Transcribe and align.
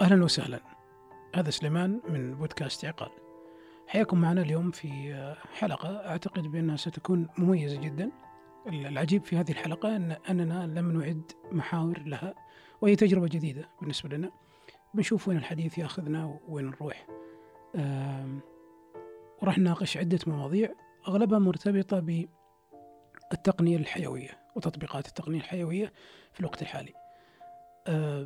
أهلا 0.00 0.24
وسهلا. 0.24 0.60
هذا 1.34 1.50
سليمان 1.50 2.00
من 2.08 2.34
بودكاست 2.34 2.84
عقال. 2.84 3.10
حياكم 3.86 4.20
معنا 4.20 4.42
اليوم 4.42 4.70
في 4.70 5.14
حلقة 5.54 6.08
أعتقد 6.08 6.42
بأنها 6.42 6.76
ستكون 6.76 7.28
مميزة 7.38 7.80
جدا. 7.80 8.10
العجيب 8.66 9.24
في 9.24 9.36
هذه 9.36 9.50
الحلقة 9.50 9.96
أن 9.96 10.16
أننا 10.30 10.66
لم 10.66 11.00
نعد 11.00 11.32
محاور 11.52 11.98
لها 11.98 12.34
وهي 12.80 12.96
تجربة 12.96 13.26
جديدة 13.26 13.68
بالنسبة 13.80 14.16
لنا. 14.16 14.30
بنشوف 14.94 15.28
وين 15.28 15.36
الحديث 15.36 15.78
يأخذنا 15.78 16.38
وين 16.48 16.66
نروح. 16.66 17.06
وراح 19.42 19.58
نناقش 19.58 19.96
عدة 19.96 20.18
مواضيع 20.26 20.74
أغلبها 21.08 21.38
مرتبطة 21.38 22.00
بالتقنية 23.30 23.76
الحيوية 23.76 24.30
وتطبيقات 24.56 25.08
التقنية 25.08 25.38
الحيوية 25.38 25.92
في 26.32 26.40
الوقت 26.40 26.62
الحالي. 26.62 26.92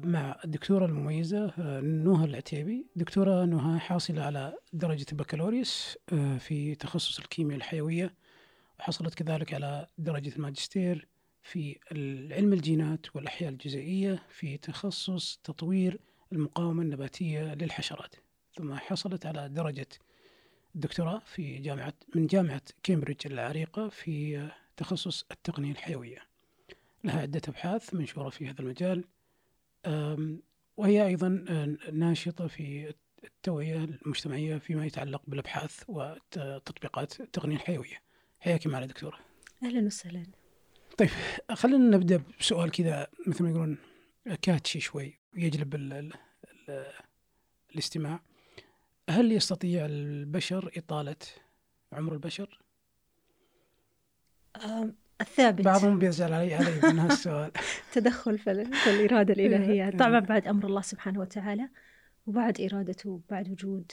مع 0.05 0.41
الدكتورة 0.45 0.87
المميزة 0.87 1.53
نوها 1.81 2.25
العتيبي. 2.25 2.87
دكتورة 2.97 3.45
نوها 3.45 3.79
حاصلة 3.79 4.23
على 4.23 4.55
درجة 4.73 5.07
البكالوريوس 5.13 5.99
آه، 6.13 6.39
في 6.39 6.75
تخصص 6.75 7.19
الكيمياء 7.19 7.57
الحيوية 7.57 8.15
وحصلت 8.79 9.15
كذلك 9.15 9.55
على 9.55 9.87
درجة 9.99 10.37
الماجستير 10.37 11.09
في 11.43 11.79
علم 12.33 12.53
الجينات 12.53 13.17
والأحياء 13.17 13.51
الجزيئية 13.51 14.23
في 14.29 14.57
تخصص 14.57 15.41
تطوير 15.45 16.01
المقاومة 16.33 16.83
النباتية 16.83 17.55
للحشرات. 17.55 18.15
ثم 18.55 18.75
حصلت 18.75 19.27
على 19.27 19.49
درجة 19.49 19.89
الدكتوراه 20.75 21.23
في 21.25 21.59
جامعة 21.59 21.95
من 22.15 22.27
جامعة 22.27 22.63
كامبريدج 22.83 23.27
العريقة 23.27 23.89
في 23.89 24.49
تخصص 24.77 25.25
التقنية 25.31 25.73
الحيوية. 25.73 26.19
لها 27.05 27.21
عدة 27.21 27.43
أبحاث 27.49 27.95
منشورة 27.95 28.29
في 28.29 28.49
هذا 28.49 28.61
المجال. 28.61 29.05
وهي 30.77 31.07
أيضا 31.07 31.29
ناشطة 31.93 32.47
في 32.47 32.95
التوعية 33.25 33.77
المجتمعية 33.77 34.59
فيما 34.59 34.87
يتعلق 34.87 35.23
بالأبحاث 35.27 35.83
وتطبيقات 35.89 37.21
التقنية 37.21 37.57
الحيوية. 37.57 38.03
حياك 38.41 38.67
معنا 38.67 38.87
دكتورة. 38.87 39.19
أهلا 39.63 39.87
وسهلا. 39.87 40.27
طيب 40.99 41.09
خلينا 41.53 41.97
نبدأ 41.97 42.23
بسؤال 42.41 42.71
كذا 42.71 43.07
مثل 43.27 43.45
ما 43.45 43.51
يقولون 43.51 43.79
كاتشي 44.43 44.81
شوي 44.81 45.19
يجلب 45.37 45.75
ال 45.75 45.93
ال 45.93 46.13
ال 46.69 46.93
الاستماع. 47.73 48.21
هل 49.11 49.33
يستطيع 49.33 49.87
البشر 49.87 50.71
إطالة 50.77 51.17
عمر 51.93 52.13
البشر؟ 52.13 52.61
الثابت. 55.21 55.65
بعضهم 55.65 55.99
بيزعل 55.99 56.33
علي 56.33 56.55
علي 56.55 56.93
من 56.93 56.99
هالسؤال. 57.11 57.51
تدخل 57.93 58.39
في 58.39 58.51
الإرادة 58.87 59.35
الإلهية. 59.35 59.91
طبعا 59.91 60.21
بعد 60.21 60.49
أمر 60.49 60.67
الله 60.67 60.81
سبحانه 60.81 61.21
وتعالى 61.21 61.69
وبعد 62.27 62.61
إرادته 62.61 63.21
بعد 63.31 63.51
وجود 63.51 63.93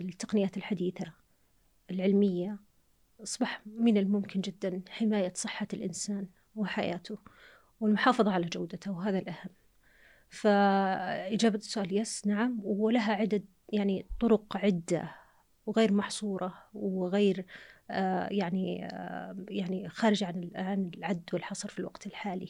التقنيات 0.00 0.56
الحديثة 0.56 1.12
العلمية 1.90 2.58
أصبح 3.22 3.62
من 3.66 3.96
الممكن 3.96 4.40
جدا 4.40 4.82
حماية 4.88 5.32
صحة 5.34 5.68
الإنسان 5.74 6.26
وحياته 6.54 7.18
والمحافظة 7.80 8.32
على 8.32 8.46
جودته 8.46 8.90
وهذا 8.90 9.18
الأهم. 9.18 9.50
فإجابة 10.30 11.58
السؤال 11.58 11.96
يس 11.96 12.26
نعم 12.26 12.60
ولها 12.62 13.12
عدد 13.12 13.44
يعني 13.68 14.06
طرق 14.20 14.56
عدة 14.56 15.14
وغير 15.66 15.92
محصورة 15.92 16.54
وغير 16.74 17.46
يعني 18.30 18.84
آه، 18.86 19.36
يعني 19.48 19.88
خارج 19.88 20.24
عن 20.24 20.50
عن 20.54 20.90
العد 20.96 21.30
والحصر 21.32 21.68
في 21.68 21.78
الوقت 21.78 22.06
الحالي. 22.06 22.48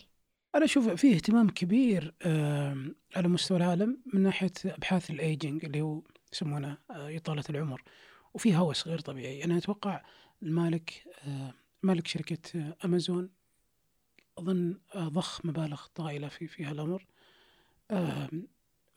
أنا 0.55 0.65
أشوف 0.65 0.89
في 0.89 1.15
اهتمام 1.15 1.51
كبير 1.51 2.15
على 3.17 3.29
مستوى 3.29 3.57
العالم 3.57 4.03
من 4.15 4.21
ناحية 4.23 4.53
أبحاث 4.67 5.11
الايجنج 5.11 5.65
اللي 5.65 5.81
هو 5.81 6.03
يسمونه 6.33 6.79
آه، 6.91 7.17
إطالة 7.17 7.45
العمر. 7.51 7.83
وفي 8.35 8.57
هوس 8.57 8.89
غير 8.89 8.99
طبيعي. 8.99 9.45
أنا 9.45 9.59
أتوقع 9.59 10.03
المالك 10.43 11.05
مالك 11.83 12.07
شركة 12.07 12.75
أمازون 12.85 13.31
أظن 14.39 14.79
ضخ 14.97 15.47
مبالغ 15.47 15.87
طائلة 15.95 16.29
في 16.29 16.47
في 16.47 16.65
هالأمر. 16.65 17.07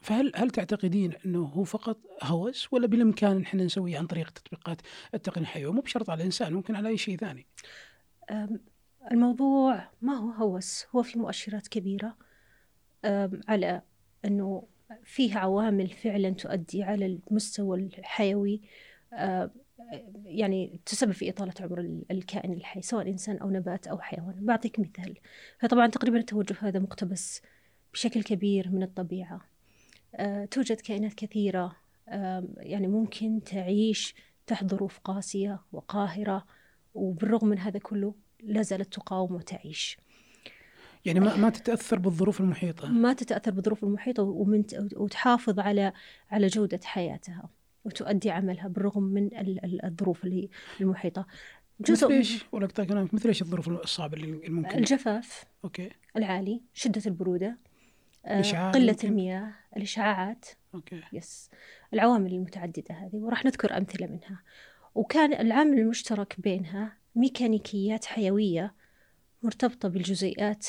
فهل 0.04 0.32
هل 0.36 0.50
تعتقدين 0.50 1.14
أنه 1.26 1.44
هو 1.44 1.64
فقط 1.64 1.98
هوس 2.24 2.74
ولا 2.74 2.88
بالإمكان 2.88 3.42
إحنا 3.42 3.64
نسويه 3.64 3.98
عن 3.98 4.08
طريق 4.08 4.30
تطبيقات 4.30 4.82
التقنية 5.14 5.46
الحيويه 5.46 5.74
مو 5.74 5.82
بشرط 5.82 6.10
على 6.10 6.20
الإنسان 6.20 6.54
ممكن 6.54 6.76
على 6.76 6.90
أي 6.90 6.98
شيء 6.98 7.18
ثاني؟ 7.18 7.48
الموضوع 9.12 9.90
ما 10.02 10.14
هو 10.14 10.32
هوس 10.32 10.86
هو 10.96 11.04
في 11.04 11.20
مؤشرات 11.20 11.68
كبيرة. 11.68 12.18
على 13.48 13.82
أنه 14.26 14.68
فيه 15.04 15.38
عوامل 15.38 15.90
فعلا 15.90 16.30
تؤدي 16.30 16.84
على 16.84 17.06
المستوى 17.06 17.80
الحيوي. 17.80 18.62
يعني 20.26 20.80
تسبب 20.86 21.12
في 21.12 21.30
إطالة 21.30 21.54
عمر 21.60 21.80
الكائن 22.12 22.54
الحي 22.54 22.82
سواء 22.82 23.10
إنسان 23.10 23.38
أو 23.38 23.50
نبات 23.50 23.88
أو 23.88 24.00
حيوان. 24.00 24.46
بعطيك 24.46 24.80
مثال 24.80 25.18
فطبعا 25.60 25.88
تقريبا 25.88 26.18
التوجه 26.18 26.56
هذا 26.60 26.80
مقتبس 26.80 27.42
بشكل 27.94 28.24
كبير 28.24 28.70
من 28.70 28.84
الطبيعة. 28.84 29.53
توجد 30.52 30.82
كائنات 30.82 31.14
كثيرة 31.14 31.76
يعني 32.58 32.88
ممكن 32.88 33.42
تعيش 33.46 34.16
تحت 34.48 34.66
ظروف 34.66 35.00
قاسية 35.00 35.60
وقاهرة 35.72 36.46
وبالرغم 36.94 37.48
من 37.48 37.60
هذا 37.60 37.80
كله 37.80 38.16
لا 38.44 38.62
زالت 38.62 38.94
تقاوم 38.94 39.36
وتعيش. 39.36 39.98
يعني 41.06 41.20
ما 41.20 41.36
ما 41.36 41.50
تتأثر 41.50 42.00
بالظروف 42.00 42.42
المحيطة. 42.42 42.90
ما 42.90 43.14
تتأثر 43.14 43.52
بالظروف 43.52 43.84
المحيطة 43.84 44.24
ومن 44.24 44.64
وتحافظ 44.96 45.60
على 45.60 45.94
على 46.30 46.48
جودة 46.48 46.80
حياتها 46.84 47.50
وتؤدي 47.86 48.32
عملها 48.32 48.68
بالرغم 48.68 49.04
من 49.04 49.30
الظروف 49.84 50.24
اللي 50.24 50.50
المحيطة. 50.82 51.28
جزء 51.80 52.06
مثل 52.06 52.14
إيش؟ 52.14 52.46
مثل 53.14 53.28
إيش 53.28 53.42
الظروف 53.42 53.70
الصعبة 53.70 54.18
اللي 54.18 54.50
ممكن؟ 54.50 54.78
الجفاف 54.78 55.44
okay. 55.64 55.90
العالي 56.18 56.62
شدة 56.74 57.02
البرودة 57.06 57.58
آه، 58.26 58.72
قلة. 58.72 58.98
المياه 59.04 59.54
الإشعاعات 59.78 60.46
okay. 60.76 61.02
yes 61.14 61.50
العوامل 61.94 62.34
المتعددة 62.34 62.96
هذه 62.96 63.16
وراح 63.16 63.46
نذكر 63.46 63.78
أمثلة 63.78 64.08
منها 64.08 64.42
وكان 64.96 65.34
العامل 65.34 65.80
المشترك 65.80 66.36
بينها 66.40 66.98
ميكانيكيات 67.16 68.06
حيوية 68.06 68.74
مرتبطة 69.44 69.90
بالجزيئات 69.90 70.68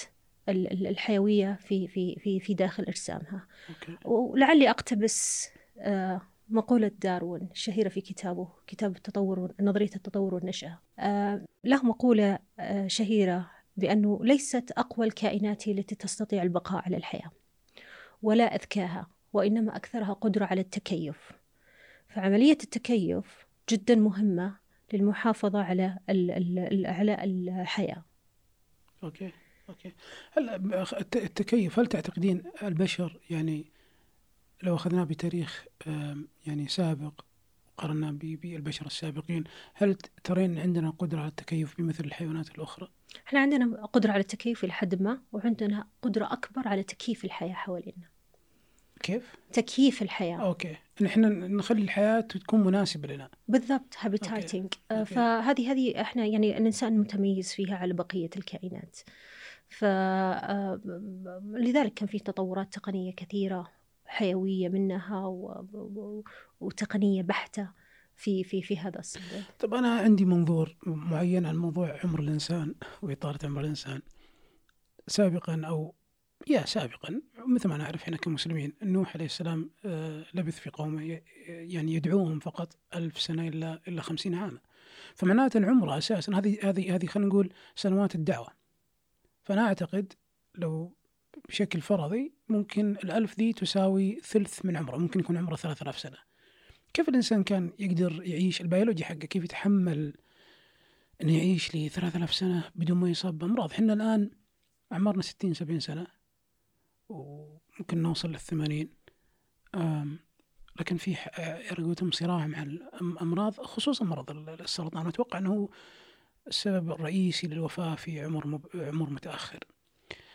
الحيوية 0.49 1.59
في 1.61 1.89
في 1.89 2.17
في 2.17 2.41
في 2.41 2.55
داخل 2.55 2.83
أجسامها 2.83 3.47
okay. 3.69 3.97
ولعلي 4.05 4.71
أقتبس 4.71 5.49
آه، 5.79 6.21
مقولة 6.49 6.91
داروين 7.03 7.49
الشهيرة 7.53 7.89
في 7.89 8.01
كتابه 8.01 8.49
كتاب 8.67 8.97
التطور 8.97 9.53
نظرية 9.61 9.91
التطور 9.97 10.35
والنشأة 10.35 10.79
آه، 10.99 11.45
له 11.65 11.85
مقولة 11.85 12.39
شهيرة 12.87 13.51
بأنه 13.77 14.19
ليست 14.23 14.71
أقوى 14.71 15.07
الكائنات 15.07 15.69
التي 15.69 15.95
تستطيع 15.95 16.43
البقاء 16.43 16.83
على 16.85 16.97
الحياة 16.97 17.31
ولا 18.25 18.55
أذكاها 18.55 19.07
وإنما 19.33 19.77
أكثرها 19.77 20.13
قدرة 20.13 20.45
على 20.45 20.61
التكيف. 20.61 21.33
فعملية 22.09 22.59
التكيف 22.63 23.47
جدا 23.71 23.95
مهمة 23.95 24.57
للمحافظة 24.93 25.63
على 25.63 25.99
على 26.87 27.25
الحياة. 27.25 28.05
okay 29.03 29.33
okay. 29.69 29.93
هل 30.33 30.49
التكيف 31.17 31.79
هل 31.79 31.87
تعتقدين 31.87 32.43
البشر 32.63 33.21
يعني 33.31 33.73
لو 34.63 34.75
أخذناه 34.75 35.05
بتاريخ 35.05 35.65
يعني 36.47 36.69
سابق 36.69 37.21
قارناه 37.77 38.11
بالبشر 38.11 38.87
السابقين 38.87 39.45
هل 39.75 39.95
ترين 40.25 40.59
عندنا 40.59 40.91
قدرة 40.91 41.21
على 41.21 41.29
التكيف 41.29 41.79
بمثل 41.79 42.05
الحيوانات 42.05 42.51
الأخرى؟ 42.51 42.89
إحنا 43.27 43.41
عندنا 43.41 43.87
قدرة 43.87 44.13
على 44.13 44.21
التكيف 44.21 44.65
إلى 44.65 44.73
حد 44.73 45.03
ما 45.03 45.21
وعندنا 45.33 45.89
قدرة 46.03 46.33
أكبر 46.33 46.69
على 46.69 46.83
تكييف 46.83 47.25
الحياة 47.25 47.53
حوالينا. 47.53 48.14
كيف؟ 49.05 49.35
تكييف 49.53 50.03
الحياة. 50.03 50.37
okay. 50.37 50.77
نحن 51.01 51.21
نخلي 51.57 51.83
الحياة 51.83 52.21
تكون 52.21 52.65
مناسبة 52.65 53.09
لنا. 53.09 53.31
بالضبط 53.49 53.95
habitating 53.99 54.73
آه، 54.91 55.05
فهذه 55.05 55.73
هذه 55.73 56.01
إحنا 56.01 56.27
يعني 56.27 56.59
الإنسان 56.59 56.99
متميز 56.99 57.53
فيها 57.53 57.77
على 57.77 57.95
بقية 57.95 58.31
الكائنات. 58.37 58.99
ف 59.69 59.85
آه، 59.85 60.81
كان 61.97 62.09
في 62.09 62.19
تطورات 62.19 62.73
تقنية 62.73 63.13
كثيرة 63.13 63.71
حيوية 64.07 64.69
منها 64.69 65.27
و... 65.27 65.65
وتقنية 66.61 67.23
بحتة 67.23 67.69
في 68.17 68.45
في 68.45 68.63
في 68.63 68.79
هذا 68.79 68.99
الصدد. 68.99 69.45
طب 69.59 69.75
أنا 69.75 69.99
عندي 69.99 70.25
منظور 70.25 70.77
معين 70.87 71.47
عن 71.47 71.57
موضوع 71.57 71.99
عمر 72.05 72.21
الإنسان 72.21 72.75
واطاله 73.03 73.39
عمر 73.45 73.61
الإنسان. 73.61 74.03
سابقا 75.07 75.63
أو 75.65 75.95
يا 76.49 76.67
سابقا 76.67 77.21
مثل 77.47 77.69
ما 77.69 77.77
نعرف 77.77 78.03
إحنا 78.03 78.17
كمسلمين 78.17 78.73
نوح 78.83 79.15
عليه 79.15 79.25
السلام 79.25 79.71
آه، 79.85 80.25
لبث 80.35 80.59
في 80.59 80.71
قومه 80.71 81.21
يعني 81.49 81.95
يدعوهم 81.95 82.39
فقط 82.39 82.77
ألف 82.95 83.21
سنة 83.21 83.49
إلا 83.49 83.81
إلا 83.89 84.03
خمسين 84.03 84.35
عاما. 84.35 84.59
فمعناته 85.15 85.59
العمر 85.59 85.99
أساسا 85.99 86.39
هذه 86.39 86.59
هذه 86.63 86.95
هذه 86.95 87.07
خلينا 87.07 87.29
نقول 87.29 87.53
سنوات 87.77 88.15
الدعوة. 88.15 88.49
فأنا 89.43 89.67
أعتقد 89.67 90.13
لو 90.55 90.97
بشكل 91.49 91.81
فرضي 91.81 92.33
ممكن 92.49 92.97
الألف 93.05 93.37
دي 93.37 93.53
تساوي 93.53 94.21
ثلث 94.21 94.65
من 94.65 94.77
عمره 94.77 94.97
ممكن 94.97 95.21
يكون 95.21 95.37
عمره 95.37 95.57
3000 95.57 95.99
سنة. 95.99 96.17
كيف 96.95 97.09
الإنسان 97.09 97.43
كان 97.43 97.73
يقدر 97.79 98.23
يعيش؟ 98.25 98.61
البيولوجي 98.61 99.05
حقه 99.05 99.15
كيف 99.15 99.45
يتحمل 99.45 100.15
أنه 101.23 101.37
يعيش 101.37 101.75
لي 101.75 101.89
3000 101.89 102.35
سنة 102.35 102.71
بدون 102.75 102.97
ما 102.97 103.11
يصاب 103.11 103.39
بأمراض؟ 103.39 103.73
حنا 103.73 103.93
الآن 103.93 104.31
أعمارنا 104.93 105.23
60 105.23 105.55
70 105.55 105.81
سنة. 105.81 106.24
وممكن 107.09 108.03
نوصل 108.03 108.31
للثمانين. 108.31 108.89
لكن 110.81 110.97
في 110.97 111.17
قولتهم 111.77 112.11
صراع 112.11 112.47
مع 112.47 112.63
الأمراض 112.63 113.61
خصوصا 113.61 114.05
مرض 114.05 114.31
السرطان. 114.61 115.07
أتوقع 115.07 115.39
أنه 115.39 115.69
السبب 116.47 116.91
الرئيسي 116.91 117.47
للوفاة 117.47 117.95
في 117.95 118.21
عمر 118.21 118.61
عمر 118.75 119.11
متأخر. 119.11 119.65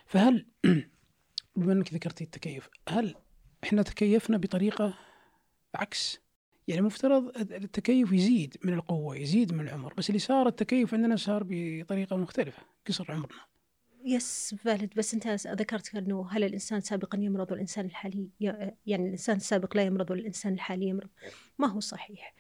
فهل 0.05 0.45
بما 1.55 1.73
أنك 1.73 1.93
ذكرتي 1.93 2.23
التكيف 2.23 2.69
هل 2.89 3.15
إحنا 3.63 3.81
تكيفنا 3.81 4.37
بطريقة 4.37 4.93
عكس؟ 5.75 6.19
يعني 6.67 6.81
مفترض 6.81 7.37
التكيف 7.37 8.11
يزيد 8.11 8.57
من 8.63 8.73
القوة 8.73 9.15
يزيد 9.15 9.53
من 9.53 9.67
العمر 9.67 9.93
بس 9.93 10.09
اللي 10.09 10.19
صار 10.19 10.47
التكيف 10.47 10.93
عندنا 10.93 11.15
صار 11.15 11.43
بطريقة 11.49 12.15
مختلفة 12.15 12.63
قصر 12.87 13.11
عمرنا. 13.11 13.41
يس 14.05 14.55
فالد 14.57 14.93
بس 14.97 15.13
أنت 15.13 15.27
ذكرت 15.47 15.95
انه 15.95 16.27
هل 16.31 16.43
الإنسان 16.43 16.81
سابقا 16.81 17.17
يمرض 17.17 17.51
والإنسان 17.51 17.85
الحالي 17.85 18.29
يعني 18.85 19.05
الإنسان 19.05 19.35
السابق 19.35 19.77
لا 19.77 19.83
يمرض 19.83 20.11
والإنسان 20.11 20.53
الحالي 20.53 20.87
يمرض؟ 20.87 21.09
ما 21.59 21.67
هو 21.67 21.79
صحيح. 21.79 22.35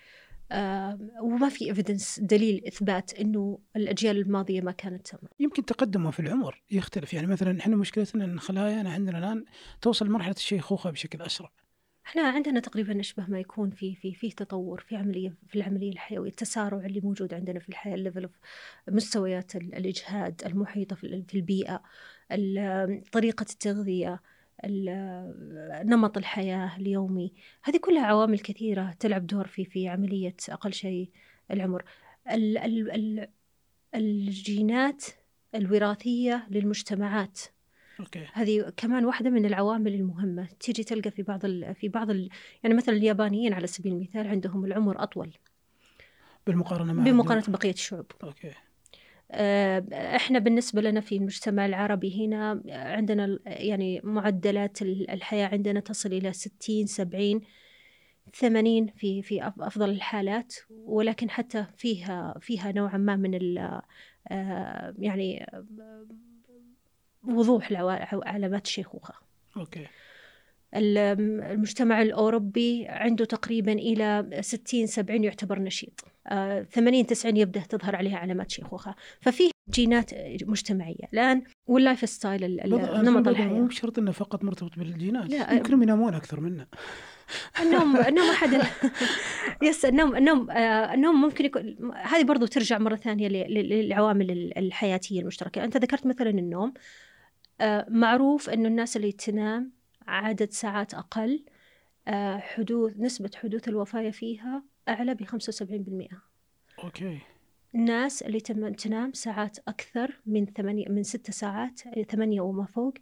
آه 0.51 0.99
وما 1.21 1.49
في 1.49 1.69
evidence 1.69 2.19
دليل 2.19 2.63
إثبات 2.67 3.13
إنه 3.13 3.59
الأجيال 3.75 4.17
الماضية 4.17 4.61
ما 4.61 4.71
كانت 4.71 5.07
تمرض 5.07 5.33
يمكن 5.39 5.65
تقدمه 5.65 6.11
في 6.11 6.19
العمر 6.19 6.63
يختلف. 6.71 7.13
يعني 7.13 7.27
مثلا 7.27 7.59
إحنا 7.59 7.75
مشكلتنا 7.75 8.25
إن 8.25 8.39
خلايانا 8.39 8.91
عندنا 8.93 9.17
الآن 9.17 9.45
توصل 9.81 10.05
لمرحلة 10.05 10.35
الشيخوخة 10.35 10.89
بشكل 10.89 11.21
أسرع. 11.21 11.51
إحنا 12.09 12.21
عندنا 12.21 12.59
تقريبا 12.59 12.93
نشبه 12.93 13.25
ما 13.27 13.39
يكون 13.39 13.69
في 13.69 13.95
في 13.95 14.13
في 14.13 14.31
تطور 14.31 14.85
في 14.87 14.95
عملية 14.95 15.33
في 15.47 15.55
العملية 15.55 15.91
الحيوية 15.91 16.29
التسارع 16.29 16.85
اللي 16.85 17.01
موجود 17.01 17.33
عندنا 17.33 17.59
في 17.59 17.69
الحياة 17.69 17.95
ال 17.95 18.01
level 18.01 18.29
مستويات 18.87 19.55
الإجهاد 19.55 20.41
المحيطة 20.45 20.95
في 20.95 21.25
البيئة 21.33 21.83
طريقة 23.11 23.45
التغذية 23.49 24.21
نمط 25.83 26.17
الحياة 26.17 26.77
اليومي. 26.77 27.33
هذه 27.63 27.77
كلها 27.77 28.05
عوامل 28.05 28.39
كثيرة 28.39 28.95
تلعب 28.99 29.27
دور 29.27 29.47
في 29.47 29.65
في 29.65 29.87
عملية 29.87 30.35
أقل 30.49 30.73
شيء 30.73 31.09
العمر. 31.51 31.83
الجينات 33.95 35.05
الوراثية 35.55 36.47
للمجتمعات 36.49 37.39
okay. 37.99 38.27
هذه 38.33 38.73
كمان 38.77 39.05
واحدة 39.05 39.29
من 39.29 39.45
العوامل 39.45 39.93
المهمة. 39.93 40.47
تيجي 40.59 40.83
تلقى 40.83 41.11
في 41.11 41.23
بعض 41.23 41.45
ال 41.45 41.75
في 41.75 41.87
بعض 41.87 42.09
ال 42.09 42.29
يعني 42.63 42.75
مثلا 42.75 42.95
اليابانيين 42.95 43.53
على 43.53 43.67
سبيل 43.67 43.93
المثال 43.93 44.27
عندهم 44.27 44.65
العمر 44.65 45.03
أطول. 45.03 45.33
بالمقارنة 46.47 46.93
مع 46.93 47.03
بمقارنة 47.03 47.43
بقية 47.47 47.71
الشعوب. 47.71 48.05
okay. 48.23 48.51
آه، 49.31 49.85
إحنا 50.15 50.39
بالنسبة 50.39 50.81
لنا 50.81 51.01
في 51.01 51.15
المجتمع 51.15 51.65
العربي 51.65 52.25
هنا 52.25 52.61
عندنا 52.65 53.39
يعني 53.45 54.01
معدلات 54.03 54.81
الحياة 54.81 55.47
عندنا 55.47 55.79
تصل 55.79 56.13
إلى 56.13 56.33
60 56.33 56.85
70 56.85 57.41
80 58.33 58.87
في 58.87 59.21
في 59.21 59.53
أفضل 59.59 59.89
الحالات. 59.89 60.55
ولكن 60.69 61.29
حتى 61.29 61.65
فيها 61.77 62.35
فيها 62.41 62.71
نوعا 62.71 62.97
ما 62.97 63.15
من 63.15 63.57
آه، 64.27 64.93
يعني 64.99 65.45
وضوح 67.23 67.71
علامات 68.11 68.65
الشيخوخة 68.65 69.13
أوكي. 69.57 69.87
المجتمع 70.75 72.01
الأوروبي 72.01 72.85
عنده 72.87 73.25
تقريبا 73.25 73.73
إلى 73.73 74.29
60 74.41 74.87
70 74.87 75.23
يعتبر 75.23 75.59
نشيط. 75.59 75.99
80 76.71 76.99
آه، 76.99 77.07
90 77.07 77.37
يبدأ 77.37 77.59
تظهر 77.59 77.95
عليها 77.95 78.17
علامات 78.17 78.51
شيخوخة. 78.51 78.95
ففي 79.21 79.51
جينات 79.69 80.11
مجتمعية. 80.43 81.05
الآن 81.13 81.43
وال 81.67 82.09
lifestyle 82.09 82.59
نمط 83.03 83.27
الحياة. 83.27 83.47
مو 83.47 83.65
بشرط 83.65 83.99
إنه 83.99 84.11
فقط 84.11 84.43
مرتبط 84.43 84.71
بالجينات. 84.77 85.29
لا 85.29 85.53
يمكنهم 85.53 85.83
ينامون 85.83 86.13
أكثر 86.13 86.39
منا. 86.39 86.67
النوم 87.61 87.97
النوم 88.09 88.29
أحد 88.29 88.61
yes 89.63 89.85
النوم 89.85 90.15
النوم 90.15 90.51
آه، 90.51 90.93
النوم 90.93 91.21
ممكن 91.21 91.45
يكون 91.45 91.93
هذه 91.95 92.23
برضو 92.23 92.45
ترجع 92.45 92.77
مرة 92.77 92.95
ثانية 92.95 93.27
للعوامل 93.27 94.53
الحياتية 94.57 95.21
المشتركة. 95.21 95.63
أنت 95.63 95.77
ذكرت 95.77 96.05
مثلا 96.05 96.29
النوم. 96.29 96.73
معروف 97.89 98.49
أنه 98.49 98.67
الناس 98.67 98.97
اللي 98.97 99.11
تنام 99.11 99.71
عدد 100.07 100.51
ساعات 100.51 100.93
أقل 100.93 101.45
آه، 102.07 102.37
حدوث 102.37 102.97
نسبة 102.97 103.31
حدوث 103.35 103.67
الوفاة 103.67 104.09
فيها 104.09 104.63
أعلى 104.89 105.15
ب 105.15 105.23
75% 105.23 106.21
أوكي. 106.83 107.19
الناس 107.75 108.21
اللي 108.21 108.39
تنام 108.39 109.13
ساعات 109.13 109.57
أكثر 109.67 110.19
من 110.25 110.45
ثمانية 110.45 110.89
من 110.89 111.03
ستة 111.03 111.33
ساعات 111.33 111.79
ثمانية 112.11 112.41
وما 112.41 112.65
فوق 112.65 112.93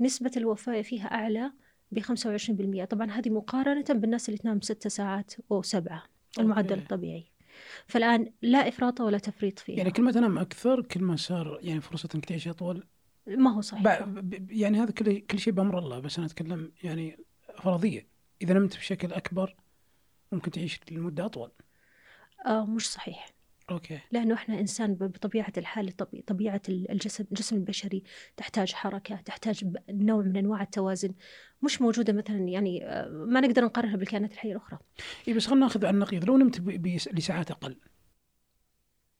نسبة 0.00 0.30
الوفاة 0.36 0.82
فيها 0.82 1.06
أعلى 1.06 1.52
ب 1.92 2.00
25% 2.00 2.84
طبعا 2.84 3.10
هذه 3.10 3.30
مقارنة 3.30 3.84
بالناس 3.90 4.28
اللي 4.28 4.38
تنام 4.38 4.60
ستة 4.60 4.90
ساعات 4.90 5.34
أو 5.52 5.62
سبعة 5.62 6.02
المعدل. 6.38 6.78
الطبيعي. 6.78 7.24
فالآن 7.86 8.32
لا 8.42 8.68
إفراط 8.68 9.00
ولا 9.00 9.18
تفريط 9.18 9.58
فيها. 9.58 9.76
يعني 9.78 9.90
كل 9.90 10.02
ما 10.02 10.12
تنام 10.12 10.38
أكثر 10.38 10.82
كل 10.82 11.02
ما 11.02 11.16
صار 11.16 11.58
يعني 11.62 11.80
فرصة 11.80 12.08
إنك 12.14 12.24
تعيش 12.24 12.48
أطول 12.48 12.86
ما 13.28 13.54
هو 13.54 13.60
صحيح. 13.60 14.06
يعني 14.50 14.78
هذا 14.82 14.90
كل 14.90 15.18
كل 15.18 15.38
شيء 15.38 15.52
بأمر 15.52 15.78
الله 15.78 15.98
بس 15.98 16.18
أنا 16.18 16.26
أتكلم 16.26 16.72
يعني 16.82 17.18
فرضية. 17.58 18.08
إذا 18.42 18.54
نمت 18.54 18.76
بشكل 18.76 19.12
أكبر 19.12 19.56
ممكن 20.32 20.50
تعيش 20.50 20.80
لمدة 20.90 21.24
أطول. 21.24 21.50
آه 22.46 22.66
مش 22.66 22.90
صحيح. 22.90 23.28
أوكي. 23.70 23.98
لأنه 24.12 24.34
إحنا 24.34 24.60
إنسان 24.60 24.94
بطبيعة 24.94 25.52
الحال 25.56 25.96
طبيعة 26.26 26.62
الجسد 26.68 27.26
الجسم 27.30 27.56
البشري 27.56 28.02
تحتاج 28.36 28.72
حركة 28.72 29.16
تحتاج 29.16 29.64
نوع 29.90 30.22
من 30.22 30.36
أنواع 30.36 30.62
التوازن. 30.62 31.14
مش 31.62 31.82
موجودة 31.82 32.12
مثلا 32.12 32.38
يعني 32.38 32.86
آه، 32.86 33.08
ما 33.08 33.40
نقدر 33.40 33.64
نقارنها 33.64 33.96
بالكائنات 33.96 34.32
الحية 34.32 34.52
الأخرى. 34.52 34.78
اي 35.28 35.34
بس 35.34 35.46
خلينا 35.46 35.60
ناخذ 35.66 35.86
على 35.86 35.94
النقيض. 35.94 36.24
لو 36.24 36.36
نمت 36.36 36.60
لساعات 37.12 37.50
أقل 37.50 37.76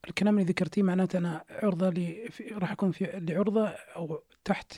الكلام 0.09 0.39
اللي 0.39 0.49
ذكرتيه 0.49 0.83
معناته 0.83 1.19
أنا 1.19 1.45
عرضة 1.51 1.91
لي 1.91 2.29
راح 2.53 2.73
أكون 2.73 2.91
في 2.91 3.05
لعرضة 3.15 3.69
أو 3.69 4.23
تحت 4.45 4.73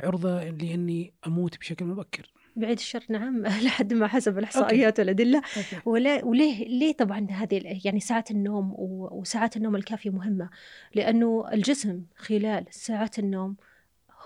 عرضة 0.00 0.44
لأني 0.44 1.14
أموت 1.26 1.58
بشكل 1.58 1.84
مبكر. 1.84 2.32
بعيد 2.56 2.78
الشر 2.78 3.04
نعم 3.08 3.42
لحد 3.64 3.94
ما 3.94 4.06
حسب 4.06 4.38
الإحصائيات 4.38 5.00
والأدلة. 5.00 5.42
ولا 5.84 6.24
وليه 6.24 6.68
ليه 6.68 6.92
طبعا 6.92 7.26
هذه 7.30 7.80
يعني 7.84 8.00
ساعات 8.00 8.30
النوم 8.30 8.74
وساعات 9.12 9.56
النوم 9.56 9.76
الكافية 9.76 10.10
مهمة؟ 10.10 10.50
لأنه 10.94 11.48
الجسم 11.52 12.02
خلال 12.16 12.64
ساعات 12.70 13.18
النوم 13.18 13.56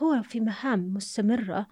هو 0.02 0.22
في 0.22 0.40
مهام 0.40 0.94
مستمرة. 0.94 1.66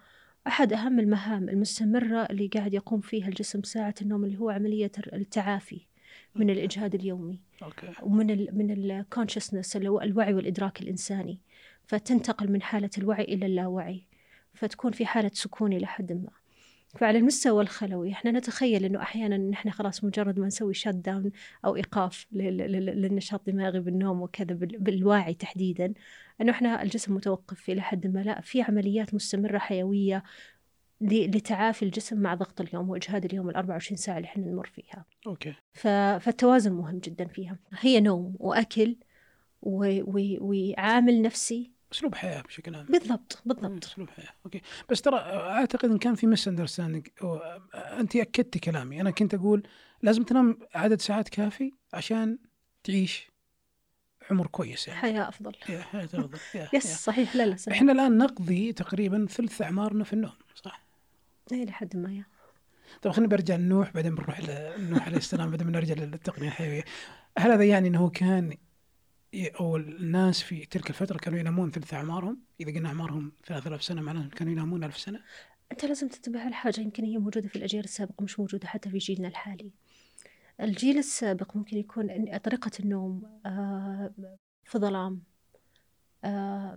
أحد 0.46 0.72
أهم 0.72 0.98
المهام 0.98 1.48
المستمرة 1.48 2.22
اللي 2.22 2.46
قاعد 2.46 2.74
يقوم 2.74 3.00
فيها 3.00 3.28
الجسم 3.28 3.62
ساعة 3.62 3.94
النوم 4.02 4.24
اللي 4.24 4.38
هو 4.38 4.50
عملية 4.50 4.92
التعافي. 5.12 5.87
من 6.38 6.50
الإجهاد 6.50 6.94
اليومي. 6.94 7.40
okay. 7.62 7.92
ومن 8.02 8.30
ال 8.30 8.48
من 8.58 8.70
ال 8.70 8.78
consciousness 8.78 9.76
اللي 9.76 9.88
هو 9.88 10.00
الوعي 10.00 10.34
والإدراك 10.34 10.80
الإنساني. 10.80 11.38
فتنتقل 11.86 12.52
من 12.52 12.62
حالة 12.62 12.90
الوعي 12.98 13.24
إلى 13.24 13.46
اللاوعي. 13.46 14.06
فتكون 14.54 14.92
في 14.92 15.06
حالة 15.06 15.30
سكون 15.34 15.72
إلى 15.72 15.86
حد 15.86 16.12
ما. 16.12 16.30
فعلى 16.88 17.18
المستوى 17.18 17.62
الخلوي 17.62 18.12
إحنا 18.12 18.30
نتخيل 18.30 18.84
إنه 18.84 19.02
أحيانا 19.02 19.36
نحن 19.36 19.70
خلاص 19.70 20.04
مجرد 20.04 20.38
ما 20.38 20.46
نسوي 20.46 20.74
shut 20.74 20.94
down 20.94 21.30
أو 21.64 21.76
إيقاف 21.76 22.26
للنشاط 22.32 23.48
الدماغي 23.48 23.80
بالنوم 23.80 24.22
وكذا 24.22 24.54
بالواعي 24.54 25.34
تحديدا 25.34 25.92
إنه 26.40 26.52
إحنا 26.52 26.82
الجسم 26.82 27.14
متوقف 27.14 27.70
إلى 27.70 27.80
حد 27.82 28.06
ما. 28.06 28.20
لا 28.20 28.40
في 28.40 28.62
عمليات 28.62 29.14
مستمرة 29.14 29.58
حيوية 29.58 30.22
لتعافي 31.00 31.84
الجسم 31.84 32.20
مع 32.20 32.34
ضغط 32.34 32.60
اليوم 32.60 32.90
وإجهاد 32.90 33.24
اليوم 33.24 33.50
ال 33.50 33.56
24 33.56 33.96
ساعة 33.96 34.16
اللي 34.16 34.26
إحنا 34.26 34.44
نمر 34.44 34.66
فيها. 34.66 35.04
okay. 35.26 35.54
فالتوازن 35.74 36.72
مهم 36.72 36.98
جدا 36.98 37.26
فيها، 37.26 37.58
هي 37.78 38.00
نوم 38.00 38.34
وأكل 38.38 38.96
وعامل 39.62 41.22
نفسي. 41.22 41.70
أسلوب 41.92 42.14
حياة 42.14 42.42
بشكل 42.42 42.74
عام. 42.74 42.86
بالضبط 42.86 43.42
بالضبط. 43.46 43.84
أسلوب 43.84 44.10
حياة. 44.10 44.34
okay. 44.44 44.60
بس 44.90 45.02
ترى 45.02 45.16
أعتقد 45.18 45.90
إن 45.90 45.98
كان 45.98 46.14
في 46.14 46.26
misunderstanding 46.26 47.08
أنت 47.74 48.16
اكدتي 48.16 48.58
كلامي. 48.58 49.00
أنا 49.00 49.10
كنت 49.10 49.34
أقول 49.34 49.62
لازم 50.02 50.22
تنام 50.22 50.58
عدد 50.74 51.00
ساعات 51.00 51.28
كافي 51.28 51.72
عشان 51.92 52.38
تعيش 52.84 53.28
عمر 54.30 54.46
كويس 54.46 54.88
يعني. 54.88 55.00
حياة 55.00 55.28
أفضل. 55.28 55.54
حياة 55.62 55.80
أفضل. 56.04 56.38
yes 56.74 57.04
صحيح. 57.04 57.36
لا 57.36 57.46
لا 57.46 57.56
صحيح. 57.56 57.76
إحنا 57.78 57.92
الآن 57.92 58.18
نقضي 58.18 58.72
تقريبا 58.72 59.26
ثلث 59.30 59.62
أعمارنا 59.62 60.04
في 60.04 60.12
النوم 60.12 60.32
صح؟ 60.54 60.87
اي 61.52 61.64
لحد 61.64 61.96
ما 61.96 62.12
يا 62.12 62.24
طيب 63.02 63.12
خلينا 63.12 63.30
برجع 63.30 63.56
لنوح 63.56 63.92
بعدين 63.92 64.14
بنروح 64.14 64.40
لنوح 64.40 65.06
عليه 65.06 65.16
السلام 65.16 65.50
بعدين 65.50 65.66
بنرجع 65.66 65.94
للتقنية 65.94 66.48
الحيوية. 66.48 66.84
هل 67.38 67.50
هذا 67.50 67.64
يعني 67.64 67.88
إنه 67.88 68.10
كان 68.10 68.56
أو 69.34 69.76
الناس 69.76 70.42
في 70.42 70.66
تلك 70.66 70.90
الفترة 70.90 71.18
كانوا 71.18 71.38
ينامون 71.38 71.70
ثلث 71.70 71.94
أعمارهم؟ 71.94 72.38
إذا 72.60 72.72
قلنا 72.72 72.88
أعمارهم 72.88 73.32
3000 73.46 73.82
سنة 73.82 74.02
معناها 74.02 74.28
كانوا 74.28 74.52
ينامون 74.52 74.84
1000 74.84 74.98
سنة؟ 74.98 75.20
أنت 75.72 75.84
لازم 75.84 76.08
تنتبه 76.08 76.40
على 76.40 76.54
حاجة 76.54 76.80
يمكن 76.80 77.04
هي 77.04 77.18
موجودة 77.18 77.48
في 77.48 77.56
الأجيال 77.56 77.84
السابقة 77.84 78.22
مش 78.22 78.40
موجودة 78.40 78.68
حتى 78.68 78.90
في 78.90 78.98
جيلنا 78.98 79.28
الحالي. 79.28 79.70
الجيل 80.60 80.98
السابق 80.98 81.56
ممكن 81.56 81.76
يكون 81.76 82.38
طريقة 82.38 82.70
النوم 82.80 83.40
آه، 83.46 84.12
في 84.64 84.78
ظلام 84.78 85.22
آه، 86.24 86.74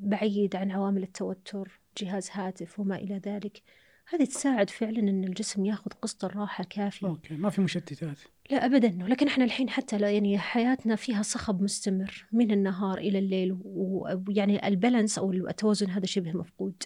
بعيد 0.00 0.56
عن 0.56 0.70
عوامل 0.70 1.02
التوتر 1.02 1.80
جهاز 1.98 2.30
هاتف 2.32 2.80
وما 2.80 2.96
إلى 2.96 3.18
ذلك. 3.18 3.62
هذه 4.08 4.24
تساعد 4.24 4.70
فعلا 4.70 4.98
أن 4.98 5.24
الجسم 5.24 5.64
ياخذ 5.64 5.90
قسط 6.02 6.24
الراحة 6.24 6.64
كافي 6.64 7.06
okay 7.06 7.34
ما 7.34 7.50
في 7.50 7.60
مشتتات. 7.60 8.18
لا 8.50 8.66
أبدا 8.66 8.98
لكن 9.08 9.26
إحنا 9.26 9.44
الحين 9.44 9.70
حتى 9.70 10.00
يعني 10.00 10.38
حياتنا 10.38 10.96
فيها 10.96 11.22
صخب 11.22 11.62
مستمر 11.62 12.26
من 12.32 12.50
النهار 12.50 12.98
إلى 12.98 13.18
الليل 13.18 13.56
ويعني 13.64 14.68
ال 14.68 14.74
balance 14.74 15.18
أو 15.18 15.32
التوازن 15.32 15.90
هذا 15.90 16.06
شبه 16.06 16.32
مفقود. 16.32 16.82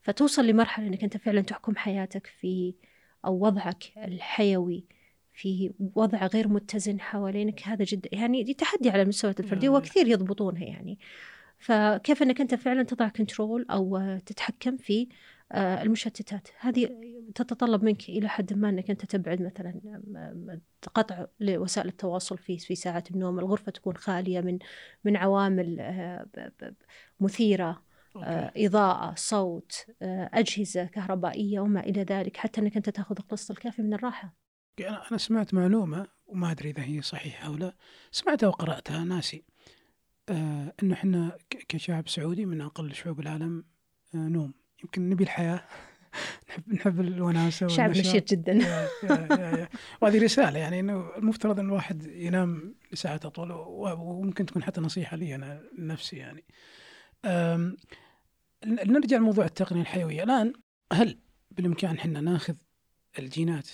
فتوصل 0.00 0.46
لمرحلة 0.46 0.86
أنك 0.86 1.04
أنت 1.04 1.16
فعلا 1.16 1.40
تحكم 1.40 1.76
حياتك 1.76 2.26
في 2.26 2.74
أو 3.24 3.46
وضعك 3.46 3.84
الحيوي 3.96 4.84
في 5.32 5.72
وضع 5.94 6.26
غير 6.26 6.48
متزن 6.48 7.00
حوالينك. 7.00 7.62
هذا 7.62 7.84
جدا 7.84 8.08
يعني 8.12 8.42
دي 8.42 8.54
تحدي 8.54 8.90
على 8.90 9.02
المستويات 9.02 9.40
الفردية 9.40 9.68
وكثير 9.68 10.06
يضبطونها 10.06 10.64
يعني. 10.64 10.98
فكيف 11.58 12.22
إنك 12.22 12.40
أنت 12.40 12.54
فعلا 12.54 12.82
تضع 12.82 13.08
control 13.08 13.66
أو 13.70 14.18
تتحكم 14.26 14.76
في 14.76 15.08
المشتتات. 15.54 16.48
هذه 16.60 16.88
تتطلب 17.34 17.84
منك 17.84 18.08
إلى 18.08 18.28
حد 18.28 18.52
ما 18.52 18.68
إنك 18.68 18.90
أنت 18.90 19.04
تبعد 19.04 19.42
مثلا 19.42 19.80
قطع 20.94 21.26
لوسائل 21.40 21.88
التواصل 21.88 22.38
في 22.38 22.58
في 22.58 22.74
ساعات 22.74 23.10
النوم. 23.10 23.38
الغرفة 23.38 23.72
تكون 23.72 23.96
خالية 23.96 24.40
من 24.40 24.58
من 25.04 25.16
عوامل 25.16 25.76
آه، 25.80 26.26
مثيرة 27.20 27.82
آه، 28.16 28.52
إضاءة 28.56 29.14
صوت 29.16 29.86
أجهزة 30.02 30.84
كهربائية 30.84 31.60
وما 31.60 31.80
إلى 31.80 32.02
ذلك 32.02 32.36
حتى 32.36 32.60
أنك 32.60 32.76
أنت 32.76 32.90
تأخذ 32.90 33.16
القسط 33.18 33.50
الكافي 33.50 33.82
من 33.82 33.94
الراحة. 33.94 34.34
أنا 34.80 35.18
سمعت 35.18 35.54
معلومة 35.54 36.06
وما 36.26 36.50
أدري 36.50 36.70
إذا 36.70 36.82
هي 36.82 37.02
صحيحة 37.02 37.46
أو 37.46 37.54
لا. 37.54 37.74
سمعتها 38.10 38.46
وقرأتها 38.46 39.04
ناسي. 39.04 39.44
آه 40.28 40.72
انه 40.82 40.94
إحنا 40.94 41.36
كشعب 41.68 42.08
سعودي 42.08 42.46
من 42.46 42.60
أقل 42.60 42.94
شعوب 42.94 43.20
العالم 43.20 43.64
آه 44.14 44.28
نوم. 44.28 44.59
يمكن 44.84 45.10
نبي 45.10 45.24
الحياة. 45.24 45.64
نحب 46.48 46.72
نحب 46.72 47.00
الوناسة 47.00 47.68
شعب 47.68 47.90
نشيط 47.90 48.30
جدا. 48.30 48.52
يا 48.52 48.88
يا 49.02 49.56
يا 49.58 49.68
وهذه 50.00 50.24
رسالة 50.24 50.58
يعني 50.58 50.80
إنه 50.80 51.16
المفترض 51.16 51.60
إن 51.60 51.66
الواحد 51.66 52.06
ينام 52.06 52.74
لساعات 52.92 53.26
أطول 53.26 53.52
وممكن 53.52 54.46
تكون 54.46 54.62
حتى 54.62 54.80
نصيحة 54.80 55.16
لي 55.16 55.34
أنا 55.34 55.62
لنفسي 55.78 56.16
يعني. 56.16 56.44
نرجع 58.66 59.16
لموضوع 59.16 59.44
التقنية 59.44 59.80
الحيوية. 59.80 60.22
الآن 60.22 60.52
هل 60.92 61.18
بالإمكان 61.50 61.96
إحنا 61.96 62.20
ناخذ 62.20 62.54
الجينات 63.18 63.68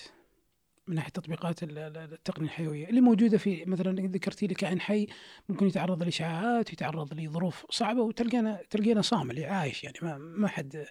من 0.87 0.95
ناحية 0.95 1.09
تطبيقات 1.09 1.59
التقنية 1.63 2.47
الحيوية. 2.47 2.89
اللي 2.89 3.01
موجودة 3.01 3.37
في 3.37 3.65
مثلا 3.65 3.91
ذكرتي 4.07 4.47
لي 4.47 4.53
كائن 4.53 4.81
حي 4.81 5.07
ممكن 5.49 5.67
يتعرض 5.67 6.03
لإشعاعات 6.03 6.73
يتعرض 6.73 7.13
لظروف 7.13 7.65
صعبة 7.69 8.01
وتلقينا 8.01 8.61
تلقينا 8.69 9.01
صامل 9.01 9.43
عايش 9.43 9.83
يعني 9.83 9.97
ما 10.01 10.17
ما 10.17 10.47
حد 10.47 10.85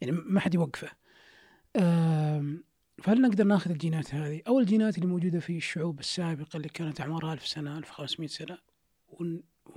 يعني 0.00 0.12
ما 0.12 0.40
حد 0.40 0.54
يوقفه. 0.54 0.88
فهل 3.02 3.20
نقدر 3.20 3.44
ناخذ 3.44 3.70
الجينات 3.70 4.14
هذه؟ 4.14 4.42
أو 4.48 4.58
الجينات 4.58 4.98
اللي 4.98 5.06
موجودة 5.06 5.40
في 5.40 5.56
الشعوب 5.56 6.00
السابقة 6.00 6.56
اللي 6.56 6.68
كانت 6.68 7.00
أعمارها 7.00 7.32
1000 7.32 7.46
سنة 7.46 7.78
1500 7.78 8.28
سنة 8.28 8.58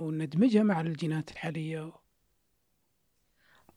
وندمجها 0.00 0.62
مع 0.62 0.80
الجينات 0.80 1.30
الحالية 1.30 1.92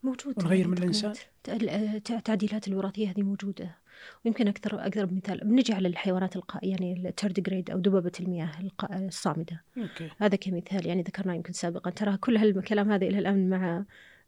موجود 0.03 0.44
ونغير 0.44 0.68
من 0.68 0.77
الإنسان؟ 0.77 1.13
التعديلات 1.48 2.68
الوراثية 2.68 3.10
هذه 3.12 3.24
موجودة. 3.24 3.77
ويمكن 4.25 4.48
أكثر 4.48 4.86
أكثر 4.86 5.06
مثال. 5.13 5.39
بنجي 5.44 5.74
على 5.74 5.88
الحيوانات 5.88 6.36
الق... 6.36 6.58
يعني 6.63 7.08
التردجريد 7.08 7.72
أو 7.72 7.79
دببة 7.79 8.12
المياه. 8.20 8.51
الصامدة. 8.94 9.63
okay. 9.77 10.10
هذا 10.18 10.36
كمثال 10.36 10.88
يعني 10.88 11.01
ذكرناه 11.01 11.34
يمكن 11.34 11.53
سابقا. 11.53 11.89
ترى 11.89 12.18
كل 12.18 12.38
هالكلام 12.38 12.91
هذا 12.91 13.06
إلى 13.06 13.20
الآن 13.20 13.50
مع 13.50 13.84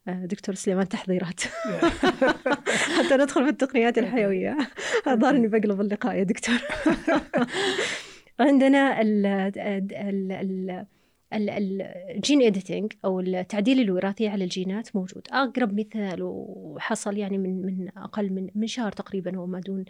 آه، 0.08 0.26
دكتور 0.26 0.56
سليمان 0.56 0.90
تحضيرات. 0.90 1.42
حتى 2.98 3.18
ندخل 3.18 3.44
في 3.44 3.50
التقنيات 3.50 3.98
الحيوية. 3.98 4.58
الظاهر 5.08 5.36
إني 5.36 5.48
بقلب 5.48 5.82
اللقاء 5.82 6.16
يا 6.16 6.24
دكتور. 6.24 6.56
عندنا 8.40 9.02
ال 9.02 9.26
ال 9.26 10.32
ال 10.32 10.86
ال 11.34 11.55
gene 11.55 12.42
editing 12.42 12.94
أو 13.06 13.20
التعديل 13.20 13.80
الوراثي 13.80 14.28
على 14.28 14.44
الجينات 14.44 14.96
موجود. 14.96 15.28
اقرب 15.32 15.80
مثال 15.80 16.20
وحصل 16.22 17.18
يعني 17.18 17.38
من 17.38 17.66
من 17.66 17.90
أقل 17.98 18.34
من 18.34 18.50
من 18.56 18.68
شهر 18.68 18.92
تقريبا 18.92 19.40
وما 19.40 19.60
دون 19.60 19.86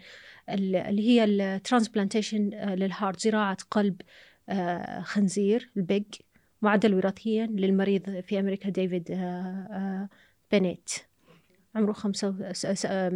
اللي 0.48 1.08
هي 1.08 1.24
ال 1.24 1.32
transplantation 1.32 2.54
آه، 2.54 2.74
لل 2.74 2.87
heart 2.87 3.20
زراعة 3.20 3.56
قلب 3.70 4.00
آه، 4.48 5.00
خنزير 5.00 5.70
ال 5.76 5.83
pig 5.83 6.04
معدل 6.62 6.94
وراثيا 6.94 7.46
للمريض 7.46 8.20
في 8.20 8.40
أمريكا 8.40 8.68
ديفيد 8.68 9.10
آه، 9.10 10.08
بنيت. 10.52 10.90
عمره 11.74 11.92
خمسة 11.92 12.52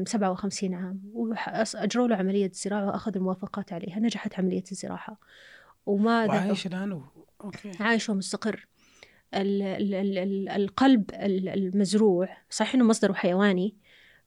سبعة 0.04 0.30
وخمسين 0.30 0.74
عام. 0.74 1.00
وأجروا 1.14 2.08
له 2.08 2.16
عملية 2.16 2.50
زراعة 2.54 2.86
وأخذ 2.86 3.16
الموافقات 3.16 3.72
عليها. 3.72 3.98
نجحت 3.98 4.38
عملية 4.38 4.64
الزراعة. 4.72 5.18
وما 5.86 6.26
وعايش 6.26 6.66
الآن 6.66 7.02
okay. 7.44 7.70
عايش 7.80 8.08
ومستقر. 8.08 8.66
ال 9.34 9.62
ال 9.62 9.94
ال 10.18 10.48
القلب 10.48 11.10
المزروع 11.54 12.28
صحيح 12.50 12.74
إنه 12.74 12.84
مصدره 12.84 13.12
حيواني 13.12 13.76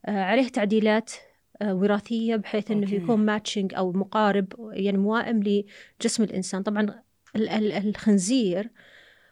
آه 0.05 0.23
عليه 0.23 0.47
تعديلات 0.47 1.11
آه 1.61 1.73
وراثية 1.75 2.35
بحيث 2.35 2.71
إنه 2.71 2.93
يكون 2.93 3.25
ماتشنج 3.25 3.73
أو 3.73 3.91
مقارب 3.91 4.53
يعني 4.71 4.97
موائم 4.97 5.63
لجسم 6.01 6.23
الإنسان. 6.23 6.63
طبعا 6.63 7.03
الخنزير 7.35 8.69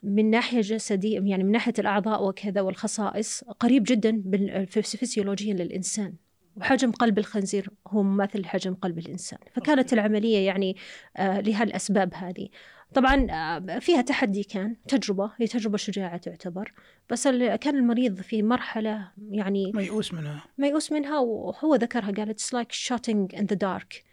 من 0.04 0.30
ناحية 0.30 0.62
جسديه 0.62 1.22
يعني 1.24 1.44
من 1.44 1.52
ناحية 1.52 1.74
الأعضاء 1.80 2.28
وكذا 2.28 2.62
والخصائص 2.62 3.44
قريب 3.44 3.84
جدا 3.88 4.24
فسيولوجيا 4.70 5.54
للإنسان. 5.54 6.14
وحجم 6.56 6.92
قلب 6.92 7.20
الخنزير 7.20 7.70
هو 7.88 8.04
مماثل 8.04 8.42
لحجم 8.42 8.74
قلب 8.74 9.00
الإنسان. 9.00 9.40
فكانت 9.54 9.94
العملية 9.94 10.38
يعني 10.48 10.76
آه 11.18 11.40
لها 11.40 11.64
الأسباب 11.64 12.14
هذه. 12.14 12.48
طبعا 12.94 13.28
آه، 13.32 13.80
فيها 13.80 14.02
تحدي 14.02 14.44
كان 14.44 14.76
تجربة 14.88 15.32
هي 15.38 15.48
تجربة 15.48 15.78
شجاعة 15.78 16.18
تعتبر 16.18 16.74
بس 17.10 17.28
كان 17.28 17.76
المريض 17.76 18.22
في 18.22 18.44
مرحلة 18.44 19.12
يعني 19.30 19.72
ميؤوس 19.76 20.14
منها. 20.14 20.44
ميؤوس 20.58 20.92
منها 20.92 21.20
وهو 21.20 21.76
ذكرها 21.76 22.12
قال 22.12 22.30
it's 22.30 22.54
like 22.54 22.72
shooting 22.72 23.36
in 23.36 23.46
the 23.46 23.56
dark 23.56 24.04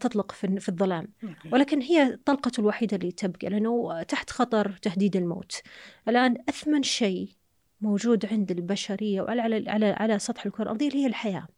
تطلق 0.00 0.32
في, 0.32 0.60
في 0.60 0.68
الظلام. 0.68 1.08
ولكن 1.52 1.82
هي 1.82 2.18
طلقته 2.24 2.60
الوحيدة 2.60 2.96
اللي 2.96 3.12
تبقى 3.12 3.48
لأنه 3.48 4.02
تحت 4.02 4.30
خطر 4.30 4.72
تهديد 4.82 5.16
الموت. 5.16 5.62
الآن 6.08 6.36
أثمن 6.48 6.82
شيء 6.82 7.28
موجود 7.80 8.26
عند 8.26 8.50
البشرية 8.50 9.20
وعلى 9.22 9.40
على 9.42 9.70
على, 9.70 9.86
على 9.86 10.18
سطح 10.18 10.46
الكرة 10.46 10.62
الأرضية 10.62 10.92
هي 10.92 11.06
الحياة. 11.06 11.48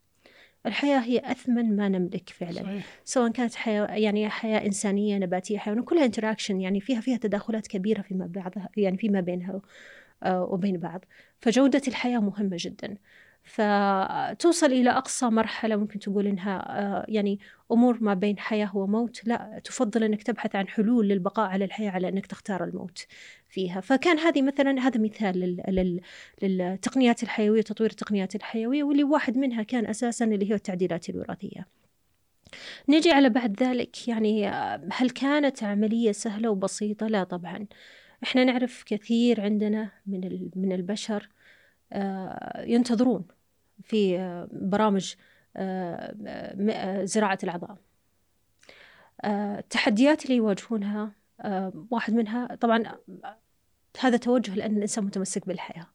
الحياة 0.67 0.99
هي 0.99 1.23
أثمن 1.25 1.77
ما 1.77 1.89
نملك 1.89 2.31
فعلا. 2.31 2.63
صحيح. 2.63 2.87
سواء 3.05 3.31
كانت 3.31 3.55
حياة 3.55 3.87
يعني 3.87 4.29
حياة 4.29 4.67
إنسانية 4.67 5.19
نباتية 5.19 5.59
حيوانية 5.59 5.83
كلها 5.83 6.05
interaction 6.05 6.61
يعني 6.61 6.81
فيها 6.81 7.01
فيها 7.01 7.17
تداخلات 7.17 7.67
كبيرة 7.67 8.03
فيما 8.03 8.27
بعضها 8.27 8.69
يعني 8.77 8.97
فيما 8.97 9.21
بينها 9.21 9.61
آه، 10.23 10.43
وبين 10.45 10.77
بعض. 10.79 11.05
فجودة 11.41 11.83
الحياة 11.89 12.19
مهمة 12.19 12.57
جدا. 12.61 12.97
فتوصل 13.45 14.67
إلى 14.67 14.91
أقصى 14.91 15.27
مرحلة 15.27 15.77
ممكن 15.77 15.99
تقول 15.99 16.27
إنها 16.27 16.81
آه، 16.81 17.07
يعني 17.09 17.39
أمور 17.73 17.99
ما 18.03 18.15
بين 18.15 18.39
حياة 18.39 18.77
وموت. 18.77 19.21
لا 19.25 19.61
تفضل 19.65 20.05
أنك 20.05 20.23
تبحث 20.23 20.57
عن 20.57 20.69
حلول 20.69 21.09
للبقاء 21.09 21.51
على 21.51 21.65
الحياة 21.65 21.91
على 21.91 22.09
أنك 22.09 22.27
تختار 22.27 22.65
الموت 22.65 23.07
فيها. 23.49 23.81
فكان 23.81 24.19
هذه 24.19 24.43
مثلا 24.43 24.81
هذا 24.81 25.01
مثال 25.01 25.59
للتقنيات 26.43 27.23
الحيوية 27.23 27.63
تطوير 27.63 27.91
التقنيات 27.91 28.35
الحيوية 28.35 28.83
واللي 28.85 29.05
واحد 29.05 29.39
منها 29.39 29.63
كان 29.63 29.87
أساسا 29.87 30.25
اللي 30.25 30.51
هي 30.51 30.55
التعديلات 30.55 31.09
الوراثية. 31.09 31.67
نجي 32.89 33.11
على 33.11 33.29
بعد 33.29 33.63
ذلك 33.63 34.09
يعني 34.09 34.49
آه، 34.49 34.89
هل 34.93 35.11
كانت 35.11 35.63
عملية 35.65 36.13
سهلة 36.13 36.51
وبسيطة؟ 36.51 37.07
لا 37.07 37.25
طبعا. 37.25 37.67
إحنا 38.23 38.45
نعرف 38.45 38.83
كثير 38.87 39.41
عندنا 39.41 39.91
من 40.07 40.51
من 40.57 40.73
البشر 40.73 41.29
ينتظرون 42.67 43.25
في 43.83 44.19
آه، 44.19 44.49
برامج 44.53 45.15
آه، 45.57 47.05
زراعة 47.05 47.39
الأعضاء. 47.43 47.77
التحديات 49.25 50.25
اللي 50.25 50.37
يواجهونها 50.37 51.13
واحد 51.91 52.15
منها 52.15 52.55
طبعا 52.55 52.83
هذا 54.01 54.17
توجه 54.17 54.55
لأن 54.55 54.77
الإنسان 54.77 55.05
متمسك 55.05 55.47
بالحياة. 55.49 55.87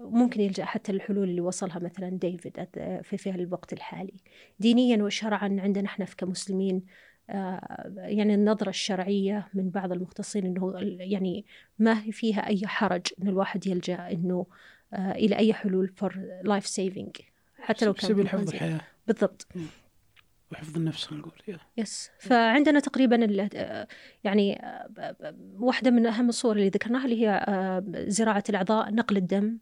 ممكن 0.00 0.40
يلجأ 0.40 0.64
حتى 0.64 0.92
للحلول 0.92 1.28
اللي 1.28 1.40
وصلها 1.40 1.78
مثلا 1.78 2.08
ديفيد 2.08 2.66
في 3.02 3.16
في 3.16 3.30
الوقت 3.30 3.72
الحالي. 3.72 4.14
دينيا 4.58 5.02
وشرعا 5.02 5.60
عندنا 5.60 5.86
إحنا 5.86 6.04
كمسلمين 6.04 6.82
يعني 7.28 8.34
النظرة 8.34 8.68
الشرعية 8.68 9.48
من 9.54 9.70
بعض 9.70 9.92
المختصين 9.92 10.46
أنه 10.46 10.74
يعني 11.00 11.44
ما 11.78 11.94
فيها 11.94 12.46
أي 12.46 12.66
حرج 12.66 13.06
أن 13.22 13.28
الواحد 13.28 13.66
يلجأ 13.66 14.10
أنه 14.10 14.46
إلى 14.94 15.36
أي 15.36 15.54
حلول 15.54 15.88
for 15.88 16.40
life 16.44 16.66
saving 16.66 17.16
حتى 17.58 17.84
لو 17.84 17.92
كان 17.92 18.08
سبيل 18.08 18.28
حفظ 18.28 18.48
الحياة. 18.48 18.80
بالضبط. 19.06 19.46
وحفظ 20.52 20.76
النفس 20.76 21.04
خلينا 21.04 21.26
نقول 21.26 21.58
yes 21.76 22.10
فعندنا 22.18 22.80
تقريبا 22.80 23.48
يعني 24.24 24.62
واحدة 25.58 25.90
من 25.90 26.06
أهم 26.06 26.28
الصور 26.28 26.56
اللي 26.56 26.68
ذكرناها 26.68 27.04
اللي 27.04 27.26
هي 27.26 27.82
زراعة 28.08 28.44
الأعضاء 28.48 28.94
نقل 28.94 29.16
الدم. 29.16 29.58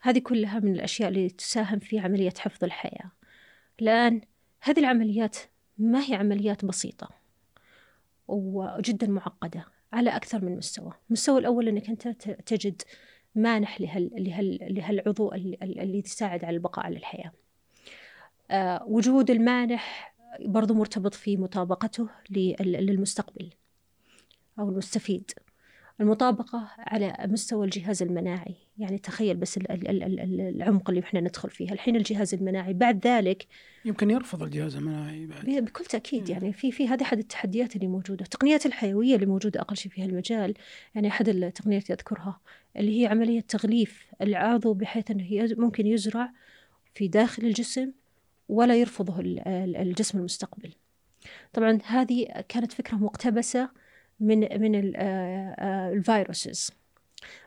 هذه 0.00 0.18
كلها 0.18 0.60
من 0.60 0.74
الأشياء 0.74 1.08
اللي 1.08 1.28
تساهم 1.28 1.78
في 1.78 1.98
عملية 1.98 2.32
حفظ 2.38 2.64
الحياة. 2.64 3.10
الآن 3.82 4.20
هذه 4.60 4.80
العمليات 4.80 5.36
ما 5.78 6.10
هي 6.10 6.14
عمليات 6.14 6.64
بسيطة 6.64 7.08
وجدا 8.28 9.06
معقدة 9.06 9.66
على 9.92 10.10
أكثر 10.16 10.44
من 10.44 10.56
مستوى. 10.56 10.92
المستوى 11.08 11.38
الأول 11.38 11.68
أنك 11.68 11.88
أنت 11.88 12.08
تجد 12.46 12.82
مانح 13.34 13.80
لهال 13.80 14.10
لهال 14.14 14.74
لهالعضو 14.74 15.32
اللي 15.32 16.02
تساعد 16.02 16.44
على 16.44 16.56
البقاء 16.56 16.86
على 16.86 16.96
الحياة. 16.96 17.32
آه 18.50 18.84
وجود 18.86 19.30
المانح 19.30 20.14
برضو 20.40 20.74
مرتبط 20.74 21.14
في 21.14 21.36
مطابقته 21.36 22.08
للمستقبل 22.30 23.50
أو 24.58 24.68
المستفيد. 24.68 25.30
المطابقة 26.00 26.68
على 26.78 27.16
مستوى 27.20 27.64
الجهاز 27.64 28.02
المناعي. 28.02 28.54
يعني 28.78 28.98
تخيل 28.98 29.36
بس 29.36 29.58
العمق 29.70 30.90
اللي 30.90 31.00
إحنا 31.00 31.20
ندخل 31.20 31.50
فيه 31.50 31.72
الحين 31.72 31.96
الجهاز 31.96 32.34
المناعي 32.34 32.72
بعد 32.72 33.06
ذلك 33.06 33.46
يمكن 33.84 34.10
يرفض 34.10 34.42
الجهاز 34.42 34.76
المناعي 34.76 35.26
بعد. 35.26 35.44
بكل 35.64 35.84
تأكيد. 35.84 36.28
يعني 36.28 36.52
في 36.52 36.72
في 36.72 36.88
هذه 36.88 37.02
أحد 37.02 37.18
التحديات 37.18 37.76
اللي 37.76 37.86
موجودة. 37.86 38.24
التقنيات 38.24 38.66
الحيوية 38.66 39.14
اللي 39.14 39.26
موجودة 39.26 39.60
أقل 39.60 39.76
شيء 39.76 39.92
في 39.92 40.02
هالمجال 40.02 40.54
يعني 40.94 41.08
أحد 41.08 41.28
التقنيات 41.28 41.90
أذكرها 41.90 42.40
اللي 42.76 43.02
هي 43.02 43.06
عملية 43.06 43.40
تغليف 43.40 44.06
العضو 44.22 44.74
بحيث 44.74 45.10
أنه 45.10 45.54
ممكن 45.58 45.86
يزرع 45.86 46.32
في 46.94 47.08
داخل 47.08 47.44
الجسم 47.44 47.92
ولا 48.48 48.76
يرفضه 48.76 49.20
الجسم 49.20 50.18
المستقبل. 50.18 50.72
طبعا 51.52 51.78
هذه 51.86 52.44
كانت 52.48 52.72
فكرة 52.72 52.96
مقتبسة 52.96 53.83
من 54.20 54.60
من 54.60 54.92
آه، 54.96 55.54
آه، 55.58 55.92
الفيروسز. 55.92 56.70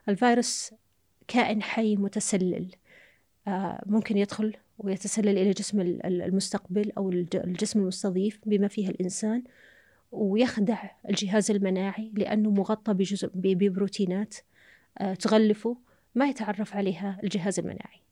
الفيروس 0.10 0.72
كائن 1.28 1.64
حي 1.64 1.96
متسلل 1.96 2.72
آه، 3.48 3.84
ممكن 3.86 4.18
يدخل 4.18 4.56
ويتسلل 4.78 5.38
إلى 5.38 5.52
جسم 5.52 5.82
المستقبل 6.06 6.92
أو 6.98 7.10
الجسم 7.10 7.80
المستضيف 7.80 8.40
بما 8.46 8.68
فيه 8.68 8.90
الإنسان 8.90 9.44
ويخدع 10.12 10.84
الجهاز 11.10 11.52
المناعي 11.52 12.12
لأنه 12.14 12.50
مغطى 12.50 12.94
بجزء 12.94 13.32
ببروتينات 13.34 14.36
تغلفه 15.20 15.78
ما 16.16 16.26
يتعرف 16.30 16.76
عليها 16.76 17.20
الجهاز 17.24 17.60
المناعي. 17.60 18.07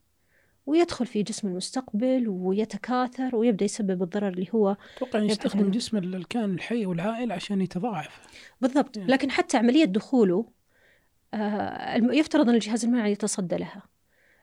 ويدخل 0.66 1.06
في 1.06 1.22
جسم 1.22 1.48
المستقبل 1.48 2.28
ويتكاثر 2.28 3.36
ويبدأ 3.36 3.64
يسبب 3.64 4.02
الضرر 4.02 4.28
اللي 4.28 4.46
هو 4.54 4.76
أتوقع 4.96 5.18
يستخدم 5.18 5.70
جسم 5.70 5.96
الكائن 5.96 6.54
الحي 6.54 6.86
والعائل 6.86 7.32
عشان 7.32 7.60
يتضاعف 7.60 8.20
بالضبط 8.60 8.96
يعني. 8.96 9.10
لكن 9.10 9.30
حتى 9.30 9.56
عملية 9.56 9.84
دخوله 9.84 10.46
آه 11.34 11.96
يفترض 11.96 12.48
أن 12.48 12.54
الجهاز 12.54 12.84
المناعي 12.84 13.12
يتصدى 13.12 13.56
لها 13.56 13.82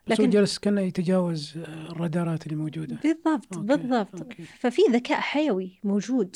لكن 0.07 0.29
جالس 0.29 0.57
كأنه 0.59 0.81
يتجاوز 0.81 1.57
الرادارات 1.57 2.45
اللي 2.45 2.55
موجودة 2.55 2.97
بالضبط 3.03 3.57
okay. 3.57 3.67
بالضبط 3.67 4.21
okay. 4.21 4.43
ففي 4.43 4.81
ذكاء 4.91 5.19
حيوي 5.19 5.79
موجود 5.83 6.35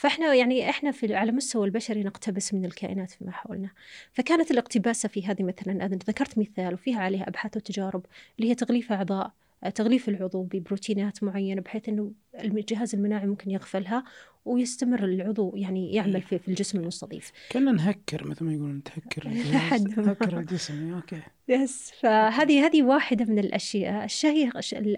فإحنا 0.00 0.34
يعني 0.34 0.70
إحنا 0.70 0.90
في 0.90 1.14
على 1.14 1.32
مستوى 1.32 1.66
البشري 1.66 2.02
نقتبس 2.02 2.54
من 2.54 2.64
الكائنات 2.64 3.10
فيما 3.10 3.32
حولنا. 3.32 3.70
فكانت 4.12 4.50
الاقتباسة 4.50 5.08
في 5.08 5.26
هذه 5.26 5.42
مثلا 5.42 5.72
أنا 5.72 5.98
ذكرت 6.08 6.38
مثال 6.38 6.74
وفيها 6.74 7.00
عليها 7.00 7.28
أبحاث 7.28 7.56
وتجارب 7.56 8.06
اللي 8.38 8.50
هي 8.50 8.54
تغليف 8.54 8.92
أعضاء 8.92 9.32
تغليف 9.74 10.08
العضو 10.08 10.42
ببروتينات 10.42 11.24
معينة 11.24 11.60
بحيث 11.62 11.88
أنه 11.88 12.12
الجهاز 12.34 12.94
المناعي 12.94 13.26
ممكن 13.26 13.50
يغفلها 13.50 14.04
ويستمر 14.44 15.04
العضو 15.04 15.56
يعني 15.56 15.94
يعمل 15.94 16.22
في, 16.22 16.38
في 16.38 16.48
الجسم 16.48 16.80
المستضيف. 16.80 17.32
كنا 17.52 17.72
نهكر 17.72 18.28
مثل 18.28 18.44
ما 18.44 18.52
يقولون 18.52 18.82
تهكر 18.82 19.28
نهكر 19.96 20.38
الجسم 20.38 20.94
okay. 20.94 21.22
yes 21.48 21.92
فهذه 22.00 22.66
هذه 22.66 22.82
واحدة 22.82 23.24
من 23.24 23.38
الأشياء 23.38 24.04
الشيء 24.04 24.50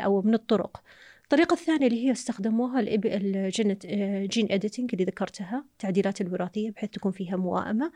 أو 0.05 0.23
من 0.23 0.35
الطرق 0.35 0.83
الطريقة 1.33 1.55
الثانية 1.55 1.87
اللي 1.87 2.07
هي 2.07 2.13
استخدموها 2.13 2.81
ال 2.81 3.01
gene 3.01 3.79
gene 4.27 4.53
editing 4.53 4.91
اللي 4.93 5.05
ذكرتها 5.05 5.65
التعديلات 5.73 6.21
الوراثية 6.21 6.71
بحيث 6.71 6.91
تكون 6.91 7.13
فيها 7.13 7.37
موائمة. 7.37 7.93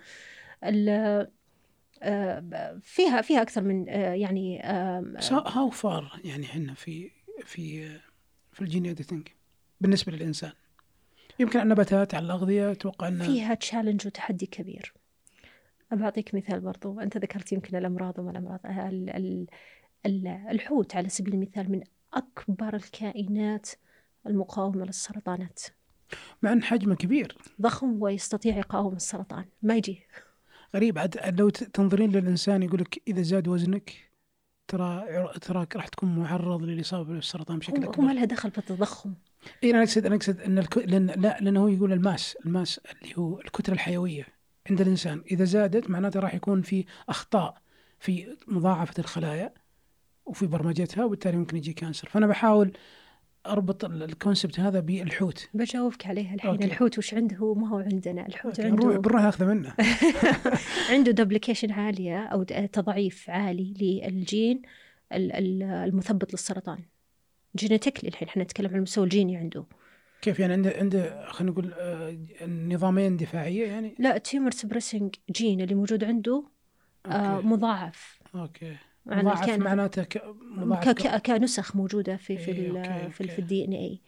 آه، 2.02 2.80
فيها 2.82 3.22
فيها 3.22 3.42
أكثر 3.42 3.62
من 3.62 3.88
آه، 3.88 4.14
يعني 4.14 4.60
how 5.30 5.70
far 5.70 6.20
يعني 6.24 6.46
إحنا 6.46 6.74
في 6.74 7.10
في 7.44 7.88
في 8.52 8.60
ال 8.60 8.65
gene 8.65 8.86
editing 8.86 9.28
بالنسبة 9.80 10.12
للإنسان؟ 10.12 10.52
يمكن 11.38 11.60
النباتات 11.60 12.14
على 12.14 12.26
الأغذية 12.26 12.72
أتوقع 12.72 13.08
أن 13.08 13.22
فيها 13.22 13.54
تشالنج 13.54 14.06
وتحدي 14.06 14.46
كبير. 14.46 14.94
بعطيك 15.92 16.34
مثال 16.34 16.60
برضو. 16.60 17.00
أنت 17.00 17.16
ذكرت 17.16 17.52
يمكن 17.52 17.76
الأمراض 17.76 18.18
وما 18.18 18.30
الأمراض. 18.30 18.60
الحوت 20.50 20.96
على 20.96 21.08
سبيل 21.08 21.34
المثال 21.34 21.72
من 21.72 21.82
أكبر 22.14 22.76
الكائنات 22.76 23.70
المقاومة 24.26 24.84
للسرطانات. 24.84 25.62
مع 26.42 26.52
أن 26.52 26.62
حجمه 26.62 26.94
كبير. 26.94 27.36
ضخم 27.60 28.02
ويستطيع 28.02 28.56
يقاوم 28.56 28.96
السرطان. 28.96 29.44
ما 29.62 29.76
يجي؟ 29.76 30.02
غريب. 30.74 30.98
عاد 30.98 31.40
لو 31.40 31.48
تنظرين 31.48 32.10
للإنسان 32.10 32.62
يقول 32.62 32.80
لك 32.80 33.02
إذا 33.08 33.22
زاد 33.22 33.48
وزنك 33.48 34.06
ترى 34.68 35.04
تراك 35.40 35.76
راح 35.76 35.88
تكون 35.88 36.18
معرض 36.18 36.62
للإصابة 36.62 37.14
بالسرطان 37.14 37.58
بشكل 37.58 37.82
أكبر. 37.84 37.96
هو 37.96 38.06
ما 38.06 38.12
لها 38.12 38.24
دخل 38.24 38.50
في 38.50 38.58
التضخم. 38.58 39.14
اي 39.64 39.70
أنا 39.70 39.82
اقصد 39.82 40.06
أنا 40.06 40.14
أقصد 40.14 40.40
أن 40.40 40.58
الك... 40.58 40.78
لأن 40.78 41.06
لا 41.06 41.38
لأنه 41.40 41.60
هو 41.60 41.68
يقول 41.68 41.92
ال 41.92 42.01
mass 42.01 42.36
ال 42.46 42.53
mass 42.53 42.80
اللي 43.02 43.18
هو 43.18 43.40
الكتلة 43.40 43.74
الحيوية 43.74 44.26
عند 44.70 44.80
الإنسان. 44.80 45.22
إذا 45.30 45.44
زادت 45.44 45.90
معناته 45.90 46.20
راح 46.20 46.34
يكون 46.34 46.62
في 46.62 46.84
أخطاء 47.08 47.62
في 47.98 48.36
مضاعفة 48.46 48.94
الخلايا. 48.98 49.54
وفي 50.26 50.46
برمجتها 50.46 51.04
وبالتالي 51.04 51.36
ممكن 51.36 51.56
يجي 51.56 51.72
cancer 51.72 52.08
فأنا 52.08 52.26
بحاول 52.26 52.72
أربط 53.46 53.84
ال 53.84 53.94
concept 53.94 54.60
هذا 54.60 54.80
بالحوت. 54.80 55.48
بجاوبك 55.54 56.06
عليها 56.06 56.34
الحين. 56.34 56.50
okay. 56.50 56.64
الحوت 56.64 56.98
وش 56.98 57.14
عنده؟ 57.14 57.54
ما 57.54 57.68
هو 57.68 57.78
عندنا. 57.78 58.26
الحوت 58.26 58.60
okay. 58.60 58.70
عنده 58.70 58.98
بنروح 58.98 59.22
ناخذه 59.22 59.46
منه. 59.46 59.74
عنده 60.90 61.12
duplication 61.12 61.70
عالية 61.72 62.24
أو 62.24 62.42
تضعيف 62.72 63.30
عالي 63.30 63.74
للجين 63.80 64.62
المثبط 65.12 66.32
للسرطان. 66.32 66.78
genetically 67.56 68.08
الحين 68.08 68.28
إحنا 68.28 68.42
نتكلم 68.42 68.68
عن 68.68 68.76
المستوى 68.76 69.04
الجيني 69.04 69.36
عنده. 69.36 69.64
كيف 70.22 70.40
يعني 70.40 70.52
عنده 70.52 70.74
عنده 70.78 71.26
خلينا 71.30 71.52
نقول 71.52 71.72
آه، 71.78 72.16
نظامين 72.46 73.16
دفاعية 73.16 73.66
يعني؟ 73.66 73.94
لا 73.98 74.18
tumor 74.18 74.50
suppressing 74.50 75.14
gene 75.30 75.60
اللي 75.60 75.74
موجود 75.74 76.04
عنده 76.04 76.44
آه 77.06 77.40
مضاعف. 77.40 78.18
okay. 78.34 78.76
مضاعف 79.06 79.48
معناته 79.48 80.02
ك... 80.02 80.22
مضاعف 80.42 80.88
ك... 80.88 81.26
كنسخ 81.26 81.76
موجودة 81.76 82.16
في 82.16 82.36
في 82.36 82.52
إيه 82.52 82.70
okay 82.70 83.10
في, 83.10 83.28
في 83.28 83.38
ال 83.38 83.64
DNA 83.64 84.00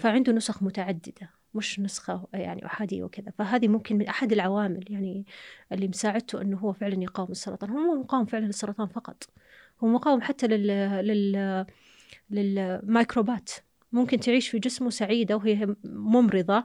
فعنده 0.00 0.32
نسخ 0.32 0.62
متعددة 0.62 1.30
مش 1.54 1.80
نسخة 1.80 2.26
يعني 2.32 2.66
أحادية 2.66 3.02
وكذا. 3.02 3.32
فهذه 3.38 3.68
ممكن 3.68 3.96
من 3.96 4.06
أحد 4.06 4.32
العوامل 4.32 4.84
يعني 4.92 5.26
اللي 5.72 5.88
مساعدته 5.88 6.42
إنه 6.42 6.56
هو 6.56 6.72
فعلا 6.72 7.02
يقاوم 7.02 7.30
السرطان. 7.30 7.70
هو 7.70 7.76
مو 7.76 8.00
مقاوم 8.00 8.24
فعلا 8.24 8.46
للسرطان 8.46 8.86
فقط. 8.86 9.28
هو 9.84 9.88
مقاوم 9.88 10.20
حتى 10.20 10.46
لل 10.46 10.66
لل 11.06 11.66
للميكروبات. 12.30 13.50
ممكن 13.92 14.20
تعيش 14.20 14.48
في 14.48 14.58
جسمه 14.58 14.90
سعيدة 14.90 15.36
وهي 15.36 15.74
ممرضة 15.84 16.64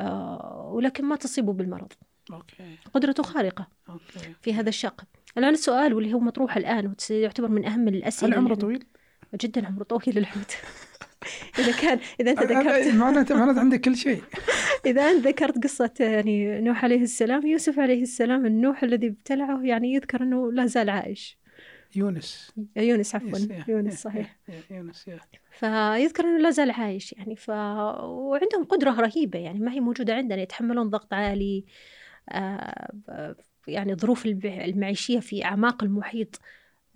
آه 0.00 0.70
ولكن 0.74 1.04
ما 1.04 1.16
تصيبه 1.16 1.52
بالمرض. 1.52 1.92
okay. 2.32 2.76
قدرته 2.94 3.22
خارقة 3.22 3.68
okay. 3.88 4.34
في 4.42 4.54
هذا 4.54 4.68
الشق. 4.68 5.04
الآن 5.38 5.52
السؤال 5.52 5.94
واللي 5.94 6.12
هو 6.14 6.20
مطروح 6.20 6.56
الآن 6.56 6.94
ويعتبر 7.10 7.48
من 7.48 7.64
أهم 7.64 7.88
الأسئلة 7.88 8.32
هل 8.32 8.38
عمره 8.38 8.54
طويل؟ 8.54 8.84
جدا 9.40 9.66
عمره 9.66 9.82
طويل 9.84 10.18
الحوت. 10.18 10.52
إذا 11.58 11.72
كان 11.72 11.98
إذا 12.20 12.30
أنت 12.30 12.42
ذكرت 12.42 12.94
معناته 12.94 13.34
معناته 13.34 13.60
عندك 13.60 13.80
كل 13.80 13.96
شيء. 13.96 14.22
إذا 14.86 15.02
أنت 15.02 15.26
ذكرت 15.26 15.64
قصة 15.64 15.90
يعني 16.00 16.60
نوح 16.60 16.84
عليه 16.84 17.02
السلام 17.02 17.46
يوسف 17.46 17.78
عليه 17.78 18.02
السلام 18.02 18.46
النوح 18.46 18.82
الذي 18.82 19.06
ابتلعه 19.06 19.62
يعني 19.62 19.94
يذكر 19.94 20.22
أنه 20.22 20.52
لا 20.52 20.66
زال 20.66 20.90
عايش. 20.90 21.38
يونس. 21.96 22.52
يونس 22.76 23.14
عفوا. 23.14 23.38
يونس 23.68 24.02
صحيح. 24.02 24.38
يونس 24.70 25.10
فيذكر 25.50 26.24
أنه 26.24 26.38
لا 26.38 26.50
زال 26.50 26.70
عايش 26.70 27.12
يعني. 27.12 27.36
ف 27.36 27.50
وعندهم 27.50 28.64
قدرة 28.64 28.90
رهيبة 28.90 29.38
يعني 29.38 29.58
ما 29.58 29.72
هي 29.72 29.80
موجودة 29.80 30.14
عندنا. 30.14 30.42
يتحملون 30.42 30.90
ضغط 30.90 31.14
عالي 31.14 31.64
آه 32.28 33.36
يعني 33.68 33.92
الظروف 33.92 34.26
المعيشية 34.26 35.20
في 35.20 35.44
أعماق 35.44 35.84
المحيط 35.84 36.40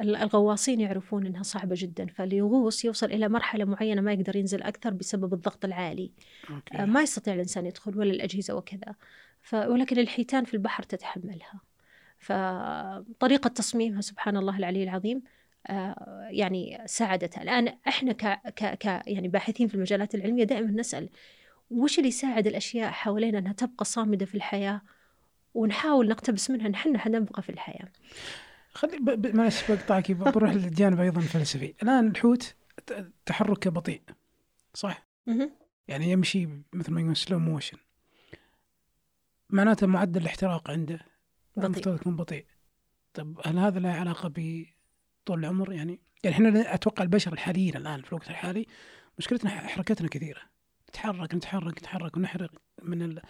الغواصين 0.01 0.81
يعرفون 0.81 1.27
إنها 1.27 1.43
صعبة 1.43 1.75
جدا 1.79 2.07
فاللي 2.07 2.37
يغوص 2.37 2.85
يوصل 2.85 3.07
إلى 3.07 3.29
مرحلة 3.29 3.65
معينة 3.65 4.01
ما 4.01 4.13
يقدر 4.13 4.37
ينزل 4.37 4.63
أكثر 4.63 4.91
بسبب 4.91 5.35
الضغط 5.35 5.65
العالي. 5.65 6.13
أوكي. 6.51 6.79
آه، 6.79 6.85
ما 6.85 7.03
يستطيع 7.03 7.35
الإنسان 7.35 7.67
يدخل 7.67 7.99
ولا 7.99 8.11
الأجهزة 8.11 8.55
وكذا. 8.55 8.95
ف 9.43 9.55
ولكن 9.55 9.99
الحيتان 9.99 10.45
في 10.45 10.55
البحر 10.55 10.83
تتحملها. 10.83 11.61
فطريقة 12.19 13.49
تصميمها 13.49 14.01
سبحان 14.01 14.37
الله 14.37 14.59
العلي 14.59 14.83
العظيم 14.83 15.23
آه، 15.67 16.29
يعني 16.31 16.83
ساعدتها. 16.87 17.43
الآن 17.43 17.75
إحنا 17.89 18.13
ك, 18.13 18.41
ك, 18.49 18.65
ك 18.65 18.85
يعني 19.07 19.29
باحثين 19.29 19.69
في 19.69 19.75
المجالات 19.75 20.15
العلمية 20.15 20.45
دائما 20.45 20.71
نسأل 20.71 21.09
وش 21.71 21.99
اللي 21.99 22.09
يساعد 22.09 22.47
الأشياء 22.47 22.91
حوالينا 22.91 23.39
إنها 23.39 23.53
تبقى 23.53 23.85
صامدة 23.85 24.27
في 24.27 24.35
الحياة؟ 24.35 24.81
ونحاول 25.55 26.09
نقتبس 26.09 26.51
منها 26.51 26.69
نحن 26.69 26.99
حنبقى 26.99 27.43
في 27.43 27.51
الحياة 27.51 27.89
خلي. 28.73 28.99
معلش 29.35 29.71
بقطعك 29.71 30.13
بروح 30.13 30.51
للجانب 30.55 31.01
أيضا 31.01 31.21
الفلسفي 31.21 31.75
الآن 31.83 32.07
الحوت 32.09 32.55
تحركه 33.27 33.71
بطيء 33.71 34.03
صح. 34.75 35.07
يعني 35.89 36.11
يمشي 36.11 36.49
مثل 36.73 36.93
ما 36.93 37.01
يقولون 37.01 37.15
سلو 37.15 37.39
موشن 37.39 37.79
معناته 39.51 39.87
معدل 39.87 40.23
الاحتراق 40.23 40.71
عنده 40.71 41.01
بطيء. 41.57 41.95
يكون 41.95 42.17
بطيء 42.17 42.47
طب 43.15 43.41
هل 43.45 43.59
هذا 43.59 43.79
له 43.79 43.89
علاقة 43.89 44.33
بطول 44.37 45.39
العمر 45.39 45.73
يعني 45.73 46.01
يعني 46.25 46.37
إحنا 46.37 46.75
أتوقع 46.75 47.03
البشر 47.03 47.33
الحاليين 47.33 47.77
الآن 47.77 48.03
في 48.03 48.09
الوقت 48.09 48.31
الحالي 48.31 48.67
مشكلتنا 49.19 49.51
حركتنا 49.51 50.09
كثيرة 50.09 50.41
نتحرك 50.89 51.35
نتحرك 51.35 51.79
نتحرك 51.79 52.17
ونحرق 52.17 52.51
من 52.83 53.03
ال... 53.03 53.23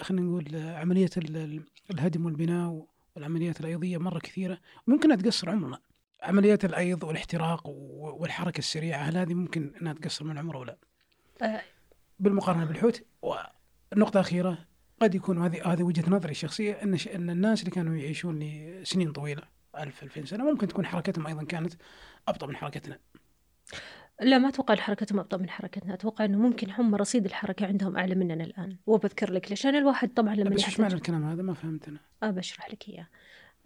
خلينا 0.00 0.26
نقول 0.26 0.56
عملية 0.56 1.10
ال... 1.16 1.36
ال- 1.36 1.62
الهدم 1.90 2.26
والبناء 2.26 2.86
والعمليات 3.16 3.60
الأيضية 3.60 3.98
مرة 3.98 4.18
كثيرة 4.18 4.58
ممكن 4.86 5.18
تقصر 5.18 5.50
عمرنا 5.50 5.78
عمليات 6.22 6.64
الأيض 6.64 7.04
والإحتراق 7.04 7.66
والحركة 7.66 8.58
السريعة 8.58 8.98
هل 9.02 9.16
هذه 9.16 9.34
ممكن 9.34 9.72
إنها 9.82 9.92
تقصر 9.92 10.24
من 10.24 10.30
العمر 10.30 10.56
أو 10.56 10.64
لا؟ 10.64 10.76
آه، 11.42 11.62
بالمقارنة 12.20 12.64
بالحوت 12.64 13.02
ونقطه 13.22 14.20
اخيره 14.20 14.58
قد 15.02 15.14
يكون 15.14 15.42
هذه 15.42 15.72
هذه 15.72 15.82
وجهة 15.82 16.10
نظري 16.10 16.30
الشخصية 16.30 16.72
إن 16.72 16.94
إن 17.14 17.30
الناس 17.30 17.60
اللي 17.60 17.70
كانوا 17.70 17.96
يعيشون 17.96 18.38
لسنين 18.38 19.12
طويلة 19.12 19.42
1000 19.78 20.02
2000 20.02 20.24
سنة 20.24 20.44
ممكن 20.50 20.68
تكون 20.68 20.86
حركتهم 20.86 21.26
أيضا 21.26 21.44
كانت 21.44 21.74
أبطأ 22.28 22.46
من 22.46 22.56
حركتنا. 22.56 22.98
لا 24.22 24.38
ما 24.38 24.48
أتوقع 24.48 24.74
حركتهم 24.74 25.18
ابطا 25.18 25.36
من 25.36 25.50
حركتنا. 25.50 25.94
أتوقع 25.94 26.24
إنه 26.24 26.38
ممكن 26.38 26.70
هم 26.70 26.94
رصيد 26.94 27.24
الحركة 27.24 27.66
عندهم 27.66 27.96
أعلى 27.96 28.14
مننا 28.14 28.44
الآن. 28.44 28.76
وبذكر 28.86 29.32
لك 29.32 29.50
ليش 29.50 29.64
لأن 29.64 29.76
الواحد 29.76 30.14
طبعا 30.14 30.34
لما 30.34 30.50
بس 30.50 30.56
إيش 30.56 30.62
يحتاج 30.62 30.80
معنى 30.80 30.94
الكلام 30.94 31.24
هذا؟ 31.24 31.42
ما 31.42 31.54
فهمت 31.54 31.88
أنا. 31.88 32.30
بشرح 32.30 32.70
لك 32.70 32.88
إياه. 32.88 33.08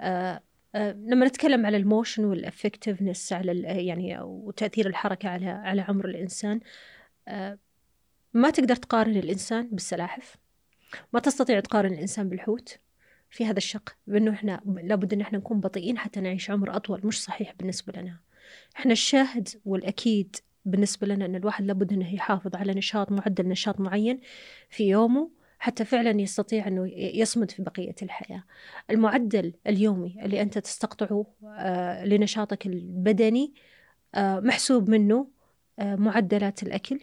آه 0.01 0.43
آه 0.75 0.93
لما 0.93 1.27
نتكلم 1.27 1.67
على 1.67 1.77
ال 1.77 1.84
motion 1.84 2.25
وال 2.25 2.39
effectiveness 2.39 3.33
على 3.33 3.63
يعني 3.87 4.19
وتأثير 4.21 4.87
الحركة 4.87 5.29
على 5.29 5.47
على 5.47 5.83
عمر 5.83 6.05
الإنسان 6.05 6.61
آه 7.29 7.59
ما 8.35 8.51
تقدر 8.51 8.77
تقارن 8.77 9.17
الإنسان 9.17 9.69
بالسلاحف. 9.73 10.37
ما 11.13 11.21
تستطيع 11.21 11.61
تقارن 11.61 11.93
الإنسان 11.93 12.29
بالحوت. 12.29 12.79
في 13.31 13.47
هذا 13.47 13.57
الشق 13.57 13.97
بأنه 14.07 14.31
إحنا 14.31 14.61
لابد 14.67 15.13
إن 15.13 15.21
إحنا 15.21 15.39
نكون 15.39 15.61
بطيئين 15.61 15.99
حتى 15.99 16.21
نعيش 16.21 16.51
عمر 16.51 16.77
أطول 16.77 17.01
مش 17.05 17.23
صحيح 17.23 17.55
بالنسبة 17.59 18.01
لنا. 18.01 18.17
إحنا 18.77 18.93
الشاهد 18.93 19.49
والأكيد 19.65 20.37
بالنسبة 20.67 21.07
لنا 21.07 21.25
إن 21.27 21.37
الواحد 21.37 21.65
لابد 21.65 21.93
إنه 21.93 22.15
يحافظ 22.15 22.57
على 22.57 22.73
نشاط 22.73 23.13
معدل 23.13 23.49
نشاط 23.49 23.81
معين 23.81 24.21
في 24.71 24.89
يومه 24.89 25.31
حتى 25.59 25.85
فعلا 25.85 26.21
يستطيع 26.21 26.67
إنه 26.69 26.87
يصمد 26.97 27.51
في 27.51 27.63
بقية 27.63 27.95
الحياة. 28.03 28.45
المعدل 28.91 29.53
اليومي 29.67 30.17
اللي 30.23 30.43
أنت 30.43 30.59
تستقطعه 30.59 31.27
آه، 31.59 32.05
لنشاطك 32.05 32.67
البدني 32.67 33.55
آه، 34.15 34.41
محسوب 34.41 34.91
منه 34.91 35.29
آه، 35.79 35.95
معدلات 35.97 36.63
الأكل. 36.63 37.01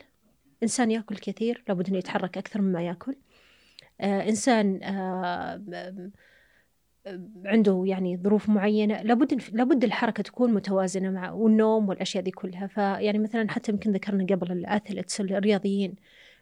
إنسان 0.63 0.91
يأكل 0.91 1.15
كثير 1.17 1.63
لابد 1.67 1.87
إنه 1.89 1.97
يتحرك 1.97 2.37
أكثر 2.37 2.61
مما 2.61 2.81
يأكل. 2.81 3.15
آه، 4.01 4.29
انسان 4.29 4.83
آه، 4.83 5.55
م- 5.57 5.71
م- 5.71 6.11
عنده 7.45 7.83
يعني 7.85 8.17
ظروف 8.17 8.49
معينة 8.49 9.01
لابد 9.01 9.41
لابد 9.53 9.83
الحركة 9.83 10.23
تكون 10.23 10.53
متوازنة 10.53 11.11
مع 11.11 11.31
والنوم 11.31 11.89
والأشياء 11.89 12.23
دي 12.23 12.31
كلها. 12.31 12.67
فيعني 12.67 13.19
مثلا 13.19 13.51
حتى 13.51 13.71
يمكن 13.71 13.91
ذكرنا 13.91 14.25
قبل 14.35 14.51
الاثلتس 14.51 15.21
الرياضيين. 15.21 15.95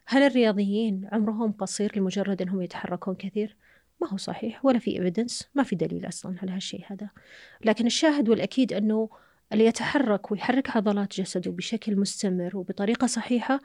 هل 0.05 0.21
الرياضيين 0.23 1.09
عمرهم 1.11 1.51
قصير 1.51 1.99
لمجرد 1.99 2.41
إنهم 2.41 2.61
يتحركون 2.61 3.15
كثير؟ 3.15 3.55
ما 4.01 4.09
هو 4.09 4.17
صحيح 4.17 4.65
ولا 4.65 4.79
في 4.79 4.91
ايفيدنس 4.97 5.49
ما 5.55 5.63
في 5.63 5.75
دليل 5.75 6.07
أصلا 6.07 6.35
على 6.41 6.51
هالشيء 6.51 6.85
هذا. 6.87 7.09
لكن 7.65 7.85
الشاهد 7.85 8.29
والأكيد 8.29 8.73
إنه 8.73 9.09
اللي 9.53 9.65
يتحرك 9.65 10.31
ويحرك 10.31 10.77
عضلات 10.77 11.13
جسده 11.21 11.51
بشكل 11.51 11.95
مستمر 11.99 12.57
وبطريقة 12.57 13.07
صحيحة 13.07 13.59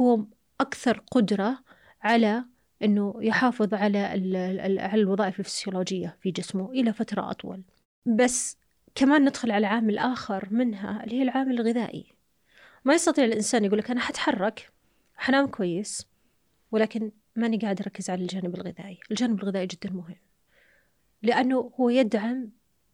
هو 0.00 0.24
أكثر 0.60 1.02
قدرة 1.10 1.58
على 2.02 2.44
إنه 2.82 3.14
يحافظ 3.20 3.74
على 3.74 3.98
على 4.80 5.00
الوظائف 5.02 5.40
الفسيولوجية 5.40 6.16
في 6.20 6.30
جسمه 6.30 6.70
إلى 6.70 6.92
فترة 6.92 7.30
أطول. 7.30 7.62
بس 8.06 8.56
كمان 8.94 9.24
ندخل 9.24 9.50
على 9.50 9.66
عامل 9.66 9.98
آخر 9.98 10.48
منها 10.50 11.04
اللي 11.04 11.18
هي 11.18 11.22
العامل 11.22 11.60
الغذائي. 11.60 12.06
ما 12.84 12.94
يستطيع 12.94 13.24
الإنسان 13.24 13.64
يقول 13.64 13.78
لك 13.78 13.90
أنا 13.90 14.00
حتحرك 14.00 14.72
حنام 15.16 15.46
كويس 15.46 16.06
ولكن 16.72 17.12
ماني 17.36 17.58
قاعد 17.58 17.80
أركز 17.80 18.10
على 18.10 18.22
الجانب 18.22 18.54
الغذائي. 18.54 19.00
الجانب 19.10 19.42
الغذائي 19.42 19.66
جدا 19.66 19.90
مهم. 19.90 20.16
لأنه 21.22 21.72
هو 21.80 21.90
يدعم 21.90 22.50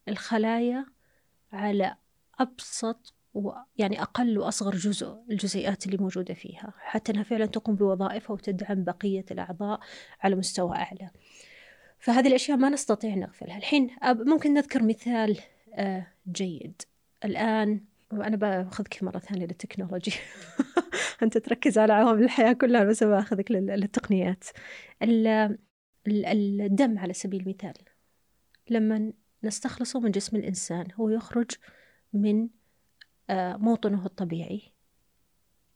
الخلايا 0.08 0.86
على 1.52 1.96
أبسط 2.40 3.14
ويعني 3.36 4.02
أقل 4.02 4.38
وأصغر 4.38 4.74
جزء 4.76 5.16
الجزيئات 5.30 5.86
اللي 5.86 5.96
موجودة 5.96 6.34
فيها 6.34 6.72
حتى 6.78 7.12
أنها 7.12 7.22
فعلا 7.22 7.46
تقوم 7.46 7.74
بوظائفها 7.74 8.34
وتدعم 8.34 8.84
بقية 8.84 9.24
الأعضاء 9.30 9.80
على 10.20 10.36
مستوى 10.36 10.76
أعلى. 10.76 11.10
فهذه 11.98 12.28
الأشياء 12.28 12.58
ما 12.58 12.68
نستطيع 12.68 13.14
نغفلها. 13.14 13.56
الحين 13.56 13.90
ممكن 14.04 14.54
نذكر 14.54 14.82
مثال 14.82 15.38
آه، 15.74 16.06
جيد. 16.32 16.82
الآن 17.24 17.80
وأنا 18.12 18.36
بأخذك 18.36 19.02
مرة 19.02 19.18
ثانية 19.18 19.46
للتكنولوجي. 19.46 20.12
أنت 21.22 21.38
تركز 21.38 21.78
على 21.78 21.92
عوامل 21.92 22.24
الحياة 22.24 22.52
كلها 22.52 22.84
بس 22.84 23.02
باخذك 23.04 23.50
لل- 23.50 23.66
للتقنيات. 23.66 24.44
ال- 25.02 25.58
ال- 26.06 26.60
الدم 26.60 26.98
على 26.98 27.12
سبيل 27.12 27.40
المثال. 27.40 27.74
لما 28.70 29.12
نستخلصه 29.44 30.00
من 30.00 30.10
جسم 30.10 30.36
الإنسان 30.36 30.86
هو 30.94 31.08
يخرج 31.08 31.50
من 32.12 32.48
موطنه 33.30 34.06
الطبيعي. 34.06 34.62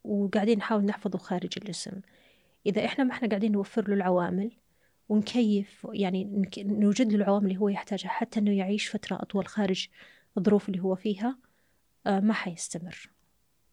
وقاعدين 0.04 0.58
نحاول 0.58 0.84
نحفظه 0.84 1.18
خارج 1.18 1.50
الجسم 1.56 2.00
إذا 2.66 2.84
إحنا 2.84 3.04
ما 3.04 3.12
إحنا 3.12 3.28
قاعدين 3.28 3.52
نوفر 3.52 3.88
له 3.88 3.94
العوامل 3.94 4.50
ونكيف 5.08 5.86
يعني 5.92 6.48
نوجد 6.58 7.12
له 7.12 7.16
العوامل 7.16 7.46
اللي 7.46 7.58
هو 7.60 7.68
يحتاجها 7.68 8.08
حتى 8.08 8.40
إنه 8.40 8.50
يعيش 8.50 8.88
فترة 8.88 9.16
أطول 9.16 9.46
خارج 9.46 9.88
الظروف 10.36 10.68
اللي 10.68 10.80
هو 10.80 10.94
فيها 10.94 11.38
آه، 12.06 12.20
ما 12.20 12.32
حيستمر. 12.32 13.10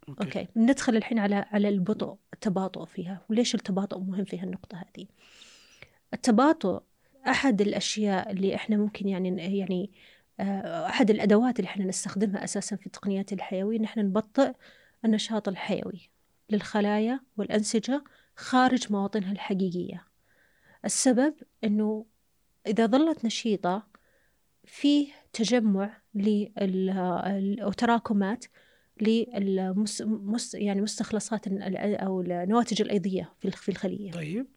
okay. 0.10 0.24
okay. 0.24 0.48
ندخل 0.56 0.98
الحين 0.98 1.20
على 1.20 1.36
على 1.36 1.70
البطء 1.70 2.16
التباطؤ 2.34 2.86
فيها. 2.86 3.22
وليش 3.30 3.56
التباطؤ 3.56 4.00
مهم 4.00 4.24
في 4.26 4.40
هالنقطة 4.40 4.78
هذه؟ 4.78 5.08
التباطؤ 6.14 6.82
أحد 7.28 7.62
الأشياء 7.62 8.32
اللي 8.32 8.56
إحنا 8.56 8.78
ممكن 8.78 9.08
يعني 9.08 9.58
يعني 9.58 9.84
آه، 9.84 9.90
أحد 10.40 11.10
الأدوات 11.10 11.60
اللي 11.60 11.68
إحنا 11.70 11.86
نستخدمها 11.86 12.44
أساسا 12.44 12.76
في 12.76 12.86
التقنيات 12.86 13.34
الحيوية 13.34 13.78
إن 13.80 13.84
إحنا 13.84 14.04
نبطئ 14.04 14.54
النشاط 15.06 15.48
الحيوي 15.48 16.10
للخلايا 16.50 17.20
والأنسجة 17.38 18.04
خارج 18.36 18.92
مواطنها 18.92 19.32
الحقيقية. 19.32 20.04
السبب 20.86 21.34
إنه 21.64 22.06
إذا 22.68 22.86
ظلت 22.86 23.26
نشيطة 23.26 23.88
فيه 24.66 25.08
تجمع 25.34 26.02
لل 26.16 26.90
أو 27.62 27.72
تراكمات 27.72 28.46
للمس 29.02 30.02
مس 30.06 30.56
يعني 30.56 30.82
مستخلصات 30.82 31.48
أو 31.48 32.22
النواتج 32.22 32.82
الأيضية 32.82 33.34
في 33.40 33.48
الخ- 33.48 33.62
في 33.62 33.70
الخلية. 33.70 34.12
طيب. 34.12 34.48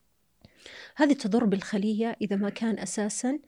هذه 0.97 1.13
تضر 1.13 1.45
بالخلية 1.45 2.17
إذا 2.21 2.37
ما 2.37 2.51
كان 2.51 2.79
أساسا 2.79 3.31
آه، 3.31 3.39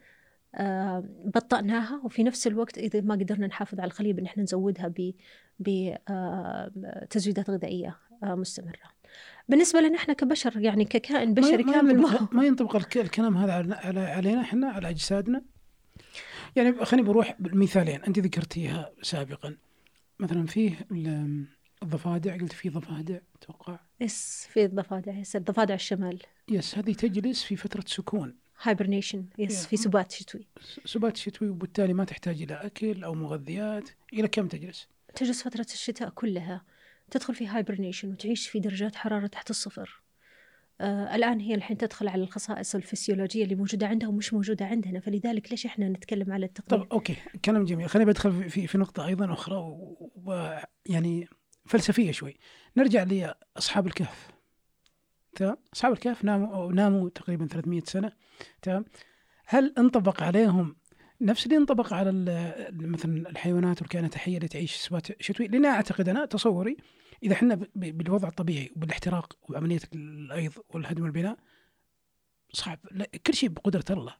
بطأناها 1.24 2.00
وفي 2.04 2.22
نفس 2.22 2.46
الوقت 2.46 2.78
إذا 2.78 3.00
ما 3.00 3.14
قدرنا 3.14 3.46
نحافظ 3.46 3.80
على 3.80 3.86
الخليه 3.86 4.12
بان 4.12 4.24
إحنا 4.24 4.42
نزودها 4.42 4.92
بتزويدات 5.58 7.50
غذائية 7.50 7.96
آه، 8.22 8.34
مستمرة. 8.34 8.92
بالنسبة 9.48 9.80
لنا 9.80 9.96
إحنا 9.96 10.14
كبشر 10.14 10.60
يعني 10.60 10.84
ككائن 10.84 11.34
بشري 11.34 11.62
ما 11.62 11.72
كامل 11.72 11.96
ما 11.98 12.28
ما 12.32 12.44
ينطبق 12.46 12.76
الك- 12.76 12.96
الكلام 12.96 13.36
هذا 13.36 13.52
علينا 14.10 14.40
إحنا 14.40 14.68
على 14.68 14.90
أجسادنا. 14.90 15.42
يعني 16.56 16.84
خليني 16.84 17.06
بروح 17.08 17.36
بالمثالين 17.40 18.02
أنت 18.02 18.18
ذكرتيها 18.18 18.90
سابقا. 19.02 19.56
مثلا 20.18 20.46
فيه 20.46 20.86
ال- 20.90 21.44
الضفادع 21.82 22.34
قلت 22.36 22.52
في 22.52 22.68
ضفادع 22.68 23.18
أتوقع. 23.36 23.78
yes 24.00 24.48
في 24.50 24.64
الضفادع 24.64 25.12
yes 25.18 25.36
الضفادع 25.36 25.74
الشمال. 25.74 26.18
yes 26.48 26.78
هذه 26.78 26.92
تجلس 26.92 27.42
في 27.42 27.56
فترة 27.56 27.84
سكون. 27.86 28.36
hibernation 28.62 29.24
yes 29.38 29.64
Yeah. 29.64 29.68
في 29.68 29.76
سبات 29.76 30.12
شتوي. 30.12 30.46
سبات 30.84 31.16
شتوي 31.16 31.48
وبالتالي 31.48 31.92
ما 31.94 32.04
تحتاج 32.04 32.42
إلى 32.42 32.54
أكل 32.54 33.04
أو 33.04 33.14
مغذيات. 33.14 33.88
إلى 34.12 34.28
كم 34.28 34.48
تجلس؟ 34.48 34.88
تجلس 35.14 35.42
فترة 35.42 35.66
الشتاء 35.72 36.10
كلها. 36.10 36.64
تدخل 37.10 37.34
في 37.34 37.46
hibernation 37.46 38.10
وتعيش 38.12 38.48
في 38.48 38.60
درجات 38.60 38.96
حرارة 38.96 39.26
تحت 39.26 39.50
الصفر. 39.50 40.02
آه 40.80 41.14
الآن 41.14 41.40
هي 41.40 41.54
الحين 41.54 41.76
تدخل 41.76 42.08
على 42.08 42.22
الخصائص 42.22 42.74
الفسيولوجية 42.74 43.44
اللي 43.44 43.54
موجودة 43.54 43.86
عندها 43.86 44.08
ومش 44.08 44.34
موجودة 44.34 44.66
عندنا. 44.66 45.00
فلذلك 45.00 45.50
ليش 45.50 45.66
إحنا 45.66 45.88
نتكلم 45.88 46.32
على 46.32 46.46
التقنية؟ 46.46 46.82
طب 46.82 46.92
okay. 46.92 47.16
كلام 47.44 47.64
جميل. 47.64 47.88
خليني 47.88 48.10
بدخل 48.10 48.32
في- 48.42 48.48
في 48.48 48.66
في 48.66 48.78
نقطة 48.78 49.06
أيضا 49.06 49.32
أخرى 49.32 49.56
ويعني 50.14 51.28
فلسفية 51.66 52.12
شوي. 52.12 52.36
نرجع 52.76 53.02
لأصحاب 53.02 53.86
الكهف. 53.86 54.31
تمام؟ 55.36 55.56
أصحاب 55.74 55.92
الكهف 55.92 56.24
ناموا 56.24 56.72
ناموا 56.72 57.08
تقريبا 57.08 57.46
300 57.46 57.82
سنة 57.84 58.12
تمام؟ 58.62 58.84
هل 59.46 59.74
انطبق 59.78 60.22
عليهم 60.22 60.76
نفس 61.20 61.46
اللي 61.46 61.56
انطبق 61.56 61.92
على 61.92 62.12
مثلا 62.72 63.28
الحيوانات 63.28 63.82
والكائنات 63.82 64.14
الحية 64.14 64.36
اللي 64.36 64.48
تعيش 64.48 64.76
سبات 64.76 65.22
شتوي؟ 65.22 65.46
لأن 65.46 65.64
أعتقد 65.64 66.08
أنا 66.08 66.24
تصوري 66.24 66.76
إذا 67.22 67.32
إحنا 67.32 67.66
بالوضع 67.74 68.28
الطبيعي 68.28 68.70
وبالاحتراق 68.76 69.38
وعملية 69.42 69.80
الأيض 69.94 70.52
والهدم 70.68 71.02
والبناء 71.02 71.36
صعب. 72.52 72.78
كل 73.26 73.34
شيء 73.34 73.48
بقدرة 73.48 73.84
الله 73.90 74.14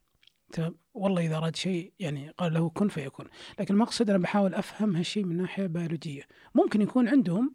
تمام؟ 0.53 0.75
والله 0.95 1.27
إذا 1.27 1.37
أراد 1.37 1.57
شيء 1.57 1.93
يعني 1.99 2.31
قال 2.31 2.55
له 2.55 2.71
كن 2.71 2.89
فيكون. 2.89 3.27
لكن 3.61 3.75
المقصد 3.75 4.11
أنا 4.11 4.19
بحاول 4.19 4.55
أفهم 4.55 4.97
هالشيء 4.97 5.25
من 5.25 5.37
ناحية 5.37 5.67
بيولوجية. 5.67 6.23
ممكن 6.55 6.83
يكون 6.83 7.09
عندهم 7.09 7.53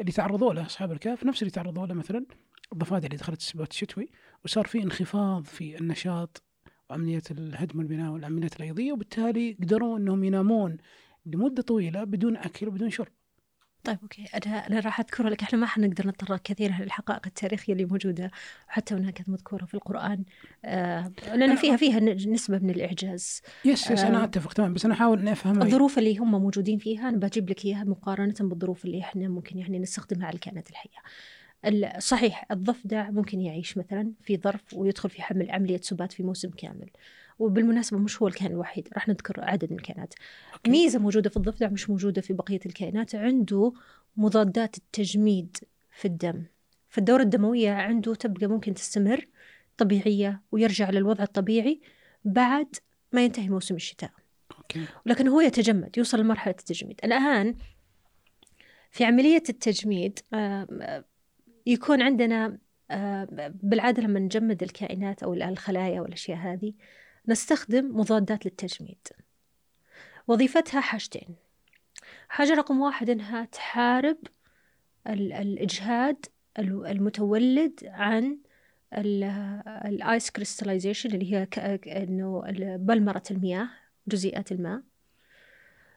اللي 0.00 0.12
تعرضوا 0.12 0.54
له 0.54 0.66
أصحاب 0.66 0.92
الكهف 0.92 1.24
نفس 1.24 1.42
اللي 1.42 1.50
تعرضوا 1.50 1.86
له 1.86 1.94
مثلا 1.94 2.26
الضفادع 2.72 3.06
اللي 3.06 3.16
دخلت 3.16 3.40
السبات 3.40 3.70
الشتوي 3.70 4.08
وصار 4.44 4.66
في 4.66 4.82
انخفاض 4.82 5.44
في 5.44 5.78
النشاط 5.78 6.42
وعمليه 6.90 7.22
الهدم 7.30 7.78
والبناء 7.78 8.12
والعمليات 8.12 8.56
الأيضية 8.56 8.92
وبالتالي 8.92 9.52
قدروا 9.62 9.98
إنهم 9.98 10.24
ينامون 10.24 10.76
لمدة 11.26 11.62
طويلة 11.62 12.04
بدون 12.04 12.36
أكل 12.36 12.68
وبدون 12.68 12.90
شرب. 12.90 13.08
طيب 13.84 13.98
okay. 14.02 14.24
أنا 14.46 14.66
أنا 14.66 14.80
راح 14.80 15.00
اذكر 15.00 15.28
لك. 15.28 15.42
إحنا 15.42 15.58
ما 15.58 15.66
حنقدر 15.66 16.06
نتطرق 16.08 16.42
كثيرا 16.42 16.76
للحقائق 16.80 17.26
التاريخية 17.26 17.72
اللي 17.72 17.84
موجودة 17.84 18.30
وحتى 18.68 18.94
انها 18.94 19.10
كانت 19.10 19.28
مذكورة 19.28 19.64
في 19.64 19.74
القرآن. 19.74 20.24
آه 20.64 21.12
لأن 21.34 21.56
فيها 21.56 21.76
فيها 21.76 22.00
نسبة 22.00 22.58
من 22.58 22.70
الإعجاز. 22.70 23.42
yes 23.64 23.90
yes 23.90 24.00
آه. 24.00 24.08
أنا 24.08 24.24
أتفق 24.24 24.52
تمام 24.52 24.74
بس 24.74 24.84
أنا 24.84 24.94
أحاول 24.94 25.18
إني 25.18 25.32
افهم 25.32 25.62
الظروف 25.62 25.98
اللي 25.98 26.18
هم 26.18 26.30
موجودين 26.30 26.78
فيها 26.78 27.08
أنا 27.08 27.16
بجيب 27.16 27.50
لك 27.50 27.64
إياها 27.64 27.84
مقارنة 27.84 28.34
بالظروف 28.40 28.84
اللي 28.84 29.00
إحنا 29.00 29.28
ممكن 29.28 29.58
يعني 29.58 29.78
نستخدمها 29.78 30.26
على 30.26 30.34
الكائنات 30.34 30.70
الحية. 30.70 30.90
ال- 30.90 31.02
صحيح 31.98 32.44
الضفدع 32.50 33.10
ممكن 33.10 33.40
يعيش 33.40 33.78
مثلا 33.78 34.12
في 34.22 34.36
ظرف 34.36 34.74
ويدخل 34.74 35.10
في 35.10 35.50
عملية 35.50 35.80
سبات 35.80 36.12
في 36.12 36.22
موسم 36.22 36.50
كامل. 36.50 36.90
وبالمناسبة 37.38 37.98
مش 37.98 38.22
هو 38.22 38.28
الكائن 38.28 38.52
الوحيد 38.52 38.88
راح 38.92 39.08
نذكر 39.08 39.44
عدد 39.44 39.70
من 39.70 39.78
الكائنات. 39.78 40.14
okay. 40.54 40.70
ميزة 40.70 40.98
موجودة 40.98 41.30
في 41.30 41.36
الضفدع 41.36 41.68
مش 41.68 41.90
موجودة 41.90 42.22
في 42.22 42.32
بقية 42.32 42.60
الكائنات 42.66 43.14
عنده 43.14 43.72
مضادات 44.16 44.76
التجميد 44.76 45.56
في 45.90 46.04
الدم. 46.04 46.44
فالدورة 46.88 47.22
الدموية 47.22 47.70
عنده 47.70 48.14
تبقى 48.14 48.46
ممكن 48.46 48.74
تستمر 48.74 49.26
طبيعية 49.76 50.42
ويرجع 50.52 50.90
للوضع 50.90 51.24
الطبيعي 51.24 51.80
بعد 52.24 52.76
ما 53.12 53.24
ينتهي 53.24 53.48
موسم 53.48 53.74
الشتاء. 53.74 54.10
okay. 54.58 54.84
ولكن 55.06 55.28
هو 55.28 55.40
يتجمد 55.40 55.98
يوصل 55.98 56.20
لمرحلة 56.20 56.54
التجميد. 56.58 57.00
الآن 57.04 57.54
في 58.90 59.04
عملية 59.04 59.42
التجميد 59.48 60.18
يكون 61.68 62.02
عندنا 62.02 62.58
آه، 62.90 63.28
بالعادة 63.62 64.02
لما 64.02 64.20
نجمد 64.20 64.62
الكائنات 64.62 65.22
أو 65.22 65.34
الخلايا 65.34 66.00
والأشياء 66.00 66.38
هذه 66.38 66.72
نستخدم 67.28 67.98
مضادات 67.98 68.44
للتجميد. 68.46 69.08
وظيفتها 70.28 70.80
حاجتين. 70.80 71.28
حاجة 72.28 72.54
رقم 72.54 72.80
واحد 72.80 73.10
إنها 73.10 73.44
تحارب 73.44 74.16
ال- 75.06 75.32
الإجهاد 75.32 76.26
ال- 76.58 76.86
المتولد 76.86 77.80
عن 77.84 78.38
ال 78.92 79.26
ice 79.26 80.30
crystallization 80.30 81.10
اللي 81.14 81.34
هي 81.34 81.48
إنه 81.86 82.42
بلمرة 82.76 83.22
المياه 83.30 83.68
جزيئات 84.08 84.52
الماء. 84.52 84.82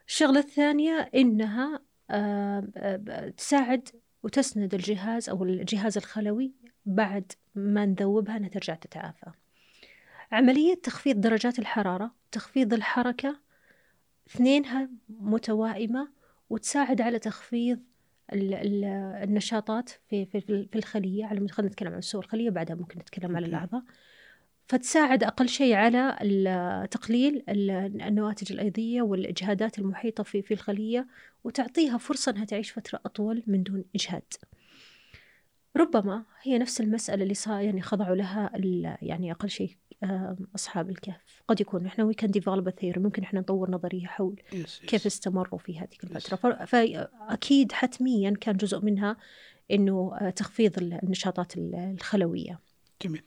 الشغلة 0.08 0.38
الثانية 0.40 1.10
إنها 1.14 1.80
آه، 2.10 2.68
آه، 2.76 3.28
تساعد 3.28 3.88
وتسند 4.22 4.74
الجهاز 4.74 5.28
أو 5.28 5.44
الجهاز 5.44 5.96
الخلوي 5.96 6.52
بعد 6.86 7.32
ما 7.54 7.86
نذوبها 7.86 8.36
أنها 8.36 8.48
ترجع 8.48 8.74
تتعافى 8.74 9.30
عملية 10.32 10.74
تخفيض 10.74 11.20
درجات 11.20 11.58
الحرارة 11.58 12.14
تخفيض 12.32 12.74
الحركة 12.74 13.40
اثنينها 14.30 14.88
متوائمة 15.08 16.08
وتساعد 16.50 17.00
على 17.00 17.18
تخفيض 17.18 17.78
ال- 18.32 18.54
ال- 18.54 18.84
النشاطات 19.28 19.90
في 19.90 20.24
في 20.26 20.40
في 20.40 20.78
الخلية. 20.78 21.24
على 21.26 21.48
خلينا 21.48 21.70
نتكلم 21.72 21.92
عن 21.94 22.00
سوء 22.00 22.20
الخلية 22.20 22.50
بعدها 22.50 22.76
ممكن 22.76 22.98
نتكلم 22.98 23.36
على 23.36 23.46
أوكي. 23.46 23.56
فتساعد 24.68 25.24
أقل 25.24 25.48
شيء 25.48 25.74
على 25.74 26.16
تقليل 26.90 27.42
ال- 27.48 27.70
النواتج 28.02 28.52
الأيضية 28.52 29.02
والإجهادات 29.02 29.78
المحيطة 29.78 30.22
في 30.22 30.42
في 30.42 30.54
الخلية 30.54 31.06
وتعطيها 31.44 31.98
فرصة 31.98 32.32
أنها 32.32 32.44
تعيش 32.44 32.70
فترة 32.72 33.00
أطول 33.06 33.42
من 33.46 33.62
دون 33.62 33.84
إجهاد. 33.94 34.22
ربما 35.76 36.24
هي 36.42 36.58
نفس 36.58 36.80
المسألة 36.80 37.22
اللي 37.22 37.34
صار 37.34 37.60
يعني 37.62 37.82
خضعوا 37.82 38.16
لها 38.16 38.50
يعني 39.02 39.32
أقل 39.32 39.50
شيء 39.50 39.76
أصحاب 40.54 40.90
الكهف. 40.90 41.42
قد 41.48 41.60
يكون 41.60 41.86
إحنا 41.86 42.04
we 42.04 42.14
can 42.14 42.30
develop 42.30 42.68
ممكن 42.82 43.22
إحنا 43.22 43.40
نطور 43.40 43.70
نظرية 43.70 44.06
حول 44.06 44.42
كيف. 44.86 45.06
استمروا 45.06 45.58
في 45.58 45.78
هذه 45.78 45.88
الفترة 46.04 46.64
فأكيد 46.64 47.72
حتميا 47.72 48.30
كان 48.40 48.56
جزء 48.56 48.80
منها 48.84 49.16
إنه 49.70 50.12
آه، 50.20 50.30
تخفيض 50.30 50.78
النشاطات 50.78 51.56
ال- 51.56 51.74
الخلوية. 51.74 52.60
جميل. 53.02 53.22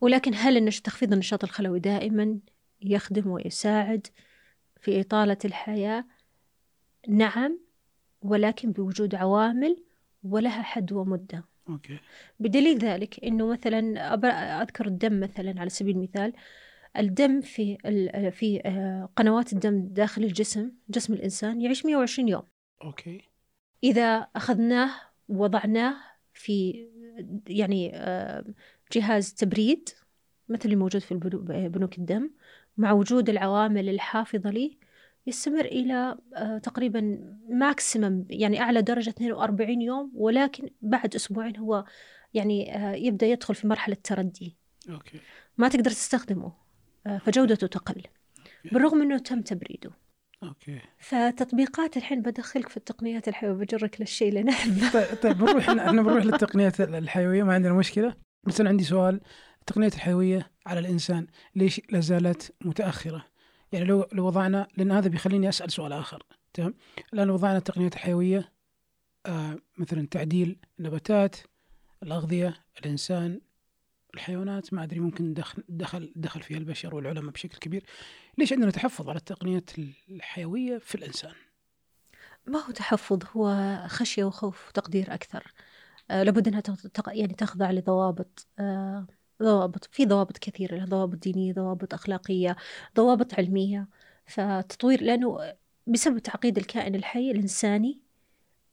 ولكن 0.00 0.32
هل 0.34 0.72
تخفيض 0.72 1.12
النشاط 1.12 1.44
الخلوي 1.44 1.80
دائما 1.80 2.38
يخدم 2.82 3.30
ويساعد 3.30 4.06
في 4.80 5.00
إطالة 5.00 5.38
الحياة؟ 5.44 6.04
نعم 7.08 7.58
ولكن 8.22 8.72
بوجود 8.72 9.14
عوامل 9.14 9.84
ولها 10.22 10.62
حد 10.62 10.92
ومدة. 10.92 11.44
أوكي. 11.68 11.98
بدليل 12.40 12.78
ذلك 12.78 13.24
إنه 13.24 13.46
مثلا 13.46 14.14
أذكر 14.62 14.86
الدم 14.86 15.20
مثلا 15.20 15.60
على 15.60 15.70
سبيل 15.70 15.96
المثال. 15.96 16.32
الدم 16.98 17.40
في 17.40 17.78
ال- 17.86 18.32
في 18.32 18.60
آه، 18.64 19.08
قنوات 19.16 19.52
الدم 19.52 19.86
داخل 19.88 20.24
الجسم 20.24 20.72
جسم 20.88 21.12
الإنسان 21.14 21.60
يعيش 21.60 21.86
120 21.86 22.28
يوم. 22.28 22.42
okay. 22.84 23.20
إذا 23.84 24.16
أخذناه 24.36 24.90
ووضعناه 25.28 25.94
في 26.34 26.86
يعني 27.48 27.90
آه، 27.94 28.44
جهاز 28.92 29.34
تبريد 29.34 29.88
مثل 30.48 30.64
اللي 30.64 30.76
موجود 30.76 31.00
في 31.00 31.14
بنوك 31.68 31.98
الدم 31.98 32.30
مع 32.76 32.92
وجود 32.92 33.28
العوامل 33.28 33.88
الحافظة 33.88 34.50
لي 34.50 34.78
يستمر 35.26 35.64
إلى 35.64 36.18
آه، 36.36 36.58
تقريبا 36.58 37.18
maximum 37.48 38.26
يعني 38.30 38.60
أعلى 38.60 38.82
درجة 38.82 39.10
42 39.10 39.82
يوم 39.82 40.12
ولكن 40.14 40.70
بعد 40.82 41.14
أسبوعين 41.14 41.56
هو 41.56 41.84
يعني 42.34 42.76
آه، 42.76 42.92
يبدأ 42.94 43.26
يدخل 43.26 43.54
في 43.54 43.66
مرحلة 43.66 43.96
تردي 44.04 44.56
okay. 44.90 45.20
ما 45.58 45.68
تقدر 45.68 45.90
تستخدمه 45.90 46.52
آه، 47.06 47.18
فجودته 47.18 47.66
تقل 47.66 48.02
بالرغم 48.72 49.02
إنه 49.02 49.18
تم 49.18 49.40
تبريده. 49.40 49.90
أوكي. 50.42 50.80
فتطبيقات 50.98 51.96
الحين 51.96 52.22
بدخلك 52.22 52.68
في 52.68 52.76
التقنيات 52.76 53.28
الحيوية 53.28 53.54
بجرك 53.54 54.00
للشيء 54.00 54.28
اللي 54.28 54.42
نحبه 54.42 54.92
طيب 54.92 55.18
طيب 55.22 55.38
بنروح 55.38 55.68
إحنا 55.68 56.02
بنروح 56.02 56.24
للتقنيات 56.26 56.80
الحيوية 56.80 57.42
ما 57.42 57.54
عندنا 57.54 57.72
مشكلة؟ 57.72 58.16
بس 58.46 58.60
أنا 58.60 58.68
عندي 58.68 58.84
سؤال 58.84 59.20
التقنيات 59.60 59.94
الحيوية 59.94 60.50
على 60.66 60.80
الإنسان 60.80 61.26
ليش 61.54 61.80
لا 61.90 62.00
زالت 62.00 62.54
متأخرة؟ 62.60 63.24
يعني 63.72 63.84
لو 63.84 64.06
لو 64.12 64.26
وضعنا 64.26 64.68
لأن 64.76 64.92
هذا 64.92 65.08
بيخليني 65.08 65.48
أسأل 65.48 65.72
سؤال 65.72 65.92
آخر 65.92 66.22
تمام؟ 66.54 66.74
الآن 67.12 67.26
لو 67.26 67.34
وضعنا 67.34 67.58
التقنيات 67.58 67.94
الحيوية 67.94 68.52
آه 69.26 69.58
مثلا 69.78 70.06
تعديل 70.06 70.58
النباتات 70.78 71.36
الأغذية 72.02 72.54
الإنسان 72.78 73.40
الحيوانات 74.14 74.74
ما 74.74 74.82
أدري 74.84 75.00
ممكن 75.00 75.34
دخل 75.34 75.64
دخل 75.68 76.12
دخل 76.16 76.42
فيها 76.42 76.58
البشر 76.58 76.94
والعلماء 76.94 77.32
بشكل 77.32 77.58
كبير 77.58 77.84
ليش 78.38 78.52
عندنا 78.52 78.70
تحفظ 78.70 79.08
على 79.08 79.18
التقنيات 79.18 79.70
الحيوية 80.08 80.78
في 80.78 80.94
الإنسان؟ 80.94 81.32
ما 82.46 82.58
هو 82.58 82.70
تحفظ 82.70 83.22
هو 83.36 83.76
خشية 83.88 84.24
وخوف 84.24 84.68
وتقدير 84.68 85.14
أكثر 85.14 85.52
لابد 86.10 86.48
أنها 86.48 86.60
تخ- 86.60 86.88
تق- 86.94 87.16
يعني 87.16 87.34
تخضع 87.34 87.70
لضوابط 87.70 88.46
آه 88.58 89.06
ضوابط 89.42 89.84
في 89.92 90.06
ضوابط 90.06 90.38
كثيرة 90.38 90.84
ضوابط 90.84 91.16
دينية 91.18 91.52
ضوابط 91.52 91.94
أخلاقية 91.94 92.56
ضوابط 92.96 93.34
علمية 93.34 93.88
فتطوير 94.26 95.02
لأنه 95.02 95.38
بسبب 95.86 96.18
تعقيد 96.18 96.58
الكائن 96.58 96.94
الحي 96.94 97.30
الإنساني 97.30 98.00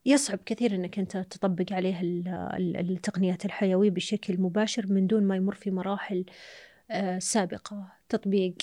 يصعب 0.06 0.40
كثير 0.46 0.76
أنك 0.76 1.00
أنت 1.00 1.18
تطبق 1.18 1.74
عليه 1.74 2.02
ال- 2.02 2.28
ال- 2.28 2.92
التقنيات 2.92 3.46
الحيوية 3.46 3.90
بشكل 3.90 4.42
مباشر 4.42 4.88
من 4.88 5.08
دون 5.08 5.24
ما 5.24 5.36
يمر 5.36 5.56
في 5.56 5.72
مراحل 5.72 6.26
آه، 6.92 7.20
سابقة. 7.20 7.92
تطبيق 8.10 8.56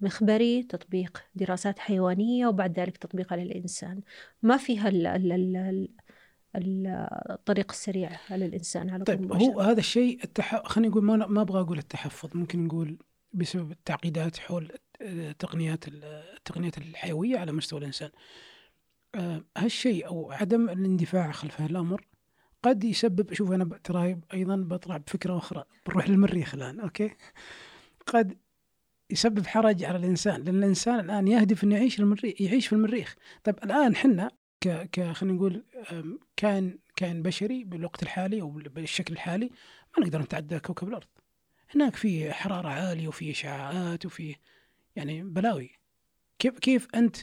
مخبري 0.00 0.62
تطبيق 0.62 1.22
دراسات 1.34 1.78
حيوانية 1.78 2.46
وبعد 2.46 2.80
ذلك 2.80 2.96
تطبيق 2.96 3.32
على 3.32 3.42
الإنسان. 3.42 4.00
ما 4.42 4.56
فيها 4.56 4.88
ال 4.88 5.06
ال 5.06 5.32
ال 5.32 5.56
ال 5.56 5.88
الطريق 6.56 7.70
السريع 7.70 8.10
على 8.30 8.46
الإنسان 8.46 8.90
على 8.90 9.04
طيب 9.04 9.32
هو 9.32 9.60
هذا 9.60 9.78
الشيء 9.78 10.24
التح... 10.24 10.66
خلينا 10.66 10.90
نقول 10.90 11.04
ما, 11.04 11.26
ما 11.26 11.40
أبغى 11.40 11.60
أقول 11.60 11.78
التحفظ 11.78 12.30
ممكن 12.34 12.64
نقول 12.64 12.98
بسبب 13.32 13.70
التعقيدات 13.70 14.38
حول 14.38 14.72
التقنيات 15.00 15.84
التقنيات 15.88 16.78
الحيوية 16.78 17.38
على 17.38 17.52
مستوى 17.52 17.78
الإنسان. 17.78 18.10
آه، 19.14 19.44
هالشيء 19.56 20.06
أو 20.06 20.32
عدم 20.32 20.68
الاندفاع 20.68 21.32
خلف 21.32 21.60
هذا 21.60 21.70
الأمر 21.70 22.06
قد 22.62 22.84
يسبب 22.84 23.32
شوف 23.32 23.52
أنا 23.52 23.78
ترى 23.84 24.20
أيضا 24.34 24.56
بطلع 24.56 24.96
بفكرة 24.96 25.36
أخرى 25.36 25.64
بنروح 25.86 26.08
للمريخ 26.08 26.54
الآن 26.54 26.80
أوكي؟ 26.80 27.10
قد 28.06 28.38
يسبب 29.10 29.46
حرج 29.46 29.84
على 29.84 29.98
الإنسان 29.98 30.42
لأن 30.42 30.58
الإنسان 30.58 31.00
الآن 31.00 31.28
يهدف 31.28 31.64
إنه 31.64 31.74
يعيش 31.74 32.00
المريخ 32.00 32.40
يعيش 32.40 32.66
في 32.66 32.72
المريخ. 32.72 33.14
طيب 33.44 33.54
الآن 33.64 33.96
حنا 33.96 34.30
ك 34.60 34.68
ك 34.68 35.12
خلينا 35.12 35.36
نقول 35.36 35.64
كائن 36.36 36.78
كائن 36.96 37.22
بشري 37.22 37.64
بالوقت 37.64 38.02
الحالي 38.02 38.40
أو 38.40 38.50
بالشكل 38.50 39.14
الحالي 39.14 39.50
ما 39.98 40.04
نقدر 40.04 40.22
نتعدى 40.22 40.58
كوكب 40.58 40.88
الأرض. 40.88 41.08
هناك 41.74 41.96
في 41.96 42.32
حرارة 42.32 42.68
عالية 42.68 43.08
وفي 43.08 43.30
إشعاعات 43.30 44.06
وفي 44.06 44.36
يعني 44.96 45.22
بلاوي. 45.22 45.70
كيف 46.38 46.58
كيف 46.58 46.88
أنت 46.94 47.16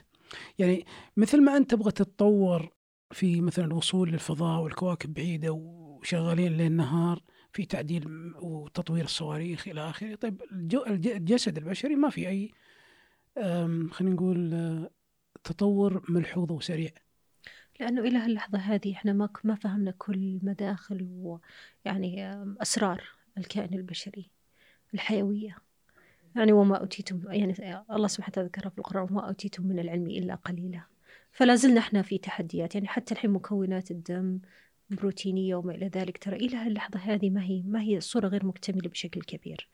يعني 0.59 0.85
مثل 1.17 1.43
ما 1.43 1.57
أنت 1.57 1.71
تبغى 1.71 1.91
تتطور 1.91 2.69
في 3.11 3.41
مثلا 3.41 3.65
الوصول 3.65 4.09
للفضاء 4.11 4.61
والكواكب 4.61 5.13
بعيدة 5.13 5.51
وشغالين 5.51 6.57
ليل 6.57 6.71
نهار 6.71 7.23
في 7.53 7.65
تعديل 7.65 8.33
وتطوير 8.35 9.03
الصواريخ 9.03 9.67
إلى 9.67 9.89
آخره 9.89 10.15
طيب 10.15 10.41
الجسد 10.87 11.57
البشري 11.57 11.95
ما 11.95 12.09
في 12.09 12.27
أي 12.27 12.51
خلينا 13.91 14.15
نقول 14.15 14.53
آه، 14.53 14.89
تطور 15.43 16.03
ملحوظ 16.09 16.51
وسريع. 16.51 16.91
لأنه 17.79 18.01
إلى 18.01 18.17
هاللحظة 18.17 18.57
هذه 18.57 18.93
إحنا 18.93 19.13
ما 19.13 19.29
ما 19.43 19.55
فهمنا 19.55 19.91
كل 19.91 20.39
مداخل 20.43 21.07
ويعني 21.11 22.31
أسرار 22.61 23.03
الكائن 23.37 23.73
البشري 23.73 24.29
الحيوية. 24.93 25.57
يعني 26.35 26.51
وما 26.51 26.77
أوتيتم 26.77 27.21
يعني 27.31 27.83
الله 27.91 28.07
سبحانه 28.07 28.31
وتعالى 28.31 28.47
ذكرها 28.47 28.69
في 28.69 28.77
القرآن 28.77 29.07
وما 29.11 29.27
أوتيتم 29.27 29.67
من 29.67 29.79
العلم 29.79 30.07
إلا 30.07 30.35
قليلا. 30.35 30.81
فلا 31.31 31.55
زلنا 31.55 31.79
إحنا 31.79 32.01
في 32.01 32.17
تحديات. 32.17 32.75
يعني 32.75 32.87
حتى 32.87 33.13
الحين 33.13 33.31
مكونات 33.31 33.91
الدم 33.91 34.39
بروتينية 34.89 35.55
وما 35.55 35.75
إلى 35.75 35.87
ذلك 35.87 36.17
ترى 36.17 36.35
إلى 36.35 36.57
هاللحظة 36.57 36.99
هذه 36.99 37.29
ما 37.29 37.43
هي 37.43 37.61
ما 37.61 37.81
هي 37.81 37.97
الصورة 37.97 38.27
غير 38.27 38.45
مكتملة 38.45 38.89
بشكل 38.89 39.21
كبير. 39.21 39.69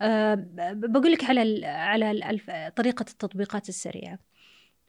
أه 0.00 0.34
بقول 0.72 1.12
لك 1.12 1.24
على 1.24 1.66
على 1.66 2.72
طريقة 2.76 3.02
التطبيقات 3.02 3.68
السريعة. 3.68 4.18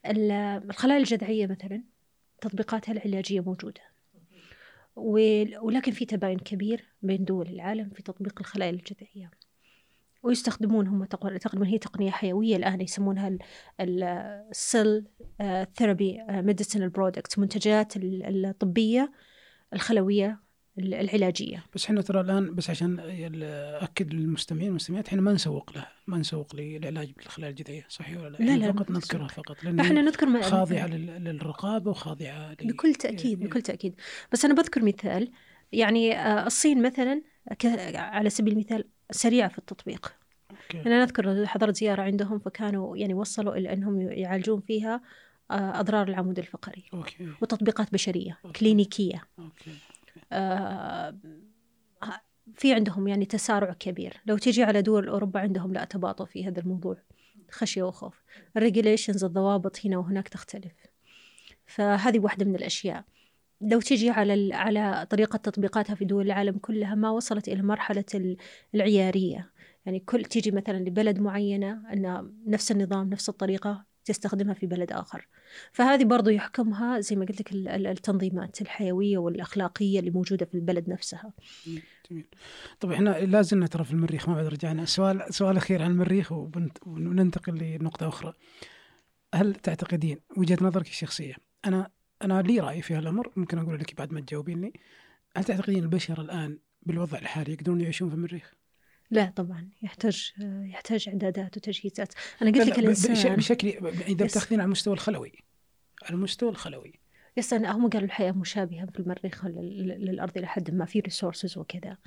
الخلايا 0.05 0.99
الجذعية 0.99 1.47
مثلا 1.47 1.83
تطبيقاتها 2.41 2.91
العلاجية 2.91 3.39
موجودة. 3.39 3.81
ولكن 4.95 5.91
في 5.91 6.05
تباين 6.05 6.39
كبير 6.39 6.85
بين 7.01 7.25
دول 7.25 7.47
العالم 7.47 7.89
في 7.89 8.03
تطبيق 8.03 8.39
الخلايا 8.39 8.69
الجذعية. 8.69 9.31
ويستخدمون 10.23 10.87
هم 10.87 11.05
تقريبا 11.05 11.67
هي 11.67 11.77
تقنية 11.77 12.11
حيوية 12.11 12.55
الآن 12.55 12.81
يسمونها 12.81 13.37
ال 13.79 14.05
cell 14.05 15.05
therapy 15.77 16.23
medicinal 16.29 16.89
product 16.89 17.39
منتجات 17.39 17.93
الطبية 17.97 19.11
الخلوية 19.73 20.39
العلاجية 20.77 21.63
بس 21.75 21.85
إحنا 21.85 22.01
ترى 22.01 22.21
الآن 22.21 22.55
بس 22.55 22.69
عشان 22.69 22.99
اكد 23.81 24.13
للمستمعين 24.13 24.67
والمستمعات 24.67 25.07
إحنا 25.07 25.21
ما 25.21 25.33
نسوق 25.33 25.71
له 25.75 25.87
ما 26.07 26.17
نسوق 26.17 26.55
للعلاج 26.55 27.11
بالخلايا 27.11 27.51
الجذعية 27.51 27.85
صحيح 27.89 28.21
ولا 28.21 28.37
لا؟ 28.37 28.45
لا 28.45 28.57
لا 28.57 28.71
فقط 28.71 28.91
نذكرها 28.91 29.27
فقط 29.27 29.63
لأن 29.63 29.79
إحنا 29.79 30.01
نذكر 30.01 30.41
خاضعة 30.41 30.87
للرقابة 30.87 31.91
وخاضعة 31.91 32.53
بكل 32.53 32.95
تأكيد 32.95 33.39
بكل 33.39 33.61
تأكيد 33.61 33.95
بس 34.31 34.45
أنا 34.45 34.53
بذكر 34.53 34.83
مثال 34.83 35.31
يعني 35.71 36.15
آه، 36.15 36.47
الصين 36.47 36.81
مثلا 36.81 37.21
على 37.95 38.29
سبيل 38.29 38.53
المثال 38.53 38.85
سريعة 39.11 39.49
في 39.49 39.57
التطبيق 39.57 40.13
okay. 40.51 40.87
أنا 40.87 41.03
أذكر 41.03 41.45
حضرت 41.45 41.75
زيارة 41.75 42.01
عندهم 42.01 42.39
فكانوا 42.39 42.97
يعني 42.97 43.13
وصلوا 43.13 43.55
إلى 43.55 43.73
أنهم 43.73 44.01
يعالجون 44.01 44.61
فيها 44.61 45.01
آه، 45.51 45.79
أضرار 45.79 46.07
العمود 46.07 46.39
الفقري 46.39 46.83
okay. 46.93 47.29
وتطبيقات 47.41 47.93
بشرية 47.93 48.39
okay. 48.45 48.59
كلينيكية 48.59 49.23
okay. 49.39 49.71
آه 50.31 51.17
في 52.55 52.73
عندهم 52.73 53.07
يعني 53.07 53.25
تسارع 53.25 53.73
كبير. 53.73 54.21
لو 54.25 54.37
تجي 54.37 54.63
على 54.63 54.81
دول 54.81 55.07
أوروبا 55.07 55.39
عندهم 55.39 55.73
لا 55.73 55.85
تباطؤ 55.85 56.25
في 56.25 56.47
هذا 56.47 56.59
الموضوع 56.59 56.97
خشية 57.51 57.83
وخوف. 57.83 58.23
ال 58.57 58.63
regulations 58.63 59.23
الضوابط 59.23 59.85
هنا 59.85 59.97
وهناك 59.97 60.27
تختلف. 60.27 60.73
فهذه 61.65 62.19
واحدة 62.19 62.45
من 62.45 62.55
الأشياء. 62.55 63.03
لو 63.61 63.79
تجي 63.79 64.09
على 64.09 64.53
على 64.53 65.07
طريقة 65.09 65.37
تطبيقاتها 65.37 65.95
في 65.95 66.05
دول 66.05 66.25
العالم 66.25 66.57
كلها 66.57 66.95
ما 66.95 67.09
وصلت 67.09 67.47
إلى 67.47 67.61
مرحلة 67.61 68.35
العيارية. 68.75 69.51
يعني 69.85 69.99
كل 69.99 70.23
تيجي 70.23 70.51
مثلا 70.51 70.77
لبلد 70.77 71.19
معينة 71.19 71.93
أن 71.93 72.33
نفس 72.47 72.71
النظام 72.71 73.09
نفس 73.09 73.29
الطريقة 73.29 73.85
تستخدمها 74.05 74.53
في 74.53 74.65
بلد 74.65 74.91
آخر. 74.91 75.27
فهذه 75.71 76.03
برضو 76.03 76.29
يحكمها 76.29 76.99
زي 76.99 77.15
ما 77.15 77.25
قلت 77.25 77.41
لك 77.41 77.53
التنظيمات 77.67 78.61
الحيوية 78.61 79.17
والأخلاقية 79.17 79.99
اللي 79.99 80.11
موجودة 80.11 80.45
في 80.45 80.55
البلد 80.55 80.89
نفسها. 80.89 81.33
جميل. 82.11 82.25
طيب 82.79 82.91
إحنا 82.91 83.09
لا 83.09 83.41
زلنا 83.41 83.67
ترى 83.67 83.83
في 83.83 83.91
المريخ 83.91 84.29
ما 84.29 84.35
بعد 84.35 84.45
رجعنا. 84.45 84.85
سؤال 84.85 85.33
سؤال 85.33 85.57
أخير 85.57 85.81
عن 85.81 85.91
المريخ 85.91 86.31
وننتقل 86.85 87.57
لنقطة 87.57 88.07
أخرى. 88.07 88.33
هل 89.35 89.55
تعتقدين 89.55 90.17
وجهة 90.37 90.57
نظرك 90.61 90.87
الشخصية 90.87 91.35
أنا 91.65 91.89
أنا 92.21 92.41
لي 92.41 92.59
رأي 92.59 92.81
في 92.81 92.93
هالأمر 92.93 93.31
ممكن 93.35 93.57
أقول 93.57 93.79
لك 93.79 93.95
بعد 93.97 94.13
ما 94.13 94.21
تجاوبيني. 94.21 94.73
هل 95.37 95.43
تعتقدين 95.43 95.83
البشر 95.83 96.21
الآن 96.21 96.57
بالوضع 96.81 97.17
الحالي 97.17 97.53
يقدرون 97.53 97.81
يعيشون 97.81 98.09
في 98.09 98.15
المريخ؟ 98.15 98.53
لا 99.11 99.25
طبعا 99.35 99.69
يحتاج 99.81 100.33
يحتاج 100.41 101.09
إعدادات 101.09 101.57
وتجهيزات. 101.57 102.13
أنا 102.41 102.51
قلت 102.51 102.67
لك 102.67 102.79
الإنسان 102.79 103.35
بشكل 103.35 103.67
إذا 104.07 104.25
بتأخذين 104.25 104.59
على 104.59 104.65
المستوى 104.65 104.93
الخلوي. 104.93 105.31
على 106.03 106.15
المستوى 106.15 106.49
الخلوي. 106.49 106.99
yes 107.37 107.53
أنا 107.53 107.71
هم 107.71 107.89
قالوا 107.89 108.05
الحياة 108.05 108.31
مشابهة 108.31 108.85
في 108.85 108.99
المريخ 108.99 109.45
للأرض 109.45 110.37
إلى 110.37 110.47
حد 110.47 110.73
ما 110.73 110.85
في 110.85 110.99
resources 110.99 111.57
وكذا. 111.57 111.97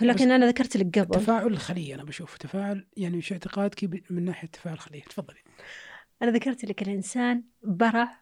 لكن 0.00 0.30
أنا 0.30 0.46
ذكرت 0.46 0.76
لك 0.76 0.98
قبل. 0.98 1.20
تفاعل 1.20 1.46
الخليه 1.46 1.94
أنا 1.94 2.04
بشوف. 2.04 2.36
تفاعل 2.36 2.86
يعني 2.96 3.18
وش 3.18 3.32
اعتقادك 3.32 3.84
من 4.10 4.24
ناحية 4.24 4.48
تفاعل 4.48 4.74
الخليه 4.74 5.02
تفضلي. 5.02 5.38
أنا 6.22 6.30
ذكرت 6.30 6.64
لك 6.64 6.82
الإنسان 6.82 7.44
برع 7.62 8.20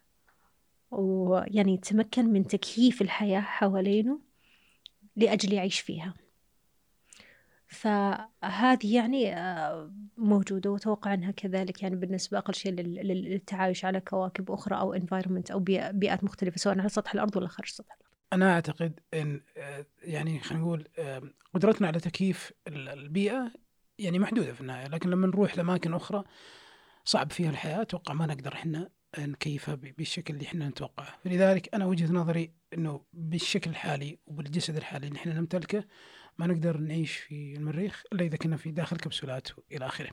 ويعني 0.90 1.74
يتمكن 1.74 2.26
من 2.26 2.46
تكييف 2.46 3.02
الحياة 3.02 3.40
حوالينه 3.40 4.20
لأجل 5.16 5.52
يعيش 5.52 5.80
فيها. 5.80 6.14
فهذه 7.74 8.94
يعني 8.94 9.34
آه، 9.36 9.92
موجودة 10.16 10.70
وأتوقع 10.70 11.14
أنها 11.14 11.30
كذلك 11.30 11.82
يعني 11.82 11.96
بالنسبة 11.96 12.38
أقل 12.38 12.54
شيء 12.54 12.72
للتعايش 12.72 13.84
على 13.84 14.00
كواكب 14.00 14.50
أخرى 14.50 14.78
أو 14.78 14.98
environment 14.98 15.50
أو 15.50 15.58
بيئات 15.92 16.24
مختلفة 16.24 16.56
سواء 16.56 16.78
على 16.78 16.88
سطح 16.88 17.14
الأرض 17.14 17.36
ولا 17.36 17.48
خارج 17.48 17.68
سطح 17.68 17.94
الأرض. 17.94 18.14
أنا 18.32 18.54
أعتقد 18.54 19.00
أن 19.14 19.40
آه، 19.56 19.86
يعني 20.02 20.40
خلينا 20.40 20.64
نقول 20.64 20.88
قدرتنا 21.54 21.86
على 21.86 22.00
تكييف 22.00 22.52
البيئة 22.68 23.52
يعني 23.98 24.18
محدودة 24.18 24.52
في 24.52 24.60
النهاية 24.60 24.86
لكن 24.88 25.10
لما 25.10 25.26
نروح 25.26 25.56
لأماكن 25.56 25.94
أخرى 25.94 26.24
صعب 27.04 27.32
فيها 27.32 27.50
الحياة 27.50 27.82
أتوقع 27.82 28.14
ما 28.14 28.26
نقدر 28.26 28.52
إحنا 28.52 28.90
نكيفها 29.18 29.74
بالشكل 29.74 30.34
اللي 30.34 30.46
إحنا 30.46 30.68
نتوقعه. 30.68 31.18
فلذلك 31.24 31.74
أنا 31.74 31.86
وجهة 31.86 32.12
نظري 32.12 32.52
إنه 32.74 33.00
بالشكل 33.12 33.70
الحالي 33.70 34.18
وبالجسد 34.26 34.76
الحالي 34.76 35.06
اللي 35.06 35.18
إحنا 35.18 35.34
نمتلكه 35.34 35.84
ما 36.38 36.46
نقدر 36.46 36.76
نعيش 36.76 37.16
في 37.16 37.56
المريخ 37.56 38.02
إلا 38.12 38.24
إذا 38.24 38.36
كنا 38.36 38.56
في 38.56 38.70
داخل 38.70 38.96
كبسولات 38.96 39.48
والى 39.58 39.86
آخره. 39.86 40.10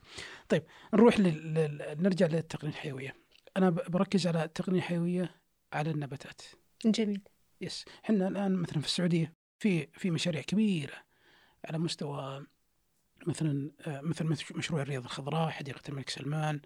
طيب 0.49 0.63
نروح 0.93 1.19
لل... 1.19 1.95
نرجع 1.99 2.25
للتقنية 2.25 2.71
الحيوية. 2.71 3.15
أنا 3.57 3.69
بركز 3.69 4.27
على 4.27 4.43
التقنية 4.43 4.77
الحيوية 4.77 5.41
على 5.73 5.91
النباتات. 5.91 6.41
جميل. 6.85 7.21
يس، 7.61 7.85
إحنا 8.05 8.27
الآن 8.27 8.55
مثلا 8.55 8.79
في 8.79 8.87
السعودية 8.87 9.33
في 9.59 9.87
في 9.93 10.11
مشاريع 10.11 10.41
كبيرة 10.41 10.95
على 11.65 11.77
مستوى 11.77 12.45
مثلا 13.27 13.71
آه، 13.87 14.01
مثل 14.01 14.25
مشروع 14.55 14.81
الرياض 14.81 15.03
الخضراء، 15.03 15.49
حديقة 15.49 15.81
الملك 15.89 16.09
سلمان، 16.09 16.61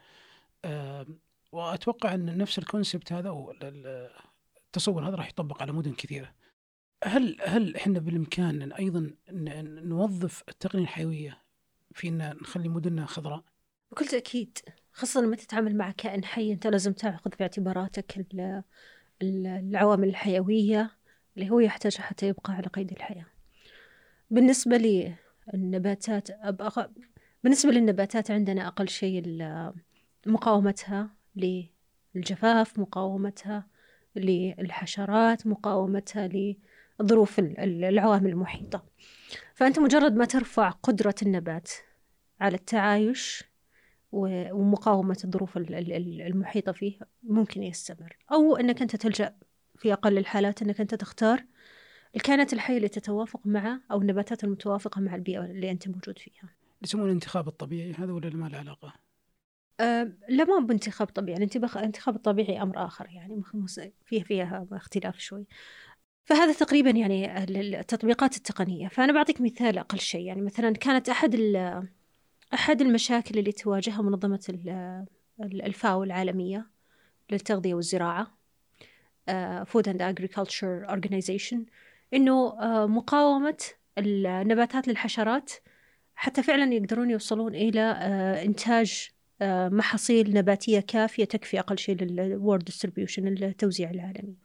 آه، 0.65 1.05
وأتوقع 1.51 2.13
إن 2.13 2.37
نفس 2.37 2.59
الكونسبت 2.59 3.13
هذا 3.13 3.29
أو 3.29 3.53
التصور 4.67 5.07
هذا 5.07 5.15
راح 5.15 5.29
يطبق 5.29 5.61
على 5.61 5.71
مدن 5.71 5.93
كثيرة. 5.93 6.33
هل 7.03 7.37
هل 7.45 7.75
إحنا 7.75 7.99
بالإمكان 7.99 8.71
أيضا 8.71 9.11
نوظف 9.29 10.43
التقنية 10.49 10.83
الحيوية 10.83 11.41
في 11.93 12.07
أن 12.07 12.17
نخلي 12.41 12.69
مدننا 12.69 13.05
خضراء؟ 13.05 13.43
بكل 13.91 14.05
تأكيد 14.05 14.57
خاصة 14.91 15.21
لما 15.21 15.35
تتعامل 15.35 15.77
مع 15.77 15.91
كائن 15.91 16.25
حي 16.25 16.51
أنت 16.53 16.67
لازم 16.67 16.93
تاخذ 16.93 17.31
في 17.31 17.43
اعتباراتك 17.43 18.25
العوامل 19.21 20.07
الحيوية 20.07 20.91
اللي 21.37 21.49
هو 21.49 21.59
يحتاجها 21.59 22.01
حتى 22.01 22.27
يبقى 22.27 22.53
على 22.53 22.67
قيد 22.67 22.91
الحياة. 22.91 23.25
بالنسبة 24.31 24.77
أبقى 26.31 26.91
بالنسبة 27.43 27.71
للنباتات 27.71 28.31
عندنا 28.31 28.67
أقل 28.67 28.89
شيء 28.89 29.23
مقاومتها 30.25 31.09
للجفاف 32.15 32.79
مقاومتها 32.79 33.67
للحشرات 34.15 35.47
مقاومتها 35.47 36.27
لظروف 36.99 37.39
العوامل 37.39 38.29
المحيطة. 38.29 38.85
فأنت 39.53 39.79
مجرد 39.79 40.15
ما 40.15 40.25
ترفع 40.25 40.69
قدرة 40.69 41.15
النبات 41.21 41.71
على 42.41 42.55
التعايش 42.55 43.43
ومقاومة 44.11 45.17
الظروف 45.23 45.57
المحيطة 45.57 46.71
فيه 46.71 46.99
ممكن 47.23 47.63
يستمر. 47.63 48.17
أو 48.31 48.57
أنك 48.57 48.81
أنت 48.81 48.95
تلجأ 48.95 49.35
في 49.77 49.93
أقل 49.93 50.17
الحالات 50.17 50.61
أنك 50.61 50.81
أنت 50.81 50.95
تختار 50.95 51.45
الكائنات 52.15 52.53
الحية 52.53 52.77
اللي 52.77 52.87
تتوافق 52.87 53.39
مع 53.45 53.79
أو 53.91 54.01
النباتات 54.01 54.43
المتوافقة 54.43 55.01
مع 55.01 55.15
البيئة 55.15 55.45
اللي 55.45 55.71
أنت 55.71 55.87
موجود 55.87 56.19
فيها. 56.19 56.49
يسمونه 56.81 57.07
الانتخاب 57.07 57.47
الطبيعي 57.47 57.93
هذا 57.93 58.13
ولا 58.13 58.29
ما 58.29 58.47
له 58.47 58.57
علاقة؟ 58.57 58.93
أه 59.79 60.11
لا 60.29 60.43
ما 60.43 60.65
بانتخاب 60.65 61.07
طبيعي. 61.07 61.37
الانتخاب 61.37 62.15
الطبيعي 62.15 62.61
أمر 62.61 62.85
آخر 62.85 63.07
يعني 63.09 63.43
فيه 64.05 64.23
فيها 64.23 64.67
اختلاف 64.71 65.19
شوي. 65.19 65.45
فهذا 66.25 66.53
تقريبا 66.53 66.89
يعني 66.89 67.43
التطبيقات 67.79 68.37
التقنية 68.37 68.87
فأنا 68.87 69.13
بعطيك 69.13 69.41
مثال 69.41 69.77
أقل 69.77 69.99
شيء 69.99 70.25
يعني 70.25 70.41
مثلا 70.41 70.71
كانت 70.71 71.09
أحد 71.09 71.35
أحد 72.53 72.81
المشاكل 72.81 73.39
اللي 73.39 73.51
تواجهها 73.51 74.01
منظمة 74.01 74.39
الفاو 75.39 76.03
العالمية 76.03 76.67
للتغذية 77.31 77.73
والزراعة 77.73 78.37
Food 79.65 79.89
and 79.89 80.01
Agriculture 80.01 80.89
Organization 80.89 81.65
إنه 82.13 82.61
آه، 82.61 82.85
مقاومة 82.85 83.57
النباتات 83.97 84.87
للحشرات 84.87 85.51
حتى 86.15 86.43
فعلا 86.43 86.73
يقدرون 86.73 87.09
يوصلون 87.09 87.55
إلى 87.55 87.81
آه، 87.81 88.43
إنتاج 88.43 89.09
آه، 89.41 89.69
محاصيل 89.69 90.33
نباتية 90.33 90.79
كافية 90.79 91.25
تكفي 91.25 91.59
أقل 91.59 91.77
شيء 91.77 91.95
للورد 91.95 92.63
ديستريبيوشن 92.63 93.27
التوزيع 93.27 93.89
العالمي. 93.89 94.35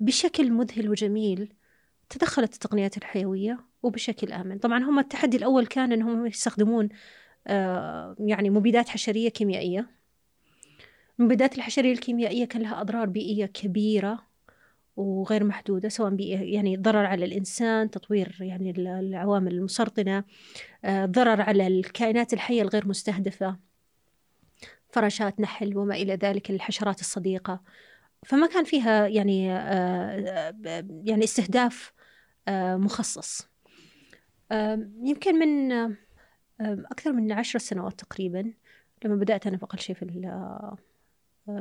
بشكل 0.00 0.52
مذهل 0.52 0.90
وجميل 0.90 1.52
تدخلت 2.08 2.54
التقنيات 2.54 2.96
الحيوية 2.96 3.58
وبشكل 3.82 4.32
آمن، 4.32 4.58
طبعا 4.58 4.78
هم 4.84 4.98
التحدي 4.98 5.36
الأول 5.36 5.66
كان 5.66 5.92
إنهم 5.92 6.26
يستخدمون 6.26 6.88
يعني 8.18 8.50
مبيدات 8.50 8.88
حشرية 8.88 9.28
كيميائية. 9.28 9.90
المبيدات 11.20 11.58
الحشرية 11.58 11.92
الكيميائية 11.92 12.44
كان 12.44 12.62
لها 12.62 12.80
أضرار 12.80 13.06
بيئية 13.06 13.46
كبيرة 13.46 14.28
وغير 14.96 15.44
محدودة 15.44 15.88
سواء 15.88 16.10
بيئة 16.10 16.40
يعني 16.40 16.76
ضرر 16.76 17.06
على 17.06 17.24
الإنسان 17.24 17.90
تطوير 17.90 18.36
يعني 18.40 18.70
العوامل 18.78 19.52
المسرطنة 19.52 20.24
آه، 20.84 21.06
ضرر 21.06 21.40
على 21.40 21.66
الكائنات 21.66 22.32
الحية 22.32 22.62
الغير 22.62 22.88
مستهدفة 22.88 23.56
فراشات 24.90 25.40
نحل 25.40 25.76
وما 25.76 25.94
إلى 25.94 26.14
ذلك 26.14 26.50
الحشرات 26.50 27.00
الصديقة. 27.00 27.60
فما 28.26 28.46
كان 28.46 28.64
فيها 28.64 29.06
يعني 29.06 29.52
آه، 29.52 30.54
يعني 31.04 31.24
استهداف 31.24 31.92
آه، 32.48 32.76
مخصص. 32.76 33.48
يمكن 35.02 35.34
من 35.34 35.72
أكثر 36.60 37.12
من 37.12 37.32
عشر 37.32 37.58
سنوات 37.58 38.00
تقريبا 38.00 38.52
لما 39.04 39.16
بدأت 39.16 39.46
أنا 39.46 39.56
بأقل 39.56 39.78
شيء 39.78 39.96
في 39.96 40.02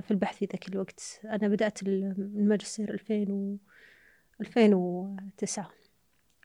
في 0.01 0.11
البحث 0.11 0.37
في 0.37 0.45
ذاك 0.45 0.67
الوقت. 0.67 1.21
أنا 1.25 1.47
بدأت 1.47 1.83
الماجستير 1.83 2.93
2000 2.93 3.31
و 3.33 3.57
2009 4.41 5.71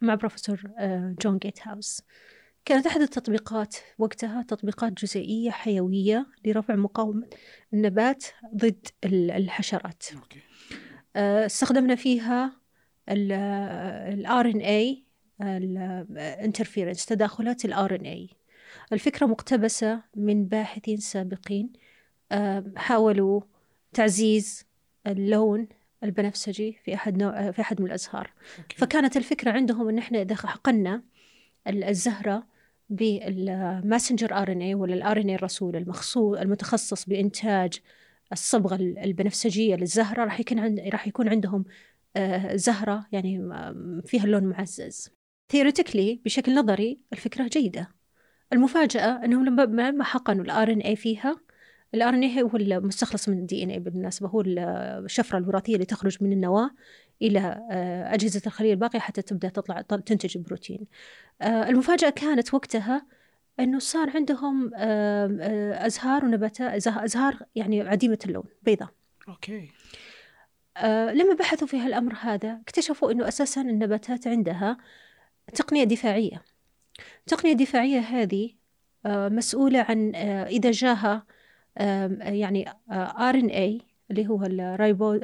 مع 0.02 0.14
بروفيسور 0.14 0.62
آه، 0.78 1.14
جون 1.22 1.38
جيت 1.38 1.68
هاوس 1.68 2.02
كانت 2.64 2.86
أحد 2.86 3.00
التطبيقات 3.00 3.76
وقتها 3.98 4.42
تطبيقات 4.42 4.92
جزيئية 4.92 5.50
حيوية 5.50 6.26
لرفع 6.44 6.74
مقاومة 6.74 7.26
النبات 7.74 8.24
ضد 8.56 8.86
الحشرات. 9.04 10.04
آه، 11.16 11.46
استخدمنا 11.46 11.94
فيها 11.94 12.56
ال 13.08 14.26
RNA 14.26 15.02
ال 15.42 15.55
interference 15.55 17.06
تداخلات 17.06 17.64
ال 17.64 17.74
RNA 17.74 18.34
الفكرة 18.92 19.26
مقتبسة 19.26 20.02
من 20.16 20.44
باحثين 20.44 20.96
سابقين 20.96 21.72
حاولوا 22.76 23.40
تعزيز 23.92 24.64
اللون 25.06 25.68
البنفسجي 26.04 26.78
في 26.84 26.94
أحد 26.94 27.16
نوع 27.16 27.50
في 27.50 27.60
أحد 27.62 27.80
من 27.80 27.86
الأزهار. 27.86 28.32
okay. 28.58 28.76
فكانت 28.76 29.16
الفكرة 29.16 29.50
عندهم 29.50 29.88
إن 29.88 29.98
إحنا 29.98 30.22
إذا 30.22 30.34
حقنا 30.34 31.02
الزهرة 31.68 32.51
بال 32.90 33.17
messenger 33.17 34.34
RNA 34.34 34.74
ولا 34.74 34.94
ال 34.94 35.20
RNA 35.20 35.34
الرسول 35.34 35.76
المخصوص 35.76 36.38
المتخصص 36.38 37.04
بإنتاج 37.04 37.80
الصبغة 38.32 38.74
البنفسجية 38.76 39.76
للزهرة 39.76 40.24
راح 40.24 40.40
يكون 40.40 40.58
عند 40.58 40.80
راح 40.80 41.06
يكون 41.08 41.28
عندهم 41.28 41.64
آه، 42.16 42.56
زهرة 42.56 43.06
يعني 43.12 43.38
فيها 44.06 44.24
اللون 44.24 44.44
معزز. 44.44 45.10
theoretically 45.48 46.20
بشكل 46.24 46.54
نظري 46.54 47.00
الفكرة 47.12 47.48
جيدة. 47.48 47.88
المفاجأة 48.52 49.24
إنهم 49.24 49.44
لما 49.60 50.04
حقنوا 50.04 50.44
ال 50.44 50.72
RNA 50.72 50.96
فيها 50.96 51.40
ال 51.94 52.14
RNA 52.14 52.38
هو 52.38 52.56
المستخلص 52.56 53.28
من 53.28 53.38
ال 53.38 53.62
DNA 53.62 53.78
بالمناسبة 53.78 54.28
هو 54.28 54.42
الشفرة 54.46 55.38
الوراثية 55.38 55.74
اللي 55.74 55.84
تخرج 55.84 56.16
من 56.20 56.32
النواة 56.32 56.70
إلى 57.22 57.66
آه، 57.70 58.14
أجهزة 58.14 58.42
الخلية 58.46 58.72
الباقية 58.72 58.98
حتى 58.98 59.22
تبدأ 59.22 59.48
تطلع 59.48 59.80
تنتج 59.80 60.38
بروتين. 60.38 60.86
آه، 61.42 61.68
المفاجأة 61.68 62.10
كانت 62.10 62.54
وقتها 62.54 63.06
إنه 63.60 63.78
صار 63.78 64.10
عندهم 64.10 64.70
آه، 64.76 65.86
أزهار 65.86 66.24
ونباتات 66.24 66.86
أزهار 66.86 67.38
يعني 67.54 67.80
عديمة 67.80 68.18
اللون 68.26 68.44
بيضاء. 68.62 68.88
okay. 69.28 69.70
لما 71.12 71.34
بحثوا 71.38 71.66
في 71.66 71.78
هالأمر 71.78 72.14
هذا 72.20 72.60
اكتشفوا 72.60 73.12
إنه 73.12 73.28
أساسا 73.28 73.60
النباتات 73.60 74.26
عندها 74.26 74.76
تقنية 75.54 75.84
دفاعية. 75.84 76.42
التقنيه 77.20 77.52
الدفاعيه 77.52 77.98
هذه 77.98 78.50
مسؤولة 79.06 79.80
عن 79.80 80.14
إذا 80.46 80.70
جاها 80.70 81.26
يعني 81.76 82.68
RNA 82.90 83.80
اللي 84.10 84.28
هو 84.28 84.44
ال 84.44 84.60
ribo 84.60 85.20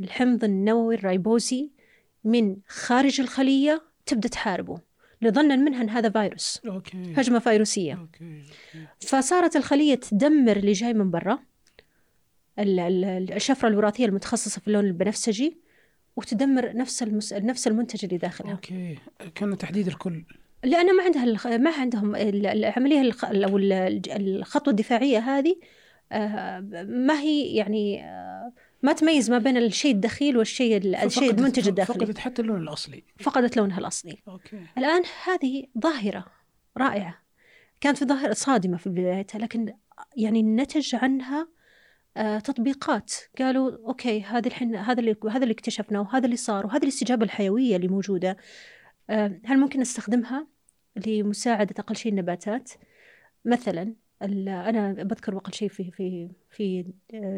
الحمض 0.00 0.44
النووي 0.44 0.94
الرايبوزي 0.94 1.70
من 2.24 2.56
خارج 2.68 3.20
الخلية 3.20 3.82
تبدأ 4.06 4.28
تحاربه 4.28 4.80
لظنا 5.22 5.56
منها 5.56 5.82
إن 5.82 5.90
هذا 5.90 6.10
فيروس 6.10 6.60
okay. 6.66 7.14
هجمه 7.16 7.38
فيروسية 7.38 7.94
okay. 7.94 8.42
فصارت 9.00 9.56
الخلية 9.56 9.94
تدمر 9.94 10.56
اللي 10.56 10.72
جاي 10.72 10.94
من 10.94 11.10
برا 11.10 11.38
الشفرة 12.58 13.68
الوراثية 13.68 14.06
المتخصصة 14.06 14.60
في 14.60 14.68
اللون 14.68 14.84
البنفسجي 14.84 15.56
وتدمر 16.16 16.76
نفس 16.76 17.02
المس... 17.02 17.32
نفس 17.32 17.68
المنتج 17.68 18.04
اللي 18.04 18.18
داخلها. 18.18 18.52
okay 18.52 18.98
كان 19.34 19.58
تحديد 19.58 19.86
الكل. 19.86 20.24
لأن 20.64 20.96
ما 20.96 21.02
عندها 21.02 21.24
الخ... 21.24 21.46
ما 21.46 21.70
عندهم 21.70 22.16
العملية 22.16 23.00
الخ... 23.00 23.24
أو 23.24 23.58
الخطوة 24.16 24.70
الدفاعية 24.70 25.18
هذه 25.18 25.56
آه، 26.12 26.60
ما 26.88 27.20
هي 27.20 27.54
يعني 27.54 28.04
آه، 28.04 28.52
ما 28.82 28.92
تميز 28.92 29.30
ما 29.30 29.38
بين 29.38 29.56
الشيء 29.56 29.94
الدخيل 29.94 30.36
والشيء 30.36 30.76
الشيء 31.04 31.30
المنتج 31.30 31.68
الداخلي. 31.68 32.06
فقدت 32.06 32.18
حتى 32.18 32.42
اللون 32.42 32.62
الأصلي. 32.62 33.04
فقدت 33.20 33.56
لونها 33.56 33.78
الأصلي. 33.78 34.22
okay. 34.28 34.66
الآن 34.78 35.02
هذه 35.24 35.66
ظاهرة 35.78 36.24
رائعة. 36.78 37.22
كانت 37.80 37.98
في 37.98 38.04
ظاهرة 38.04 38.32
صادمة 38.32 38.76
في 38.76 38.90
بدايتها 38.90 39.38
لكن 39.38 39.74
يعني 40.16 40.42
نتج 40.42 40.94
عنها 40.94 41.48
آه 42.16 42.38
تطبيقات. 42.38 43.12
قالوا 43.38 43.86
أوكي 43.86 44.22
هذا 44.22 44.48
الحين 44.48 44.76
هذا 44.76 45.00
اللي 45.00 45.16
هذا 45.30 45.42
اللي 45.42 45.52
اكتشفناه 45.52 46.00
وهذا 46.00 46.24
اللي 46.24 46.36
صار 46.36 46.66
وهذه 46.66 46.82
الاستجابة 46.82 47.24
الحيوية 47.24 47.76
اللي 47.76 47.88
موجودة. 47.88 48.36
هل 49.44 49.58
ممكن 49.58 49.80
نستخدمها؟ 49.80 50.51
لمساعدة 51.06 51.74
أقل 51.78 51.96
شيء 51.96 52.12
النباتات 52.12 52.70
مثلا 53.44 53.94
أنا 54.22 54.92
بذكر 54.92 55.36
أقل 55.36 55.52
شيء 55.52 55.68
في 55.68 55.90
في 55.90 56.28
في 56.50 56.84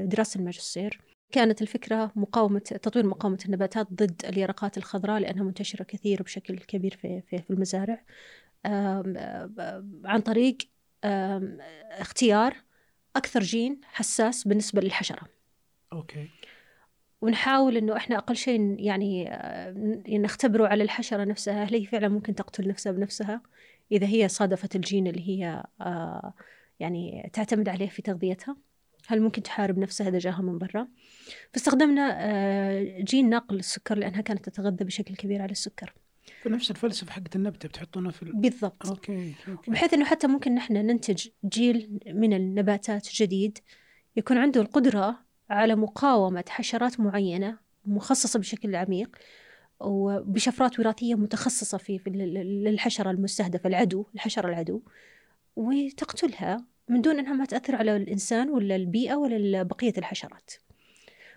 دراسة 0.05 0.41
الماجستير 0.41 1.01
كانت 1.33 1.63
الفكرة 1.63 2.13
مقاومة 2.17 2.59
تطوير 2.59 3.07
مقاومة 3.07 3.39
النباتات 3.47 3.93
ضد 3.93 4.23
اليرقات 4.25 4.79
الخضراء 4.79 5.21
لأنها 5.21 5.43
منتشرة 5.43 5.83
كثير 5.83 6.23
بشكل 6.23 6.59
كبير 6.59 6.97
في 6.97 7.21
في, 7.21 7.39
في 7.39 7.51
المزارع 7.51 8.05
عن 10.05 10.21
طريق 10.25 10.59
اختيار 12.01 12.57
أكثر 13.17 13.41
جين 13.41 13.81
حساس 13.85 14.49
بالنسبة 14.49 14.81
للحشرة. 14.81 15.23
okay. 15.93 16.29
ونحاول 17.25 17.77
إنه 17.77 17.97
إحنا 17.97 18.19
أقل 18.19 18.37
شيء 18.37 18.77
يعني 18.79 19.31
نختبره 20.09 20.67
على 20.67 20.85
الحشرة 20.85 21.25
نفسها 21.25 21.65
هل 21.65 21.75
هي 21.75 21.85
فعلا 21.85 22.09
ممكن 22.09 22.35
تقتل 22.35 22.69
نفسها 22.69 22.93
بنفسها؟ 22.93 23.43
إذا 23.93 24.07
هي 24.07 24.29
صادفت 24.29 24.77
الجين 24.77 25.07
اللي 25.07 25.29
هي 25.29 25.65
آه، 25.81 26.35
يعني 26.81 27.31
تعتمد 27.33 27.69
عليه 27.69 27.89
في 27.89 28.03
تغذيتها 28.03 28.57
هل 29.07 29.21
ممكن 29.21 29.43
تحارب 29.43 29.79
نفسها 29.79 30.09
إذا 30.09 30.19
جاها 30.19 30.43
من 30.43 30.59
برا؟ 30.59 30.89
فاستخدمنا 31.53 32.17
آه، 32.21 33.01
جين 33.01 33.31
نقل 33.31 33.57
السكر 33.57 33.99
لأنها 33.99 34.21
كانت 34.21 34.49
تتغذى 34.49 34.85
بشكل 34.85 35.17
كبير 35.17 35.43
على 35.43 35.53
السكر. 35.53 35.95
فنفس 36.43 36.71
الفلسفة 36.71 37.13
حقت 37.13 37.37
النبتة 37.37 37.69
بتحطونها 37.69 38.11
في 38.11 38.23
ال... 38.23 38.33
بالضبط. 38.33 38.87
okay 38.87 39.35
okay. 39.49 39.71
بحيث 39.71 39.95
إنه 39.95 40.05
حتى 40.05 40.27
ممكن 40.27 40.55
نحن 40.55 40.75
ننتج 40.75 41.29
جيل 41.45 42.01
من 42.07 42.33
النباتات 42.33 43.09
جديد 43.13 43.59
يكون 44.17 44.39
عنده 44.39 44.61
القدرة 44.61 45.24
على 45.55 45.75
مقاومة 45.77 46.45
حشرات 46.49 47.01
معينة 47.01 47.59
مخصصة 47.87 48.39
بشكل 48.39 48.77
عميق 48.77 49.17
وبشفرات 49.81 50.81
وراثية 50.81 51.15
متخصصة 51.15 51.79
في 51.79 52.01
للحشرة 52.65 53.11
المستهدفة 53.11 53.69
العدو 53.69 54.07
الحشرة 54.15 54.49
العدو 54.49 54.83
وتقتلها 55.57 56.65
من 56.89 57.01
دون 57.01 57.19
أنها 57.19 57.33
ما 57.33 57.45
تأثر 57.45 57.77
على 57.77 57.97
الإنسان 57.97 58.51
ولا 58.51 58.77
البيئة 58.77 59.15
ولا 59.15 59.63
بقية 59.63 59.93
الحشرات. 59.99 60.51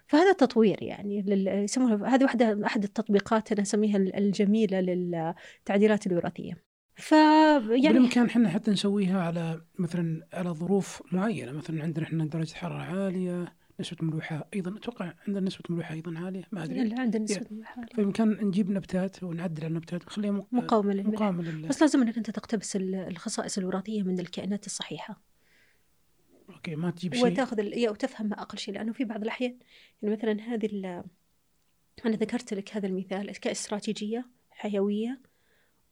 فهذا 0.07 0.33
تطوير 0.33 0.83
يعني 0.83 1.23
يسمونها 1.63 2.15
هذه 2.15 2.23
واحدة 2.23 2.65
أحد 2.65 2.83
التطبيقات 2.83 3.51
أنا 3.51 3.61
أسميها 3.61 3.97
الجميلة 3.97 4.79
للتعديلات 4.79 6.07
الوراثية. 6.07 6.57
ف 6.95 7.11
يعني 7.11 7.87
بالإمكان 7.87 8.25
إحنا 8.25 8.49
حتى 8.49 8.71
نسويها 8.71 9.21
على 9.21 9.61
مثلا 9.79 10.27
على 10.33 10.49
ظروف 10.49 11.03
معينة 11.11 11.51
مثلا 11.51 11.83
عندنا 11.83 12.05
إحنا 12.05 12.25
درجة 12.25 12.53
حرارة 12.53 12.81
عالية 12.81 13.53
نسبه 13.79 13.97
ملوحة 14.05 14.47
أيضا. 14.53 14.77
أتوقع 14.77 15.13
عندنا 15.27 15.45
نسبه 15.47 15.63
ملوحة 15.69 15.93
أيضا 15.93 16.19
عالية. 16.19 16.43
ما 16.51 16.63
أدري. 16.63 16.83
لا 16.83 17.01
عندنا 17.01 17.23
نسبة 17.23 17.45
ملوحة 17.51 17.79
عالية. 17.81 17.93
فبامكان 17.93 18.29
نجيب 18.47 18.71
نبتات 18.71 19.23
ونعدل 19.23 19.63
على 19.63 19.67
النبتات. 19.71 20.03
ونخليها 20.03 20.31
مق- 20.31 20.47
مقاومة 20.53 20.93
للملح. 20.93 21.13
مقاومة 21.13 21.43
لل 21.43 21.67
بس 21.67 21.81
لازم 21.81 22.01
إنك 22.01 22.17
أنت 22.17 22.29
تقتبس 22.29 22.75
ال- 22.75 22.95
الخصائص 22.95 23.57
الوراثية 23.57 24.03
من 24.03 24.19
الكائنات 24.19 24.65
الصحيحة. 24.65 25.21
أوكي 26.49 26.75
ما 26.75 26.91
تجيب 26.91 27.13
شيء. 27.13 27.25
وتأخذ 27.25 27.59
ال- 27.59 27.89
وتفهم 27.89 28.33
أقل 28.33 28.57
شيء 28.57 28.73
لأنه 28.73 28.93
في 28.93 29.03
بعض 29.03 29.21
الأحيان 29.21 29.57
يعني 30.01 30.15
مثلا 30.15 30.41
هذه 30.41 30.65
ال- 30.65 31.03
أنا 32.05 32.15
ذكرت 32.15 32.53
لك 32.53 32.75
هذا 32.77 32.87
المثال 32.87 33.31
كاستراتيجيه 33.39 34.25
حيوية 34.49 35.21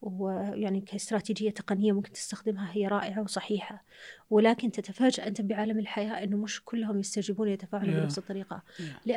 ويعني 0.05 0.81
كاستراتيجية 0.81 1.49
تقنية 1.49 1.91
ممكن 1.91 2.11
تستخدمها 2.11 2.69
هي 2.73 2.87
رائعة 2.87 3.21
وصحيحة 3.21 3.83
ولكن 4.29 4.71
تتفاجأ 4.71 5.27
أنت 5.27 5.41
بعالم 5.41 5.79
الحياة 5.79 6.23
أنه 6.23 6.37
مش 6.37 6.63
كلهم 6.65 6.99
يستجيبون 6.99 7.47
يتفاعلون 7.49 7.93
Yeah. 7.95 7.97
بنفس 7.99 8.17
الطريقة 8.17 8.63
Yeah. 8.77 9.09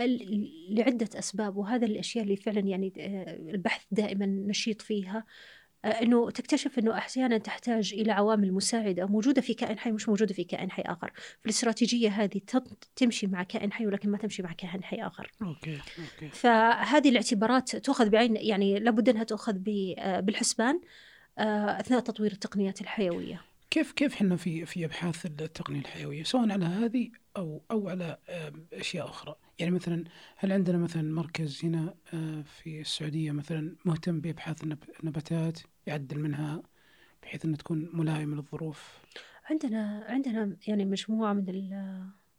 لعدة 0.71 1.09
أسباب 1.19 1.57
وهذا 1.57 1.87
الأشياء 1.87 2.25
اللي 2.25 2.37
فعلا 2.37 2.61
يعني 2.61 2.93
آه، 2.99 3.37
البحث 3.51 3.85
دائما 3.91 4.27
نشيط 4.27 4.83
فيها 4.83 5.25
إنه 5.85 6.31
تكتشف 6.31 6.79
إنه 6.79 6.99
أحيانا 6.99 7.39
تحتاج 7.39 7.95
إلى 7.95 8.13
عوامل 8.13 8.53
مساعدة 8.53 9.07
موجودة 9.07 9.41
في 9.41 9.55
كائن 9.55 9.79
حي 9.79 9.93
مش 9.93 10.09
موجودة 10.09 10.35
في 10.35 10.45
كائن 10.45 10.71
حي 10.71 10.83
آخر، 10.83 11.13
فالاستراتيجية 11.41 12.09
هذه 12.09 12.41
تمشي 12.97 13.27
مع 13.27 13.43
كائن 13.43 13.73
حي 13.73 13.87
ولكن 13.87 14.11
ما 14.11 14.19
تمشي 14.19 14.43
مع 14.43 14.53
كائن 14.53 14.85
حي 14.85 14.97
آخر. 14.97 15.33
okay 15.43 15.79
okay 15.99 16.29
فهذه 16.29 17.09
الاعتبارات 17.09 17.77
تؤخذ 17.77 18.09
بعين 18.09 18.37
يعني 18.37 18.79
لابد 18.79 19.09
إنها 19.09 19.25
تؤخذ 19.25 19.59
بالحسبان 20.21 20.81
آه، 21.39 21.81
أثناء 21.81 22.01
تطوير 22.01 22.33
التقنيات 22.33 22.81
الحيوية. 22.81 23.43
كيف 23.71 23.93
كيف 23.93 24.15
إحنا 24.15 24.37
في 24.37 24.67
في 24.67 24.85
أبحاث 24.85 25.27
التقنية 25.27 25.81
الحيوية 25.81 26.25
سواء 26.25 26.53
على 26.53 26.65
هذه 26.65 27.11
أو 27.37 27.63
أو 27.71 27.89
على 27.89 28.19
أشياء 28.73 29.07
أخرى 29.07 29.37
يعني 29.59 29.71
مثلا 29.71 30.05
هل 30.37 30.53
عندنا 30.53 30.79
مثلا 30.79 31.03
مركز 31.03 31.65
هنا 31.65 31.95
آه، 32.15 32.43
في 32.43 32.81
السعودية 32.81 33.33
مثلا 33.33 33.77
مهتم 33.85 34.21
بإبحاث 34.21 34.63
النب- 34.65 34.85
النباتات 35.01 35.59
يعدل 35.87 36.19
منها 36.21 36.63
بحيث 37.23 37.45
إنها 37.45 37.57
تكون 37.57 37.91
ملائمة 37.93 38.37
للظروف؟ 38.37 38.99
عندنا 39.51 40.05
عندنا 40.09 40.57
يعني 40.67 40.85
مجموعة 40.85 41.33
من 41.33 41.45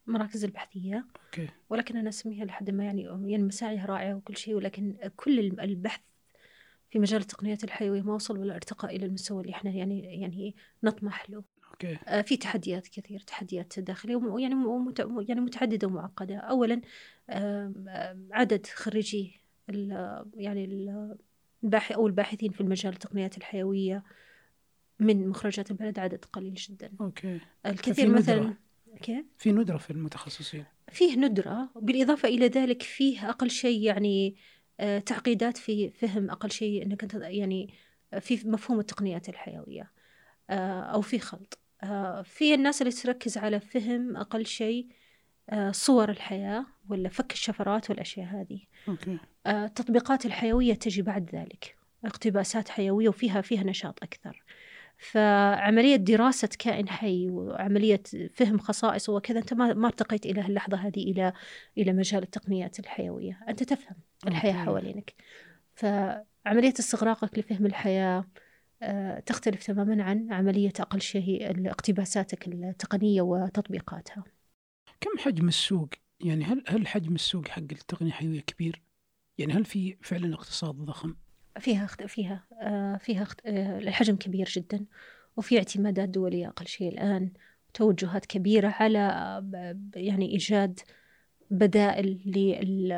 المراكز 0.07 0.43
البحثية. 0.43 1.05
okay. 1.25 1.49
ولكن 1.69 1.97
أنا 1.97 2.09
أسميها 2.09 2.45
لحد 2.45 2.69
ما 2.69 2.85
يعني 2.85 3.01
يعني 3.03 3.43
مساعيها 3.43 3.85
رائعة 3.85 4.15
وكل 4.15 4.37
شيء 4.37 4.55
ولكن 4.55 4.97
كل 5.15 5.39
البحث 5.39 6.01
في 6.89 6.99
مجال 6.99 7.21
التقنيات 7.21 7.63
الحيوية 7.63 8.01
ما 8.01 8.13
وصل 8.13 8.37
ولا 8.37 8.55
ارتقى 8.55 8.95
إلى 8.95 9.05
المستوى 9.05 9.41
اللي 9.41 9.53
إحنا 9.53 9.71
يعني 9.71 10.21
يعني 10.21 10.55
نطمح 10.83 11.29
له. 11.29 11.43
okay. 11.83 11.97
آه، 12.07 12.21
في 12.21 12.37
تحديات 12.37 12.87
كثير 12.87 13.19
تحديات 13.19 13.79
داخلية 13.79 14.21
يعني 14.37 14.55
يعني 15.27 15.41
متعددة 15.41 15.87
ومعقدة. 15.87 16.35
أولا 16.37 16.81
عدد 18.31 18.67
خريجي 18.67 19.41
ال- 19.69 20.25
يعني 20.35 20.65
ال- 20.65 21.17
الباحث 21.63 21.91
أو 21.91 22.07
الباحثين 22.07 22.51
في 22.51 22.61
المجال 22.61 22.93
التقنيات 22.93 23.37
الحيوية 23.37 24.03
من 24.99 25.27
مخرجات 25.27 25.71
البلد 25.71 25.99
عدد 25.99 26.25
قليل 26.25 26.53
جدا. 26.53 26.91
أوكي. 27.01 27.39
الكثير 27.65 28.07
ندرة. 28.07 28.17
مثلا 28.17 28.53
كيف؟ 29.01 29.25
في 29.37 29.51
ندرة 29.51 29.77
في 29.77 29.91
المتخصصين. 29.91 30.65
فيه 30.91 31.15
ندرة 31.15 31.69
بالإضافة 31.75 32.27
إلى 32.29 32.47
ذلك 32.47 32.83
فيه 32.83 33.29
أقل 33.29 33.49
شيء 33.49 33.81
يعني 33.81 34.35
آه، 34.79 34.99
تعقيدات 34.99 35.57
في 35.57 35.89
فهم 35.89 36.29
أقل 36.29 36.51
شيء 36.51 36.85
أنك 36.85 37.03
أنت 37.03 37.13
يعني 37.13 37.73
آه، 38.13 38.19
في 38.19 38.47
مفهوم 38.47 38.79
التقنيات 38.79 39.29
الحيوية 39.29 39.91
أو 40.49 41.01
في 41.01 41.19
خلط. 41.19 41.59
في 42.23 42.53
الناس 42.53 42.81
اللي 42.81 42.93
تركز 42.93 43.37
على 43.37 43.59
فهم 43.59 44.17
أقل 44.17 44.45
شيء 44.45 44.87
آه، 45.49 45.71
صور 45.71 46.09
الحياة 46.09 46.65
ولا 46.89 47.09
فك 47.09 47.33
الشفرات 47.33 47.89
والأشياء 47.89 48.27
هذه. 48.27 48.59
okay. 48.87 49.17
آه، 49.45 49.65
التطبيقات 49.65 50.25
الحيوية 50.25 50.73
تجي 50.73 51.01
بعد 51.01 51.29
ذلك. 51.35 51.75
اقتباسات 52.05 52.69
حيوية 52.69 53.09
وفيها 53.09 53.41
فيها 53.41 53.63
نشاط 53.63 54.03
أكثر. 54.03 54.43
فعملية 54.97 55.95
دراسة 55.95 56.49
كائن 56.59 56.89
حي 56.89 57.29
وعملية 57.29 58.01
فهم 58.33 58.57
خصائصه 58.57 59.13
وكذا 59.13 59.39
أنت 59.39 59.53
ما 59.53 59.73
ما 59.73 59.87
ارتقيت 59.87 60.25
إلى 60.25 60.41
اللحظة 60.41 60.77
هذه 60.77 61.11
إلى 61.11 61.33
إلى 61.77 61.93
مجال 61.93 62.23
التقنيات 62.23 62.79
الحيوية. 62.79 63.39
أنت 63.49 63.63
تفهم 63.63 63.95
الحياة 64.27 64.53
okay. 64.53 64.65
حوالينك. 64.65 65.13
فعملية 65.75 66.73
استغراقك 66.79 67.39
لفهم 67.39 67.65
الحياة 67.65 68.17
آه، 68.17 68.25
تختلف 69.25 69.63
تماما 69.63 70.03
عن 70.03 70.33
عملية 70.33 70.73
أقل 70.79 71.01
شيء 71.01 71.69
اقتباساتك 71.71 72.47
التقنية 72.47 73.21
وتطبيقاتها 73.21 74.23
كم 75.01 75.17
حجم 75.17 75.47
السوق 75.47 75.89
يعني 76.19 76.43
هل 76.43 76.63
هل 76.67 76.87
حجم 76.87 77.15
السوق 77.15 77.47
حق 77.47 77.57
التقنية 77.57 78.09
الحيويه 78.09 78.41
كبير 78.41 78.81
يعني 79.37 79.53
هل 79.53 79.65
في 79.65 79.97
فعلا 80.01 80.33
اقتصاد 80.35 80.75
ضخم 80.75 81.15
فيها. 81.59 81.87
فيها 81.87 82.43
آه، 82.61 82.97
فيها. 82.97 83.27
آه، 83.45 83.77
الحجم 83.77 84.15
كبير 84.15 84.49
جدا 84.49 84.85
وفي 85.37 85.57
اعتمادات 85.57 86.09
دولية 86.09 86.47
أقل 86.47 86.67
شيء 86.67 86.89
الآن 86.93 87.31
توجهات 87.73 88.25
كبيرة 88.25 88.67
على 88.79 88.99
آه، 88.99 89.79
يعني 89.95 90.31
إيجاد 90.31 90.79
بدائل 91.51 92.21
لل 92.25 92.93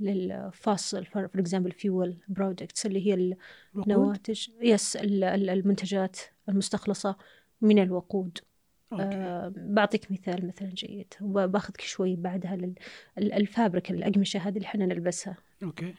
لل 0.00 0.26
fossil 0.26 1.04
for 1.06 1.24
example 1.24 1.72
fuel 1.72 2.16
products 2.28 2.86
اللي 2.86 3.06
هي؟ 3.06 3.36
النواتج 3.76 4.48
yes 4.62 4.96
ال- 4.96 5.24
ال- 5.24 5.50
المنتجات 5.50 6.16
المستخلصة 6.48 7.16
من 7.60 7.78
الوقود 7.78 8.38
okay. 8.92 9.02
آه 9.04 9.52
بعطيك 9.56 10.10
مثال 10.12 10.46
مثلا 10.46 10.68
جيد 10.68 11.14
وباخذك 11.20 11.80
شوي 11.80 12.16
بعدها 12.16 12.56
لل- 12.56 12.74
ال- 13.18 13.32
fabric 13.32 13.90
الأقمشة 13.90 14.38
هذه 14.38 14.56
اللي 14.56 14.66
إحنا 14.66 14.86
نلبسها 14.86 15.36
okay 15.62 15.94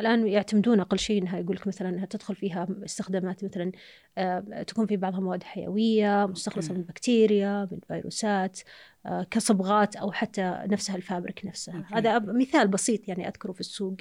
الآن 0.00 0.26
يعتمدون 0.26 0.80
أقل 0.80 0.98
شيء 0.98 1.22
أنها 1.22 1.38
يقول 1.38 1.56
لك 1.56 1.66
مثلا 1.66 1.88
أنها 1.88 2.06
تدخل 2.06 2.34
فيها 2.34 2.68
استخدامات 2.84 3.44
مثلا 3.44 3.72
آه، 4.18 4.62
تكون 4.66 4.86
في 4.86 4.96
بعضها 4.96 5.20
مواد 5.20 5.42
حيوية 5.42 6.26
مستخلصة 6.26 6.68
okay. 6.68 6.78
من 6.78 6.86
بكتيريا 6.86 7.68
من 7.72 7.78
فيروسات 7.88 8.60
آه، 9.06 9.26
كصبغات 9.30 9.96
أو 9.96 10.12
حتى 10.12 10.62
نفسها 10.66 10.96
ال 10.96 11.03
fabric 11.03 11.46
نفسها. 11.46 11.76
okay. 11.76 11.94
هذا 11.94 12.18
مثال 12.18 12.68
بسيط 12.68 13.08
يعني 13.08 13.28
أذكره 13.28 13.52
في 13.52 13.60
السوق. 13.60 13.96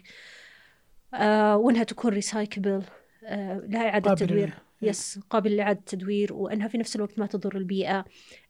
آه، 1.13 1.57
وأنها 1.57 1.83
تكون 1.83 2.11
recyclable 2.11 2.83
لها 3.23 3.89
إعادة 3.89 4.09
قابل 4.09 4.27
تدوير. 4.27 4.53
yes 4.81 5.19
قابل 5.29 5.55
لإعادة 5.55 5.81
تدوير 5.85 6.33
وأنها 6.33 6.67
في 6.67 6.77
نفس 6.77 6.95
الوقت 6.95 7.19
ما 7.19 7.25
تضر 7.25 7.57
البيئة. 7.57 8.05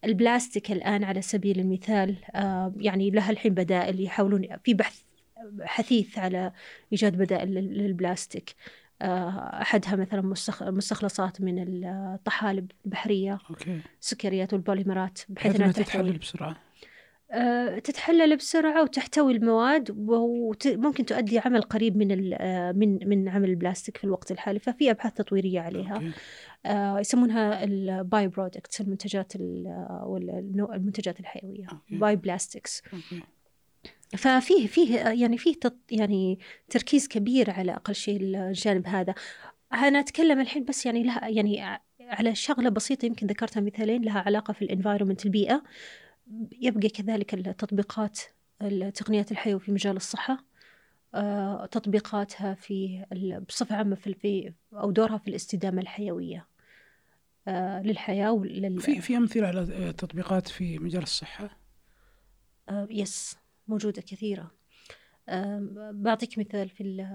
البلاستيك 0.06 0.72
الآن 0.72 1.04
على 1.04 1.22
سبيل 1.22 1.60
المثال 1.60 2.16
يعني 2.78 3.10
لها 3.10 3.30
الحين 3.30 3.54
بدائل 3.54 4.02
يحاولون 4.02 4.48
في 4.64 4.74
بحث 4.74 5.07
حثيث 5.62 6.18
على 6.18 6.52
إيجاد 6.92 7.18
بدائل 7.18 7.54
لل- 7.54 7.78
للبلاستيك. 7.78 8.56
آه، 9.02 9.62
أحدها 9.62 9.96
مثلا 9.96 10.22
مستخ- 10.22 10.64
مستخلصات 10.64 11.42
من 11.42 11.86
الطحالب 11.86 12.72
البحرية 12.86 13.38
okay. 13.50 13.80
السكريات 14.02 14.54
والبوليمرات 14.54 15.20
بحيث 15.30 15.56
أنها 15.56 15.72
تتحلل 15.72 16.18
بسرعة. 16.18 16.56
آه، 17.32 17.80
تتحلل 17.80 18.38
بسرعة 18.38 18.84
وتحتوي 18.84 19.34
المواد 19.34 19.92
وممكن 19.98 21.06
تؤدي 21.06 21.40
عمل 21.40 21.62
قريب 21.62 21.98
من 21.98 22.34
آه، 22.34 22.72
من 22.72 23.10
من 23.10 23.30
عمل 23.30 23.50
البلاستيك 23.50 23.98
في 23.98 24.04
الوقت 24.04 24.32
الحالي 24.32 24.60
ففي 24.60 24.92
أبحاث 24.92 25.14
تطويرية 25.14 25.60
عليها. 25.60 25.94
okay. 25.96 26.12
آه، 26.66 27.00
يسمونها 27.00 27.64
ال 27.64 28.28
bioproducts 28.28 28.82
المنتجات 28.82 29.36
المنتجات 29.36 31.20
الحيوية. 31.20 31.68
okay. 31.72 31.96
bioplastics 31.98 32.82
okay. 32.94 33.24
ففيه 34.18 34.68
فيه 34.68 34.98
يعني 35.00 35.38
فيه 35.38 35.56
تط 35.56 35.78
يعني 35.92 36.40
تركيز 36.70 37.08
كبير 37.08 37.52
على 37.52 37.72
أقل 37.72 37.96
شيء 37.96 38.22
الجانب 38.22 38.88
هذا. 38.88 39.16
أنا 39.74 40.00
أتكلم 40.00 40.40
الحين 40.40 40.64
بس 40.66 40.86
يعني 40.86 41.04
لها 41.04 41.28
يعني 41.28 41.80
على 42.02 42.36
شغلة 42.36 42.70
بسيطة 42.70 43.06
يمكن 43.06 43.28
ذكرتها 43.28 43.62
مثالين 43.62 44.02
لها 44.02 44.20
علاقة 44.20 44.54
في 44.54 44.62
ال 44.62 44.67
environment 44.67 45.26
البيئة. 45.26 45.64
يبقى 46.62 46.90
كذلك 46.90 47.34
التطبيقات 47.34 48.20
التقنيات 48.62 49.32
الحيوية 49.32 49.60
في 49.60 49.72
مجال 49.72 49.96
الصحة 49.96 50.44
آه، 51.16 51.66
تطبيقاتها 51.66 52.54
في 52.54 53.06
بصفة 53.50 53.76
عامة 53.76 53.96
في 53.96 54.54
أو 54.74 54.92
دورها 54.92 55.18
في 55.18 55.28
الاستدامة 55.28 55.82
الحيوية 55.82 56.48
آه، 57.48 57.82
للحياة 57.82 58.32
ولل 58.32 58.82
في 58.82 59.02
في 59.02 59.18
أمثلة 59.18 59.48
على 59.48 59.94
تطبيقات 59.98 60.48
في 60.48 60.80
مجال 60.80 61.04
الصحة؟ 61.04 61.58
yes 62.70 63.38
موجودة 63.68 64.02
كثيرة. 64.02 64.52
بعطيك 65.92 66.40
مثال 66.40 66.70
في 66.70 67.08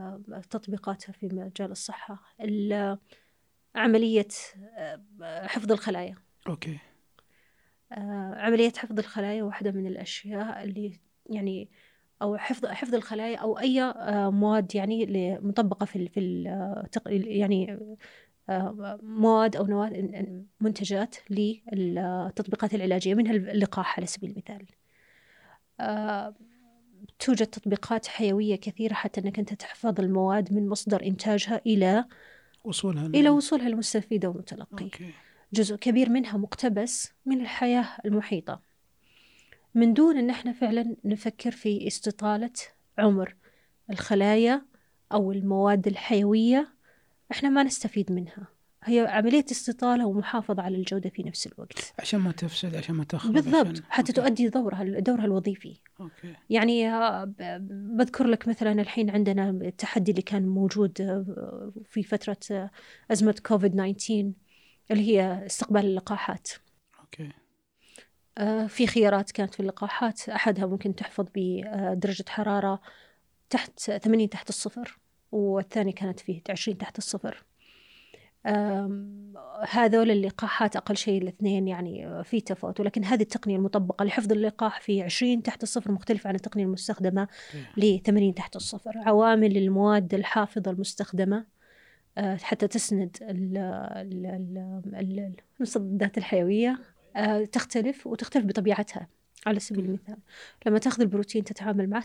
تطبيقاتها 0.50 1.12
في 1.12 1.26
مجال 1.26 1.70
الصحة 1.70 2.22
عملية 3.74 4.28
حفظ 5.22 5.72
الخلايا. 5.72 6.14
okay. 6.48 6.78
عملية 8.32 8.72
حفظ 8.76 8.98
الخلايا 8.98 9.42
واحدة 9.42 9.70
من 9.70 9.86
الأشياء 9.86 10.64
اللي 10.64 11.00
يعني 11.30 11.68
أو 12.22 12.36
حفظ 12.36 12.66
حفظ 12.66 12.94
الخلايا 12.94 13.38
أي 13.58 13.82
آه، 13.82 14.30
مواد 14.30 14.74
يعني 14.74 15.38
مطبقة 15.42 15.86
في 15.86 16.08
في 16.08 16.20
يعني 17.08 17.78
مواد 19.02 19.56
نواد 19.70 20.46
منتجات 20.60 21.16
للتطبيقات 21.30 22.74
العلاجية 22.74 23.14
منها 23.14 23.32
اللقاح 23.32 23.98
على 23.98 24.06
سبيل 24.06 24.30
المثال. 24.30 24.66
توجد 27.18 27.46
تطبيقات 27.46 28.06
حيوية 28.06 28.56
كثيرة 28.56 28.94
حتى 28.94 29.20
أنك 29.20 29.38
أنت 29.38 29.54
تحفظ 29.54 30.00
المواد 30.00 30.52
من 30.52 30.68
مصدر 30.68 31.02
إنتاجها 31.02 31.60
إلى 31.66 32.04
وصولها 32.64 33.06
إلى 33.06 33.28
وصولها 33.30 33.68
للمستفيد 33.68 34.26
والمتلقي. 34.26 34.88
جزء 35.52 35.76
كبير 35.76 36.08
منها 36.10 36.36
مقتبس 36.36 37.12
من 37.26 37.40
الحياة 37.40 37.88
المحيطة. 38.04 38.60
من 39.74 39.94
دون 39.94 40.16
أن 40.16 40.30
إحنا 40.30 40.52
فعلا 40.52 40.96
نفكر 41.04 41.50
في 41.50 41.86
استطالة 41.86 42.52
عمر 42.98 43.34
الخلايا 43.90 44.62
أو 45.12 45.32
المواد 45.32 45.86
الحيوية 45.86 46.74
إحنا 47.32 47.48
ما 47.48 47.62
نستفيد 47.62 48.12
منها 48.12 48.46
هي 48.84 49.00
عملية 49.00 49.44
استطالة 49.50 50.06
ومحافظة 50.06 50.62
على 50.62 50.76
الجودة 50.76 51.10
في 51.10 51.22
نفس 51.22 51.46
الوقت 51.46 51.94
عشان 51.98 52.20
ما 52.20 52.32
تفسد 52.32 52.76
عشان 52.76 52.94
ما 52.94 53.04
تخرب 53.04 53.32
بالضبط 53.32 53.66
عشان... 53.66 53.84
حتى 53.88 54.12
أوكي. 54.12 54.12
تؤدي 54.12 54.48
دورها 54.48 54.84
دورها 54.84 55.24
الوظيفي 55.24 55.76
okay. 56.00 56.34
يعني 56.50 56.88
آه، 56.88 57.24
بذكر 57.60 58.26
لك 58.26 58.48
مثلا 58.48 58.72
الحين 58.72 59.10
عندنا 59.10 59.50
التحدي 59.50 60.10
اللي 60.10 60.22
كان 60.22 60.48
موجود 60.48 61.00
آه، 61.00 61.72
في 61.90 62.02
فترة 62.02 62.36
آه، 62.50 62.70
أزمة 63.10 63.34
كوفيد 63.46 63.72
19 63.72 64.32
اللي 64.90 65.08
هي 65.08 65.46
استقبال 65.46 65.84
اللقاحات 65.84 66.48
أوكي. 67.00 67.30
في 68.68 68.86
خيارات 68.86 69.30
كانت 69.30 69.54
في 69.54 69.60
اللقاحات 69.60 70.28
أحدها 70.28 70.66
ممكن 70.66 70.94
تحفظ 70.94 71.26
بدرجة 71.34 72.24
حرارة 72.28 72.80
تحت 73.50 73.80
ثمانين 73.80 74.30
تحت 74.30 74.48
الصفر 74.48 74.98
والثانية 75.32 75.92
كانت 75.92 76.20
فيه 76.20 76.42
عشرين 76.50 76.78
تحت 76.78 76.98
الصفر 76.98 77.44
هذول 79.68 80.10
اللقاحات 80.10 80.76
أقل 80.76 80.96
شيء 80.96 81.22
الاثنين 81.22 81.68
يعني 81.68 82.24
في 82.24 82.40
تفاوت. 82.40 82.80
ولكن 82.80 83.04
هذه 83.04 83.22
التقنية 83.22 83.56
المطبقة 83.56 84.04
لحفظ 84.04 84.32
اللقاح 84.32 84.80
في 84.80 85.02
20 85.02 85.42
تحت 85.42 85.62
الصفر 85.62 85.92
مختلفة 85.92 86.28
عن 86.28 86.34
التقنية 86.34 86.64
المستخدمة 86.64 87.28
ل 87.76 87.98
80 87.98 88.34
تحت 88.34 88.56
الصفر. 88.56 88.98
عوامل 88.98 89.56
المواد 89.56 90.14
الحافظة 90.14 90.70
المستخدمة 90.70 91.46
آه، 92.18 92.36
حتى 92.36 92.68
تسند 92.68 93.16
المضادات 95.60 96.18
الحيوية 96.18 96.78
آه، 97.16 97.44
تختلف 97.44 98.06
وتختلف 98.06 98.46
بطبيعتها 98.46 99.08
على 99.46 99.60
سبيل 99.60 99.84
المثال. 99.84 100.16
لما 100.66 100.78
تأخذ 100.78 101.02
البروتين 101.02 101.44
تتعامل 101.44 101.90
معه 101.90 102.04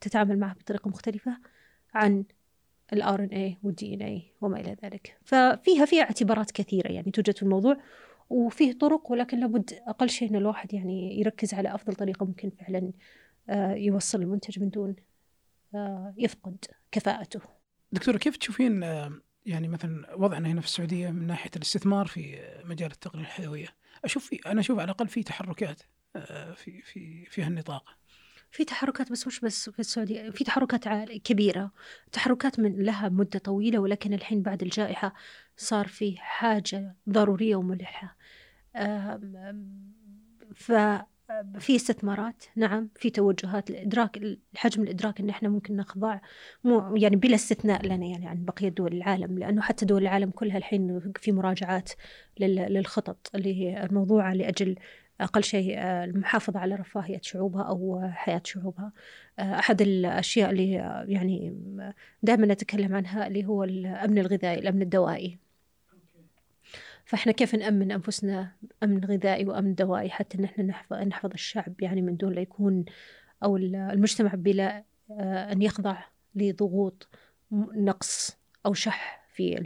تتعامل 0.00 0.38
معه 0.38 0.54
بطريقة 0.54 0.88
مختلفة 0.88 1.38
عن 1.94 2.24
ال 2.92 3.20
RNA 3.24 3.28
وال 3.28 3.56
DNA 3.62 4.22
وما 4.40 4.60
إلى 4.60 4.76
ذلك 4.84 5.18
ففيها 5.24 5.84
فيها 5.84 6.02
اعتبارات 6.02 6.50
كثيرة 6.50 6.88
يعني 6.88 7.10
توجد 7.10 7.36
في 7.36 7.42
الموضوع 7.42 7.76
وفيه 8.30 8.72
طرق 8.72 9.12
ولكن 9.12 9.40
لابد 9.40 9.70
أقل 9.86 10.10
شيء 10.10 10.30
إن 10.30 10.36
الواحد 10.36 10.74
يعني 10.74 11.20
يركز 11.20 11.54
على 11.54 11.74
أفضل 11.74 11.94
طريقة 11.94 12.26
ممكن 12.26 12.50
فعلا 12.50 12.92
آه، 13.48 13.74
يوصل 13.74 14.22
المنتج 14.22 14.60
من 14.60 14.70
دون 14.70 14.96
آه، 15.74 16.14
يفقد 16.16 16.64
كفاءته. 16.92 17.40
دكتوره 17.92 18.16
كيف 18.16 18.36
تشوفين 18.36 18.82
يعني 19.46 19.68
مثلا 19.68 20.14
وضعنا 20.14 20.48
هنا 20.48 20.60
في 20.60 20.66
السعودية 20.66 21.10
من 21.10 21.26
ناحية 21.26 21.50
الاستثمار 21.56 22.06
في 22.06 22.38
مجال 22.64 22.90
التقنية 22.90 23.22
الحيوية؟ 23.22 23.68
أشوف 24.04 24.26
في 24.26 24.40
أنا 24.46 24.60
أشوف 24.60 24.78
على 24.78 24.84
الأقل 24.84 25.08
في 25.08 25.22
تحركات 25.22 25.82
آه، 26.16 26.52
في 26.52 26.82
في 26.82 27.24
في 27.24 27.42
هالنطاق 27.42 27.97
في 28.50 28.64
تحركات 28.64 29.12
بس 29.12 29.26
مش 29.26 29.40
بس 29.40 29.70
في 29.70 29.78
السعودية 29.78 30.30
في 30.30 30.44
تحركات 30.44 30.84
كبيرة. 31.24 31.72
تحركات 32.12 32.60
من 32.60 32.82
لها 32.82 33.08
مدة 33.08 33.38
طويلة 33.38 33.78
ولكن 33.78 34.14
الحين 34.14 34.42
بعد 34.42 34.62
الجائحة 34.62 35.14
صار 35.56 35.86
في 35.88 36.16
حاجة 36.18 36.96
ضرورية 37.08 37.56
وملحة. 37.56 38.16
ف 40.54 40.72
في 41.58 41.76
استثمارات 41.76 42.44
نعم 42.56 42.88
في 42.96 43.10
توجهات 43.10 43.70
الادراك 43.70 44.16
الحجم 44.54 44.82
الإدراك 44.82 45.20
إن 45.20 45.28
إحنا 45.30 45.48
ممكن 45.48 45.76
نخضع 45.76 46.20
مو 46.64 46.96
يعني 46.96 47.16
بلا 47.16 47.34
استثناء 47.34 47.86
لنا 47.86 48.06
يعني 48.06 48.26
عن 48.28 48.44
بقية 48.44 48.68
دول 48.68 48.92
العالم. 48.92 49.38
لأنه 49.38 49.62
حتى 49.62 49.84
دول 49.86 50.02
العالم 50.02 50.30
كلها 50.30 50.58
الحين 50.58 51.12
في 51.16 51.32
مراجعات 51.32 51.90
للخطط 52.40 53.30
اللي 53.34 53.54
هي 53.54 53.84
الموضوعة 53.84 54.34
لأجل 54.34 54.76
أقل 55.20 55.44
شيء 55.44 55.78
آه، 55.78 56.04
المحافظة 56.04 56.60
على 56.60 56.74
رفاهية 56.74 57.20
شعوبها 57.22 57.62
أو 57.62 58.08
حياة 58.12 58.42
شعوبها. 58.44 58.92
آه، 59.38 59.58
أحد 59.58 59.82
الأشياء 59.82 60.50
اللي 60.50 60.72
يعني 61.08 61.54
دائما 62.22 62.46
نتكلم 62.46 62.94
عنها 62.94 63.26
اللي 63.26 63.46
هو 63.46 63.64
الأمن 63.64 64.18
الغذائي 64.18 64.58
الأمن 64.58 64.82
الدوائي. 64.82 65.38
فإحنا 67.04 67.32
كيف 67.32 67.54
نأمن 67.54 67.92
أنفسنا 67.92 68.52
أمن 68.82 69.04
غذائي 69.04 69.44
وأمن 69.44 69.74
دوائي 69.74 70.10
حتى 70.10 70.42
نحن 70.42 70.62
نحفظ, 70.66 70.96
نحفظ 70.96 71.30
الشعب 71.32 71.82
يعني 71.82 72.02
من 72.02 72.16
دون 72.16 72.32
لا 72.32 72.40
يكون 72.40 72.84
أو 73.42 73.56
المجتمع 73.56 74.34
بلا 74.34 74.84
آه، 75.10 75.52
أن 75.52 75.62
يخضع 75.62 75.96
لضغوط 76.34 77.08
نقص 77.76 78.38
أو 78.66 78.74
شح 78.74 79.26
في 79.32 79.56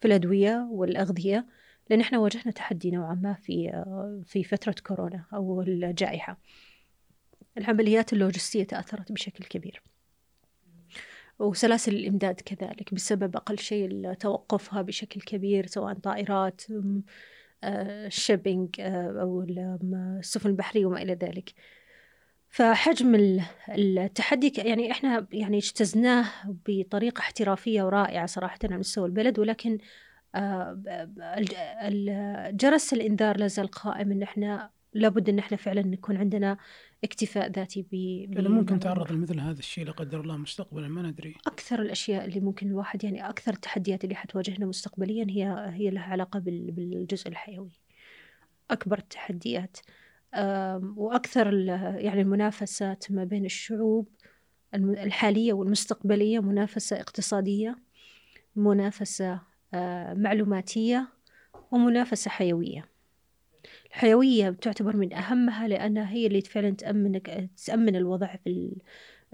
في 0.00 0.08
الأدوية 0.08 0.68
والأغذية. 0.70 1.46
لأن 1.90 2.00
إحنا 2.00 2.18
واجهنا 2.18 2.52
تحدي 2.52 2.90
نوعا 2.90 3.14
ما 3.14 3.34
في 3.34 3.84
في 4.26 4.44
فترة 4.44 4.74
كورونا 4.86 5.24
أو 5.34 5.62
الجائحة. 5.62 6.38
العمليات 7.58 8.12
اللوجستية 8.12 8.64
تأثرت 8.64 9.12
بشكل 9.12 9.44
كبير. 9.44 9.82
وسلاسل 11.38 11.94
الإمداد 11.94 12.40
كذلك 12.40 12.94
بسبب 12.94 13.36
أقل 13.36 13.58
شيء 13.58 14.12
توقفها 14.12 14.82
بشكل 14.82 15.20
كبير 15.20 15.66
سواء 15.66 15.94
طائرات 15.94 16.62
الشيبينج 17.64 18.80
آه، 18.80 18.84
آه، 18.84 19.20
أو 19.22 19.46
السفن 20.18 20.50
البحرية 20.50 20.86
وما 20.86 21.02
إلى 21.02 21.14
ذلك. 21.14 21.54
فحجم 22.48 23.40
التحدي 23.68 24.52
يعني 24.56 24.90
إحنا 24.90 25.26
يعني 25.32 25.58
اجتزناه 25.58 26.26
بطريقة 26.68 27.20
احترافية 27.20 27.82
ورائعة 27.82 28.26
صراحة 28.26 28.58
على 28.64 28.78
مستوى 28.78 29.06
البلد 29.06 29.38
ولكن 29.38 29.78
جرس 32.52 32.92
الإنذار 32.92 33.36
لازال 33.36 33.68
قائم 33.68 34.12
إن 34.12 34.22
إحنا 34.22 34.70
لابد 34.94 35.28
إن 35.28 35.38
إحنا 35.38 35.56
فعلا 35.56 35.82
نكون 35.82 36.16
عندنا 36.16 36.56
اكتفاء 37.04 37.50
ذاتي 37.50 37.82
ب 37.82 37.94
ممكن 38.48 38.78
تعرض 38.78 39.12
لمثل 39.12 39.40
هذا 39.40 39.58
الشيء 39.58 39.84
لا 39.84 39.92
قدر 39.92 40.20
الله 40.20 40.36
مستقبلا 40.36 40.88
ما 40.88 41.02
ندري. 41.02 41.34
أكثر 41.46 41.82
الأشياء 41.82 42.24
اللي 42.24 42.40
ممكن 42.40 42.66
الواحد 42.66 43.04
يعني 43.04 43.28
أكثر 43.28 43.52
التحديات 43.52 44.04
اللي 44.04 44.14
حتواجهنا 44.14 44.66
مستقبليا 44.66 45.26
هي 45.28 45.70
هي 45.72 45.90
لها 45.90 46.02
علاقة 46.02 46.38
بالجزء 46.38 47.28
الحيوي. 47.28 47.80
أكبر 48.70 48.98
التحديات 48.98 49.76
وأكثر 50.96 51.54
يعني 51.98 52.20
المنافسات 52.20 53.12
ما 53.12 53.24
بين 53.24 53.44
الشعوب 53.44 54.08
الحالية 54.74 55.52
والمستقبلية 55.52 56.40
منافسة 56.40 57.00
اقتصادية 57.00 57.78
منافسة 58.56 59.49
معلوماتية 60.14 61.08
ومنافسة 61.70 62.30
حيوية. 62.30 62.88
الحيوية 63.86 64.50
تعتبر 64.50 64.96
من 64.96 65.12
أهمها 65.12 65.68
لأنها 65.68 66.10
هي 66.10 66.26
اللي 66.26 66.40
فعلا 66.40 66.70
تأمنك 66.70 67.50
تأمن 67.66 67.96
الوضع 67.96 68.36
في 68.44 68.76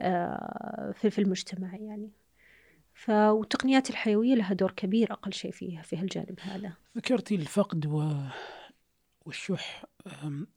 آه، 0.00 0.94
في 0.98 1.18
المجتمع 1.18 1.76
يعني. 1.76 2.10
فالتقنيات 2.94 3.90
الحيوية 3.90 4.34
لها 4.34 4.54
دور 4.54 4.70
كبير 4.70 5.12
أقل 5.12 5.32
شيء 5.32 5.50
فيها 5.50 5.82
في 5.82 5.96
هالجانب 5.96 6.40
هذا. 6.40 6.72
ذكرتي 6.96 7.34
الفقد 7.34 7.86
و... 7.86 8.12
والشح. 9.26 9.84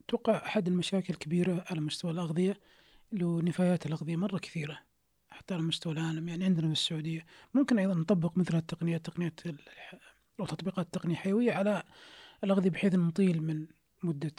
أتوقع 0.05 0.45
أحد 0.45 0.67
المشاكل 0.67 1.13
الكبيرة 1.13 1.65
على 1.69 1.80
مستوى 1.82 2.11
الأغذية 2.11 2.57
له 3.11 3.41
نفايات 3.41 3.86
الأغذية 3.86 4.15
مرة 4.15 4.38
كثيرة. 4.38 4.80
حتى 5.39 5.53
على 5.53 5.63
مستوى 5.63 5.93
العالم 5.93 6.27
يعني 6.27 6.45
عندنا 6.45 6.67
في 6.67 6.73
السعودية 6.73 7.25
ممكن 7.53 7.79
أيضا 7.79 7.93
نطبق 7.93 8.37
مثل 8.37 8.57
التقنيات 8.57 9.05
تقنيات 9.05 9.39
أو 10.39 10.45
تطبيقات 10.45 10.85
التقنية 10.85 11.13
الحيوية 11.13 11.51
على 11.53 11.83
الأغذية 12.43 12.69
بحيث 12.69 12.95
نطيل 12.95 13.43
من 13.43 13.67
مدة 14.03 14.31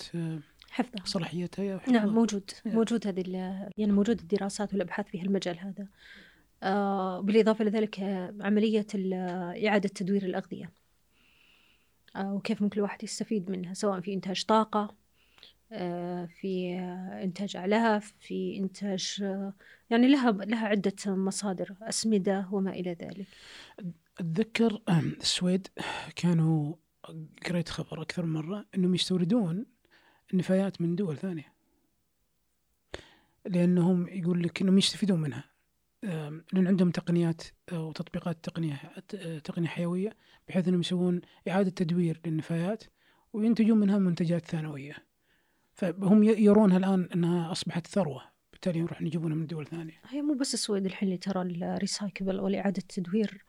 حفظها 0.71 1.05
صلاحيتها 1.05 1.79
حفظها. 1.79 1.95
نعم 1.95 2.15
موجود 2.15 2.51
yeah. 2.51 2.67
موجود 2.67 3.07
هذه 3.07 3.31
يعني 3.77 3.93
موجود 3.93 4.21
الدراسات 4.21 4.73
والأبحاث 4.73 5.07
في 5.07 5.21
هالمجال 5.21 5.59
هذا 5.59 5.89
آه 6.63 7.21
بالإضافة 7.21 7.65
لذلك 7.65 8.01
عملية 8.41 8.87
إعادة 9.69 9.89
تدوير 9.89 10.23
الأغذية 10.25 10.71
آه 12.17 12.35
وكيف 12.35 12.63
ممكن 12.63 12.79
الواحد 12.79 13.05
يستفيد 13.05 13.51
منها 13.51 13.75
سواء 13.75 14.01
في 14.01 14.15
إنتاج 14.15 14.45
طاقة 14.45 14.81
آه 14.81 14.97
في 16.27 16.79
إنتاج 17.23 17.57
اعلاف 17.57 18.15
في 18.21 18.57
إنتاج 18.57 19.19
آه، 19.23 19.55
يعني 19.91 20.09
لها 20.09 20.31
لها 20.33 20.69
عدة 20.69 20.95
مصادر 21.07 21.77
أسمدة 21.83 22.49
وما 22.53 22.71
إلى 22.71 22.93
ذلك. 22.93 23.27
أتذكر 24.21 24.83
السويد 24.89 25.69
كانوا 26.17 26.75
قريت 27.47 27.69
خبر 27.69 28.03
أكثر 28.03 28.27
من 28.27 28.33
مرة 28.33 28.67
إنهم 28.75 28.95
يستوردون 28.95 29.67
النفايات 30.33 30.81
من 30.81 30.97
دول 30.97 31.17
ثانية. 31.17 31.53
لأنهم 33.47 34.09
يقول 34.09 34.43
لك 34.43 34.63
إنهم 34.63 34.79
يستفيدون 34.79 35.21
منها. 35.21 35.45
لأن 36.53 36.67
عندهم 36.67 36.91
تقنيات 36.91 37.43
وتطبيقات 37.73 38.45
تقنية 38.45 38.77
تقنية 39.45 39.69
حيوية 39.69 40.17
بحيث 40.49 40.69
إنهم 40.69 40.81
يسوون 40.81 41.21
إعادة 41.49 41.71
تدوير 41.71 42.21
للنفايات 42.27 42.85
وينتجون 43.33 43.79
منها 43.79 43.99
منتجات 43.99 44.47
ثانوية. 44.47 45.10
فهم 45.81 46.23
يرونها 46.23 46.77
الآن 46.77 47.09
إنها 47.15 47.53
أصبحت 47.53 47.87
ثروة 47.87 48.23
بالتالي 48.53 48.79
يروحون 48.79 49.07
يجيبونها 49.07 49.37
من 49.37 49.47
دول 49.47 49.67
ثانية. 49.67 50.01
هي 50.09 50.23
مو 50.23 50.35
بس 50.35 50.55
السويد 50.55 50.87
الحين 50.87 51.09
اللي 51.09 51.19
ترى 51.19 51.43
ال 51.43 51.53
recycle 51.53 52.25
والاعاده 52.25 52.79
التدوير 52.79 53.45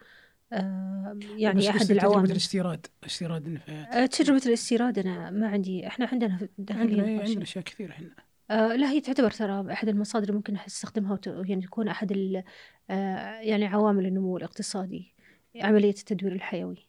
آه، 0.54 1.20
يعني 1.38 1.70
أحد 1.70 1.92
العوامل 1.92 2.16
تجربة 2.16 2.32
الاستيراد 2.32 2.88
استيراد 3.06 3.46
النفايات. 3.46 3.88
آه، 3.88 4.06
تجربة 4.06 4.42
الاستيراد 4.46 5.00
أنا 5.00 5.32
ما 5.32 5.48
عندي 5.48 5.88
إحنا 5.88 6.10
عندنا 6.12 6.50
عندنا 6.70 6.80
عندنا 6.80 7.42
أشياء 7.42 7.64
كثيره 7.64 7.92
إحنا. 7.92 8.16
آه 8.52 8.76
لا 8.76 8.90
هي 8.90 9.02
تعتبر 9.02 9.32
ترى 9.32 9.74
أحد 9.74 9.88
المصادر 9.88 10.24
اللي 10.24 10.36
ممكن 10.36 10.58
نستخدمها 10.68 11.14
وت... 11.14 11.28
يعني 11.28 11.62
تكون 11.62 11.88
أحد 11.88 12.44
آه 12.90 13.40
يعني 13.40 13.66
عوامل 13.66 14.06
النمو 14.06 14.38
الاقتصادي 14.38 15.14
عملية 15.56 15.90
التدوير 15.90 16.34
الحيوي. 16.34 16.88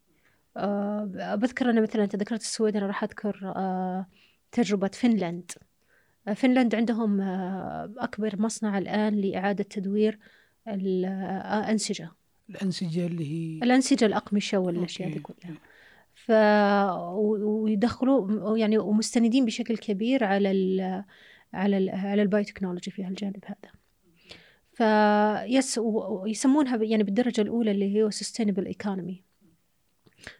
بذكر 1.36 1.70
أنا 1.70 1.80
مثلا 1.80 2.05
انت 2.05 2.16
ذكرت 2.16 2.40
السويد 2.40 2.76
أنا 2.76 2.86
راح 2.86 3.05
أذكر 3.05 3.55
آه 4.53 4.62
تجربة 4.62 4.88
فنلند 4.88 5.50
آه 6.28 6.32
فنلند 6.32 6.74
عندهم 6.74 7.20
آه 7.20 7.94
أكبر 7.98 8.40
مصنع 8.40 8.78
الآن 8.78 9.14
لإعادة 9.14 9.64
تدوير 9.64 10.18
الانسجه 10.68 12.11
الأنسجة 12.50 13.07
اللي 13.07 13.32
هي 13.32 13.62
الأنسجة 13.62 14.05
الأقمشة 14.05 14.59
والأشياء 14.59 15.11
دي 15.11 15.18
كلها. 15.18 15.55
ف 16.14 16.30
ويدخلوا 17.40 18.59
يعني 18.59 18.78
ومستندين 18.78 19.44
بشكل 19.44 19.76
كبير 19.76 20.24
على 20.24 20.50
ال 20.50 21.05
على 21.53 21.78
ال 21.78 21.90
على 21.90 22.22
ال 22.22 22.27
biotechnology 22.27 22.90
في 22.90 23.05
هالجانب 23.05 23.44
هذا. 23.44 23.72
فيس 24.72 25.78
ويسمونها 25.78 26.76
يعني 26.76 27.03
بالدرجة 27.03 27.40
الأولى 27.40 27.70
اللي 27.70 27.96
هي 27.96 28.11
sustainable 28.11 28.74
economy. 28.74 29.14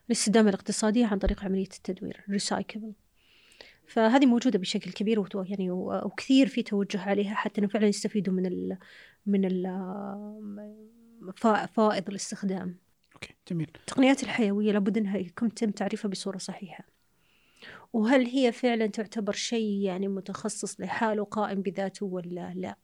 الاستدامة 0.07 0.49
الاقتصادية 0.49 1.07
عن 1.07 1.19
طريق 1.19 1.45
عملية 1.45 1.63
التدوير 1.63 2.25
recyclable. 2.31 3.02
فهذه 3.93 4.27
موجودة 4.27 4.59
بشكل 4.59 4.93
كبير 4.93 5.25
يعني 5.35 5.71
وكثير 5.71 6.47
في 6.47 6.63
توجه 6.63 7.01
عليها 7.01 7.35
حتى 7.35 7.61
إنه 7.61 7.69
فعلا 7.69 7.87
يستفيدوا 7.87 8.35
من 8.35 8.47
ال 8.47 8.79
من 9.27 9.45
ال 9.45 9.67
فائض 11.75 12.09
الاستخدام. 12.09 12.77
أوكي 13.15 13.35
جميل. 13.51 13.71
التقنيات 13.77 14.23
الحيوية 14.23 14.73
لابد 14.73 14.99
أنها 14.99 15.19
يكون 15.19 15.55
تم 15.55 15.71
تعريفها 15.71 16.09
بصورة 16.09 16.39
صحيحة. 16.39 16.85
وهل 17.93 18.27
هي 18.27 18.53
فعلا 18.53 18.87
تعتبر 18.87 19.33
شيء 19.33 19.81
يعني 19.83 20.09
متخصص 20.09 20.81
لحاله 20.81 21.25
قائم 21.25 21.63
بذاته 21.63 22.07
ولا 22.07 22.53
لا؟ 22.55 22.77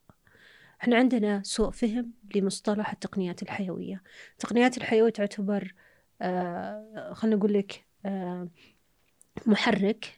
إحنا 0.82 0.96
عندنا 0.96 1.42
سوء 1.44 1.70
فهم 1.70 2.12
لمصطلح 2.34 2.90
التقنيات 2.92 3.42
الحيوية. 3.42 4.02
التقنيات 4.32 4.76
الحيوية 4.76 5.10
تعتبر 5.10 5.74
آه 6.22 7.12
خلينا 7.12 7.36
نقول 7.36 7.52
لك 7.52 7.84
آه 8.06 8.48
محرك 9.46 10.17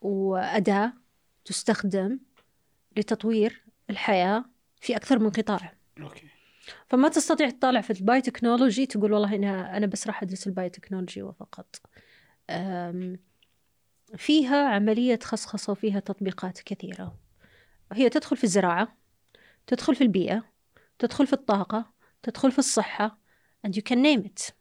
وأداة 0.00 0.92
تستخدم 1.44 2.18
لتطوير 2.96 3.64
الحياة 3.90 4.44
في 4.80 4.96
أكثر 4.96 5.18
من 5.18 5.30
قطاع. 5.30 5.72
okay. 6.00 6.26
فما 6.86 7.08
تستطيع 7.08 7.50
تطالع 7.50 7.80
في 7.80 7.90
ال 7.90 7.97
biotechnology 7.97 8.86
تقول 8.86 9.12
والله 9.12 9.34
أنا 9.34 9.76
أنا 9.76 9.86
بس 9.86 10.06
راح 10.06 10.22
أدرس 10.22 10.46
ال 10.46 10.51
biotechnology 10.51 11.22
وفقط. 11.22 11.80
فيها 14.16 14.68
عملية 14.68 15.18
خصخصة 15.22 15.70
وفيها 15.70 16.00
تطبيقات 16.00 16.60
كثيرة. 16.60 17.18
هي 17.92 18.08
تدخل 18.08 18.36
في 18.36 18.44
الزراعة 18.44 18.96
تدخل 19.66 19.94
في 19.94 20.00
البيئة 20.00 20.44
تدخل 20.98 21.26
في 21.26 21.32
الطاقة 21.32 21.92
تدخل 22.22 22.52
في 22.52 22.58
الصحة 22.58 23.18
and 23.66 23.70
you 23.70 23.82
can 23.90 23.96
name 23.96 24.26
it. 24.26 24.52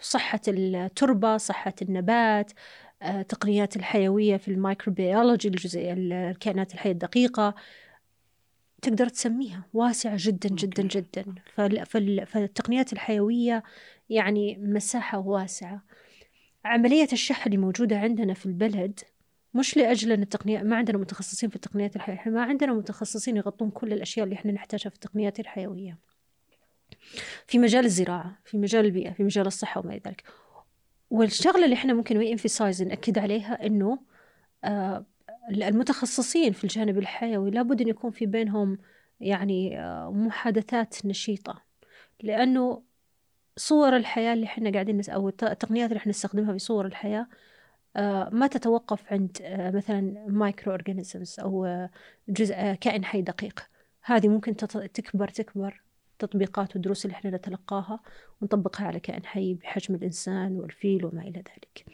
صحة 0.00 0.40
التربة 0.48 1.36
صحة 1.36 1.74
النبات 1.82 2.52
آه، 3.02 3.22
تقنيات 3.22 3.76
الحيوية 3.76 4.36
في 4.36 4.48
الميكروبيولوجي 4.48 5.48
الجزئية 5.48 5.92
الكائنات 5.92 6.74
الحية 6.74 6.90
الدقيقة 6.90 7.54
تقدر 8.82 9.08
تسميها 9.08 9.64
واسعة 9.74 10.16
جدا 10.18 10.48
جدا 10.48 10.82
جدا. 10.82 11.24
فالتقنيات 12.26 12.92
الحيوية 12.92 13.62
يعني 14.10 14.56
مساحة 14.56 15.18
واسعة. 15.18 15.82
عملية 16.64 17.08
الشح 17.12 17.46
اللي 17.46 17.56
موجودة 17.56 17.98
عندنا 17.98 18.34
في 18.34 18.46
البلد 18.46 19.00
مش 19.54 19.76
لأجل 19.76 20.12
أن 20.12 20.22
التقنية 20.22 20.62
ما 20.62 20.76
عندنا 20.76 20.98
متخصصين 20.98 21.48
في 21.48 21.56
التقنيات 21.56 21.96
الحيوية 21.96 22.34
ما 22.34 22.42
عندنا 22.42 22.72
متخصصين 22.72 23.36
يغطون 23.36 23.70
كل 23.70 23.92
الأشياء 23.92 24.24
اللي 24.24 24.36
إحنا 24.36 24.52
نحتاجها 24.52 24.90
في 24.90 24.94
التقنيات 24.94 25.40
الحيوية. 25.40 25.98
في 27.46 27.58
مجال 27.58 27.84
الزراعة 27.84 28.38
في 28.44 28.58
مجال 28.58 28.84
البيئة 28.84 29.12
في 29.12 29.24
مجال 29.24 29.46
الصحة 29.46 29.80
وما 29.80 29.90
إلى 29.90 30.00
ذلك. 30.06 30.24
والشغلة 31.12 31.64
اللي 31.64 31.74
إحنا 31.74 31.94
ممكن 31.94 32.16
وي 32.16 32.36
نأكد 32.80 33.18
عليها 33.18 33.66
إنه 33.66 33.98
آه 34.64 35.06
المتخصصين 35.50 36.52
في 36.52 36.64
الجانب 36.64 36.98
الحيوي 36.98 37.50
لابد 37.50 37.80
أن 37.80 37.88
يكون 37.88 38.10
في 38.10 38.26
بينهم 38.26 38.78
يعني 39.20 39.80
آه، 39.80 40.10
محادثات 40.10 41.06
نشيطة. 41.06 41.62
لأنه 42.22 42.82
صور 43.56 43.96
الحياة 43.96 44.32
اللي 44.34 44.46
إحنا 44.46 44.72
قاعدين 44.72 44.98
نس 44.98 45.10
أو 45.10 45.28
التقنيات 45.28 45.90
اللي 45.90 45.98
إحنا 45.98 46.10
نستخدمها 46.10 46.52
في 46.52 46.58
صور 46.58 46.86
الحياة 46.86 47.26
آه، 47.96 48.28
ما 48.32 48.46
تتوقف 48.46 49.12
عند 49.12 49.38
مثلا 49.74 50.26
microorganisms 50.28 51.40
أو 51.40 51.88
جزء 52.28 52.54
كائن 52.74 53.04
حي 53.04 53.22
دقيق. 53.22 53.60
هذه 54.02 54.28
ممكن 54.28 54.56
تكبر 54.56 55.28
تكبر. 55.28 55.82
تطبيقات 56.26 56.74
والدروس 56.74 57.04
اللي 57.04 57.14
إحنا 57.14 57.30
نتلقاها 57.30 58.00
ونطبقها 58.40 58.86
على 58.86 59.00
كائن 59.00 59.26
حي 59.26 59.54
بحجم 59.54 59.94
الإنسان 59.94 60.56
والفيل 60.56 61.04
وما 61.04 61.22
إلى 61.22 61.38
ذلك. 61.38 61.84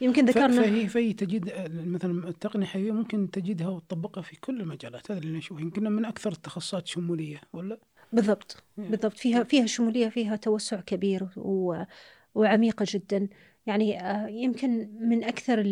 يمكن 0.00 0.24
ذكرنا 0.24 0.62
فهي 0.62 0.88
فهي 0.88 1.12
تجد 1.12 1.70
مثلا 1.86 2.28
التقنية 2.28 2.64
الحيويه 2.64 2.92
ممكن 2.92 3.30
تجدها 3.30 3.68
وتطبقها 3.68 4.22
في 4.22 4.36
كل 4.36 4.60
المجالات 4.60 5.10
هذا 5.10 5.20
اللي 5.20 5.38
نشوفه. 5.38 5.60
يمكن 5.60 5.92
من 5.92 6.04
أكثر 6.04 6.32
التخصصات 6.32 6.86
شمولية 6.86 7.40
ولا؟ 7.52 7.78
بالضبط 8.12 8.62
بالضبط. 8.76 9.12
فيها 9.12 9.44
فيها 9.44 9.66
شمولية 9.66 10.08
فيها 10.08 10.36
توسع 10.36 10.80
كبير 10.80 11.28
و 11.36 11.82
وعميقة 12.34 12.86
جدا. 12.88 13.28
يعني 13.66 14.00
آه، 14.00 14.28
يمكن 14.28 14.88
من 15.00 15.24
أكثر 15.24 15.64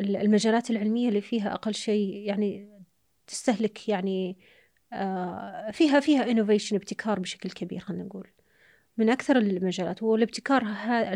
المجالات 0.00 0.70
العلمية 0.70 1.08
اللي 1.08 1.20
فيها 1.20 1.54
أقل 1.54 1.74
شيء 1.74 2.14
يعني 2.14 2.68
تستهلك 3.26 3.88
يعني 3.88 4.36
فيها 5.72 6.00
فيها 6.00 6.30
innovation 6.30 6.76
ابتكار 6.76 7.20
بشكل 7.20 7.50
كبير 7.50 7.80
خلينا 7.80 8.04
نقول. 8.04 8.26
من 8.96 9.10
أكثر 9.10 9.36
المجالات 9.36 10.02
والابتكار 10.02 10.62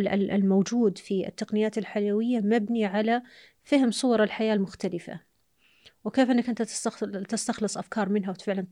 الموجود 0.06 0.98
في 0.98 1.26
التقنيات 1.26 1.78
الحيوية 1.78 2.40
مبني 2.40 2.84
على 2.84 3.22
فهم 3.64 3.90
صور 3.90 4.22
الحياة 4.22 4.54
المختلفة. 4.54 5.20
وكيف 6.04 6.30
إنك 6.30 6.48
أنت 6.48 6.62
تستخلص 7.28 7.78
أفكار 7.78 8.08
منها 8.08 8.30
وفعلا 8.30 8.66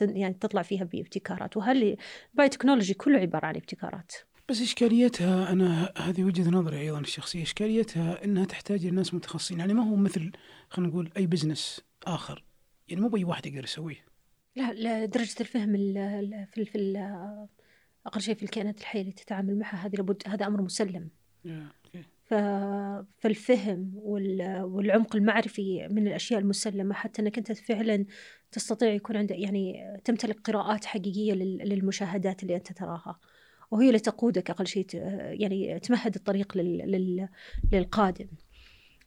يعني 0.00 0.34
تطلع 0.34 0.62
فيها 0.62 0.84
بابتكارات. 0.84 1.56
وهل 1.56 1.96
ال 2.32 2.36
biotechnology 2.36 2.94
كله 2.94 3.18
عبارة 3.18 3.46
عن 3.46 3.56
ابتكارات؟ 3.56 4.12
بس 4.48 4.60
إشكاليتها 4.60 5.52
أنا 5.52 5.92
هذه 5.98 6.24
وجهة 6.24 6.50
نظري 6.50 6.80
أيضا 6.80 7.00
الشخصية. 7.00 7.42
إشكاليتها 7.42 8.24
إنها 8.24 8.44
تحتاج 8.44 8.86
إلى 8.86 8.96
ناس 8.96 9.14
متخصصين. 9.14 9.60
يعني 9.60 9.74
ما 9.74 9.82
هو 9.90 9.96
مثل 9.96 10.32
خلينا 10.68 10.90
نقول 10.92 11.10
أي 11.16 11.26
بزنس 11.26 11.80
آخر. 12.06 12.44
يعني 12.88 13.00
مو 13.00 13.08
بأي 13.08 13.24
واحد 13.24 13.46
يقدر 13.46 13.64
يسويه. 13.64 14.09
لا 14.60 15.04
درجه 15.04 15.34
الفهم 15.40 15.72
في 16.46 16.64
في 16.64 16.98
أقل 18.06 18.20
شيء 18.20 18.34
في 18.34 18.42
الكائنات 18.42 18.80
الحية 18.80 19.00
اللي 19.00 19.12
تتعامل 19.12 19.58
معها 19.58 19.86
هذه 19.86 19.96
لابد 19.96 20.22
هذا 20.26 20.46
أمر 20.46 20.62
مسلم. 20.62 21.08
فالفهم 23.18 23.92
وال... 23.94 24.62
والعمق 24.62 25.16
المعرفي 25.16 25.88
من 25.90 26.06
الأشياء 26.06 26.40
المسلمة 26.40 26.94
حتى 26.94 27.22
أنك 27.22 27.38
أنت 27.38 27.52
فعلا 27.52 28.04
تستطيع 28.52 28.92
يكون 28.92 29.16
عندك 29.16 29.38
يعني 29.38 29.96
تمتلك 30.04 30.40
قراءات 30.40 30.84
حقيقية 30.84 31.32
لل... 31.32 31.56
للمشاهدات 31.68 32.42
اللي 32.42 32.56
أنت 32.56 32.72
تراها. 32.72 33.18
وهي 33.70 33.88
اللي 33.88 33.98
تقودك 33.98 34.50
أقل 34.50 34.66
شيء 34.66 34.86
يعني 35.40 35.80
تمهد 35.80 36.14
الطريق 36.14 36.56
لل... 36.56 36.78
لل... 36.78 37.28
للقادم. 37.72 38.26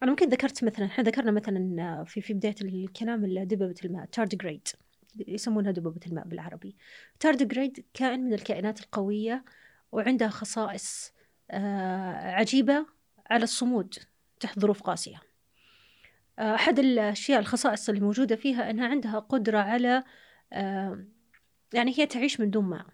أنا 0.03 0.11
ممكن 0.11 0.29
ذكرت 0.29 0.63
مثلا 0.63 0.85
إحنا 0.85 1.03
ذكرنا 1.03 1.31
مثلا 1.31 2.03
في 2.03 2.21
في 2.21 2.33
بداية 2.33 2.55
الكلام 2.61 3.43
دببة 3.43 3.75
الماء 3.85 4.05
تاردجريد 4.05 4.67
يسمونها 5.27 5.71
دببة 5.71 5.99
الماء 6.07 6.27
بالعربي. 6.27 6.75
تاردجريد 7.19 7.85
كائن 7.93 8.19
من 8.19 8.33
الكائنات 8.33 8.79
القوية 8.81 9.45
وعندها 9.91 10.27
خصائص 10.29 11.13
آه، 11.51 12.31
عجيبة 12.31 12.85
على 13.29 13.43
الصمود 13.43 13.95
تحت 14.39 14.59
ظروف 14.59 14.81
قاسية. 14.81 15.21
آه، 16.39 16.55
أحد 16.55 16.79
الأشياء 16.79 17.39
الخصائص 17.39 17.89
اللي 17.89 18.01
موجودة 18.01 18.35
فيها 18.35 18.69
أنها 18.69 18.87
عندها 18.87 19.19
قدرة 19.19 19.57
على 19.59 20.03
آه، 20.53 21.05
يعني 21.73 21.99
هي 21.99 22.05
تعيش 22.05 22.39
من 22.39 22.49
دون 22.49 22.65
ماء 22.65 22.85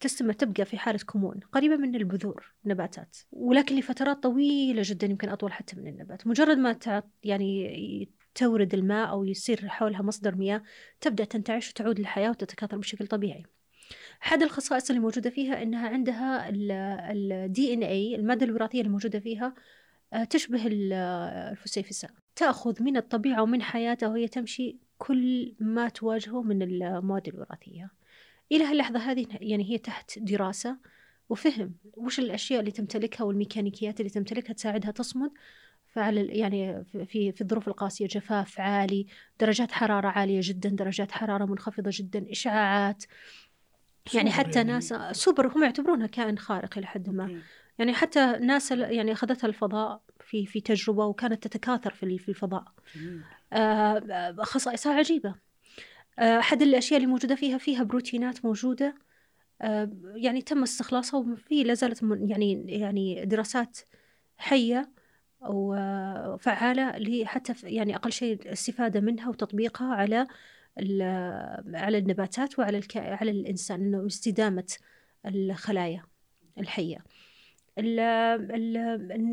تستمر 0.00 0.32
تبقى 0.32 0.64
في 0.64 0.78
حالة 0.78 0.98
كمون 0.98 1.40
قريبة 1.52 1.76
من 1.76 1.94
البذور 1.94 2.52
نباتات 2.64 3.16
ولكن 3.32 3.76
لفترات 3.76 4.22
طويلة 4.22 4.82
جدا 4.84 5.06
يمكن 5.06 5.28
أطول 5.28 5.52
حتى 5.52 5.76
من 5.76 5.86
النبات. 5.86 6.26
مجرد 6.26 6.58
ما 6.58 7.02
يعني 7.24 8.12
تورد 8.34 8.74
الماء 8.74 9.10
أو 9.10 9.24
يصير 9.24 9.68
حولها 9.68 10.02
مصدر 10.02 10.34
مياه 10.34 10.62
تبدأ 11.00 11.24
تنتعش 11.24 11.70
وتعود 11.70 11.98
للحياة 11.98 12.30
وتتكاثر 12.30 12.76
بشكل 12.76 13.06
طبيعي. 13.06 13.42
أحد 14.22 14.42
الخصائص 14.42 14.90
اللي 14.90 15.02
موجودة 15.02 15.30
فيها 15.30 15.62
أنها 15.62 15.88
عندها 15.88 16.48
ان 16.48 17.82
اي 17.82 18.14
المادة 18.14 18.46
الوراثية 18.46 18.80
اللي 18.80 18.90
موجودة 18.90 19.20
فيها 19.20 19.54
آه، 20.12 20.24
تشبه 20.24 20.62
الفسيفساء 20.66 22.10
تأخذ 22.36 22.82
من 22.82 22.96
الطبيعة 22.96 23.42
ومن 23.42 23.62
حياتها 23.62 24.08
وهي 24.08 24.28
تمشي 24.28 24.76
كل 24.98 25.54
ما 25.60 25.88
تواجهه 25.88 26.42
من 26.42 26.62
المواد 26.62 27.28
الوراثية. 27.28 27.90
إلى 28.52 28.64
هاللحظة 28.64 28.98
هذه 28.98 29.26
يعني 29.40 29.70
هي 29.70 29.78
تحت 29.78 30.18
دراسة 30.18 30.76
وفهم 31.28 31.74
وش 31.96 32.18
الأشياء 32.18 32.60
اللي 32.60 32.70
تمتلكها 32.70 33.24
والميكانيكيات 33.24 34.00
اللي 34.00 34.10
تمتلكها 34.10 34.52
تساعدها 34.52 34.90
تصمد 34.90 35.30
فعلى 35.92 36.26
يعني 36.26 36.84
في 36.84 37.32
في 37.32 37.40
الظروف 37.40 37.68
القاسية 37.68 38.06
جفاف 38.06 38.60
عالي 38.60 39.06
درجات 39.40 39.72
حرارة 39.72 40.08
عالية 40.08 40.40
جدا 40.42 40.68
درجات 40.68 41.12
حرارة 41.12 41.44
منخفضة 41.44 41.90
جدا 41.94 42.30
إشعاعات. 42.30 43.04
يعني 44.14 44.30
حتى 44.30 44.58
يعني. 44.58 44.72
ناس 44.72 44.94
سوبر 45.12 45.56
هم 45.56 45.64
يعتبرونها 45.64 46.06
كائن 46.06 46.38
خارق 46.38 46.78
إلى 46.78 46.86
حد 46.86 47.10
ما. 47.10 47.42
يعني 47.78 47.92
حتى 47.92 48.38
ناس 48.40 48.70
يعني 48.70 49.12
أخذتها 49.12 49.48
الفضاء 49.48 50.02
في 50.20 50.46
في 50.46 50.60
تجربة 50.60 51.04
وكانت 51.06 51.46
تتكاثر 51.46 51.90
في 51.90 52.18
في 52.18 52.28
الفضاء. 52.28 52.64
آه 53.52 54.34
خصائصها 54.38 54.94
عجيبة. 54.94 55.34
آه، 56.18 56.38
أحد 56.38 56.62
الأشياء 56.62 57.00
اللي 57.00 57.10
موجودة 57.10 57.34
فيها 57.34 57.58
فيها 57.58 57.82
بروتينات 57.82 58.44
موجودة. 58.44 58.94
آه 59.62 59.90
يعني 60.14 60.42
تم 60.42 60.62
استخلاصها 60.62 61.20
وفي 61.20 61.62
لا 61.64 61.74
زالت 61.74 62.02
يعني 62.02 62.64
يعني 62.68 63.24
دراسات 63.24 63.78
حية. 64.36 65.01
وفعالة 65.44 67.24
حتى 67.24 67.54
يعني 67.62 67.96
أقل 67.96 68.12
شيء 68.12 68.42
الاستفادة 68.42 69.00
منها 69.00 69.28
وتطبيقها 69.28 69.94
على 69.94 70.26
على 71.74 71.98
النباتات 71.98 72.58
وعلى 72.58 72.78
الك... 72.78 72.96
على 72.96 73.30
الإنسان 73.30 73.80
إنه 73.80 74.06
استدامة 74.06 74.76
الخلايا 75.26 76.04
الحية. 76.58 77.04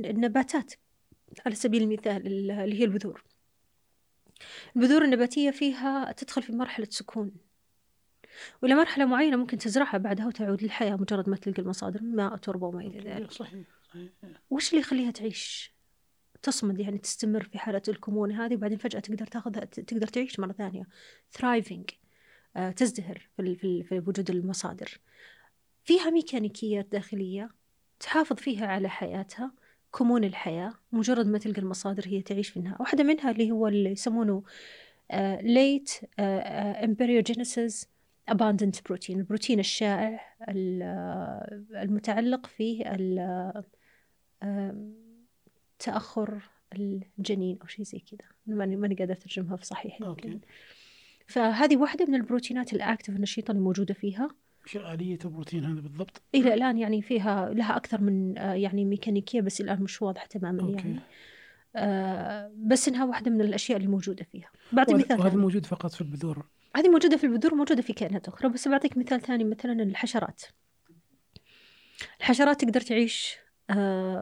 النباتات 0.05 0.73
على 1.45 1.55
سبيل 1.55 1.83
المثال 1.83 2.27
اللي 2.27 2.79
هي 2.79 2.83
البذور. 2.83 3.23
البذور 4.75 5.03
النباتية 5.03 5.51
فيها 5.51 6.11
تدخل 6.11 6.41
في 6.43 6.51
مرحلة 6.51 6.87
سكون. 6.89 7.31
وإلى 8.63 8.75
مرحلة 8.75 9.05
معينة 9.05 9.37
ممكن 9.37 9.57
تزرعها 9.57 9.97
بعدها 9.97 10.27
وتعود 10.27 10.63
للحياة 10.63 10.95
مجرد 10.95 11.29
ما 11.29 11.35
تلقى 11.35 11.61
المصادر 11.61 12.01
ماء 12.01 12.37
تربة 12.37 12.67
وما 12.67 12.81
إلى 12.81 13.09
ذلك. 13.09 13.31
صحيح 13.31 13.67
صحيح. 13.89 14.09
وش 14.49 14.69
اللي 14.69 14.81
يخليها 14.81 15.11
تعيش؟ 15.11 15.73
تصمد 16.41 16.79
يعني 16.79 16.97
تستمر 16.97 17.43
في 17.43 17.59
حالة 17.59 17.81
الكمون 17.87 18.31
هذه 18.31 18.55
وبعدين 18.55 18.77
فجأة 18.77 18.99
تقدر 18.99 19.27
تاخذها 19.27 19.65
تقدر 19.65 20.07
تعيش 20.07 20.39
مرة 20.39 20.51
ثانية. 20.51 20.87
thriving 21.31 21.89
آه 22.55 22.71
تزدهر 22.71 23.29
في, 23.37 23.55
في, 23.55 23.83
في 23.83 23.99
وجود 23.99 24.29
المصادر. 24.29 24.99
فيها 25.83 26.09
ميكانيكيات 26.09 26.87
داخلية 26.91 27.49
تحافظ 27.99 28.35
فيها 28.35 28.67
على 28.67 28.89
حياتها 28.89 29.51
كمون 29.97 30.23
الحياة 30.23 30.73
مجرد 30.91 31.27
ما 31.27 31.37
تلقى 31.37 31.61
المصادر 31.61 32.07
هي 32.07 32.21
تعيش 32.21 32.57
منها. 32.57 32.77
واحدة 32.79 33.03
منها 33.03 33.31
اللي 33.31 33.51
هو 33.51 33.67
اللي 33.67 33.91
يسمونه 33.91 34.43
late 35.41 35.91
embryogenesis 36.19 37.87
abundant 38.31 38.83
protein 38.85 39.19
البروتين 39.19 39.59
الشائع 39.59 40.35
آه، 40.49 41.63
المتعلق 41.71 42.45
في 42.45 42.83
تأخر 45.79 46.49
الجنين 46.73 47.59
أو 47.61 47.67
شيء 47.67 47.85
زي 47.85 47.99
كذا. 47.99 48.29
ماني 48.47 48.75
ماني 48.75 48.95
قادرة 48.95 49.13
أترجمها 49.13 49.55
في 49.55 49.65
صحيح 49.65 50.01
okay. 50.01 50.39
فهذه 51.27 51.77
واحدة 51.77 52.05
من 52.05 52.15
البروتينات 52.15 52.73
ال 52.73 52.78
active 52.78 53.09
النشيطة 53.09 53.51
اللي 53.51 53.61
موجودة 53.61 53.93
فيها. 53.93 54.29
وش 54.65 54.77
آلية 54.77 55.19
البروتين 55.25 55.65
هذا 55.65 55.81
بالضبط؟ 55.81 56.21
إلى 56.35 56.53
الآن 56.53 56.77
يعني 56.77 57.01
فيها 57.01 57.49
لها 57.53 57.77
أكثر 57.77 58.01
من 58.01 58.37
آه، 58.37 58.53
يعني 58.53 58.85
ميكانيكية 58.85 59.41
بس 59.41 59.61
الآن 59.61 59.83
مش 59.83 60.01
واضحة 60.01 60.25
تماما 60.25 60.61
okay. 60.61 60.87
يعني 60.87 60.99
آه 61.75 62.51
بس 62.55 62.87
إنها 62.87 63.05
واحدة 63.05 63.31
من 63.31 63.41
الأشياء 63.41 63.77
اللي 63.77 63.89
موجودة 63.89 64.23
فيها. 64.23 64.49
بعطي 64.71 64.93
مثال 64.93 65.19
وهذا 65.19 65.35
موجود 65.35 65.65
فقط 65.65 65.91
في 65.91 66.01
البذور. 66.01 66.45
هذه 66.75 66.89
موجودة 66.89 67.17
في 67.17 67.23
البذور 67.23 67.55
موجودة 67.55 67.81
في 67.81 67.93
كائنات 67.93 68.27
أخرى 68.27 68.49
بس 68.49 68.67
بعطيك 68.67 68.97
مثال 68.97 69.21
ثاني 69.21 69.43
مثلا 69.43 69.83
الحشرات. 69.83 70.41
الحشرات 72.19 72.61
تقدر 72.61 72.81
تعيش 72.81 73.37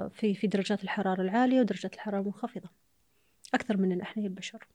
في 0.10 0.34
في 0.34 0.48
درجات 0.48 0.84
الحرارة 0.84 1.22
العالية 1.22 1.60
ودرجات 1.60 1.94
الحرارة 1.94 2.22
المنخفضة 2.22 2.70
أكثر 3.54 3.78
مننا 3.78 4.04
إحنا 4.04 4.24
البشر. 4.24 4.68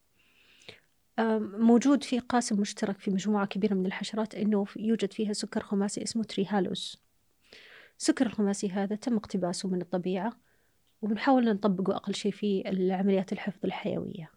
موجود 1.59 2.05
في 2.05 2.19
قاسم 2.19 2.61
مشترك 2.61 2.99
في 2.99 3.11
مجموعة 3.11 3.47
كبيرة 3.47 3.75
من 3.75 3.87
الحشرات 3.87 4.35
أنه 4.35 4.67
يوجد 4.77 5.13
فيها 5.13 5.33
سكر 5.33 5.63
خماسي 5.63 6.03
اسمه 6.03 6.25
تريهالوز 6.25 7.03
السكر 7.99 8.27
الخماسي 8.27 8.71
هذا 8.71 8.97
تم 8.97 9.17
اقتباسه 9.17 9.69
من 9.69 9.81
الطبيعة 9.81 10.33
وبنحاول 11.03 11.45
نطبقه 11.45 11.97
أقل 11.97 12.15
شيء 12.15 12.33
في 12.33 12.69
العمليات 12.69 13.33
الحفظ 13.33 13.59
الحيوية. 13.65 14.31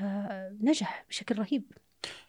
آه 0.00 0.56
نجح 0.60 1.04
بشكل 1.08 1.38
رهيب. 1.38 1.72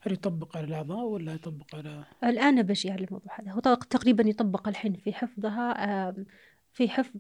هل 0.02 0.14
يطبق 0.14 0.58
على 0.58 0.68
الأعضاء 0.68 1.06
ولا 1.06 1.34
يطبق 1.34 1.76
على 1.76 2.06
الآن 2.24 2.62
بجي 2.62 2.92
على 2.92 3.04
الموضوع 3.04 3.40
هذا. 3.40 3.52
هو 3.52 3.60
تقريبا 3.60 4.30
يطبق 4.30 4.68
الحين 4.68 4.94
في 4.94 5.14
حفظها. 5.14 5.90
آه 6.08 6.16
في 6.74 6.90
حفظ 6.90 7.20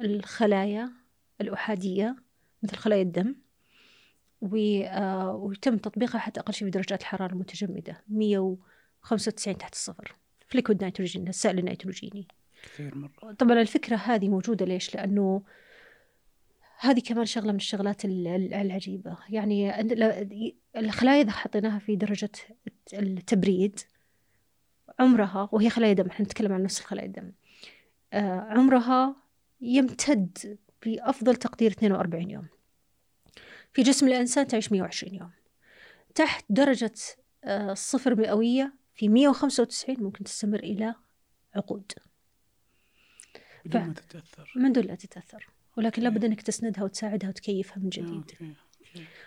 الخلايا 0.00 0.92
الأحادية 1.40 2.16
مثل 2.62 2.76
خلايا 2.76 3.02
الدم 3.02 3.34
آه، 4.42 5.34
ويتم 5.34 5.76
تطبيقها 5.76 6.18
حتى 6.18 6.40
أقل 6.40 6.54
شيء 6.54 6.66
في 6.66 6.70
درجات 6.70 7.00
الحرارة 7.00 7.32
المتجمدة 7.32 8.02
195 8.08 9.58
تحت 9.58 9.72
الصفر. 9.72 10.14
فليكود 10.48 10.84
نيتروجين 10.84 11.28
السائل 11.28 11.58
النيتروجيني. 11.58 12.28
كثير 12.62 12.94
مرة. 12.94 13.32
طبعا 13.32 13.60
الفكرة 13.60 13.96
هذه 13.96 14.28
موجودة 14.28 14.66
ليش؟ 14.66 14.94
لأنه 14.94 15.42
هذه 16.78 17.00
كمان 17.00 17.26
شغلة 17.26 17.52
من 17.52 17.56
الشغلات 17.56 18.04
العجيبة. 18.04 19.16
يعني 19.28 19.80
الخلايا 20.76 21.22
إذا 21.22 21.30
حطيناها 21.30 21.78
في 21.78 21.96
درجة 21.96 22.30
التبريد 22.92 23.80
عمرها 24.98 25.48
وهي 25.52 25.70
خلايا 25.70 25.92
دم 25.92 26.06
إحنا 26.06 26.24
نتكلم 26.24 26.52
عن 26.52 26.62
نفس 26.62 26.80
الخلايا 26.80 27.06
الدم 27.06 27.22
آه، 27.22 27.32
عمرها 28.20 29.16
يمتد 29.60 30.58
بأفضل 30.86 31.36
تقدير 31.36 31.70
42 31.70 32.30
يوم. 32.30 32.46
في 33.72 33.82
جسم 33.82 34.06
الإنسان 34.06 34.46
تعيش 34.46 34.72
120 34.72 35.14
يوم. 35.14 35.30
تحت 36.14 36.44
درجة 36.48 36.94
آه، 37.44 37.72
الصفر 37.72 38.14
مئوية 38.14 38.74
في 38.94 39.08
195 39.08 40.02
ممكن 40.02 40.24
تستمر 40.24 40.58
إلى 40.58 40.94
عقود. 41.54 41.92
بدون 43.64 43.82
ما 43.82 43.94
تتأثر. 43.94 44.52
من 44.56 44.72
دون 44.72 44.84
لا 44.84 44.94
تتأثر. 44.94 45.46
ولكن 45.76 46.02
لابد 46.02 46.24
أنك 46.24 46.42
تسندها 46.42 46.84
وتساعدها 46.84 47.28
وتكيفها 47.28 47.78
من 47.78 47.88
جديد. 47.88 48.30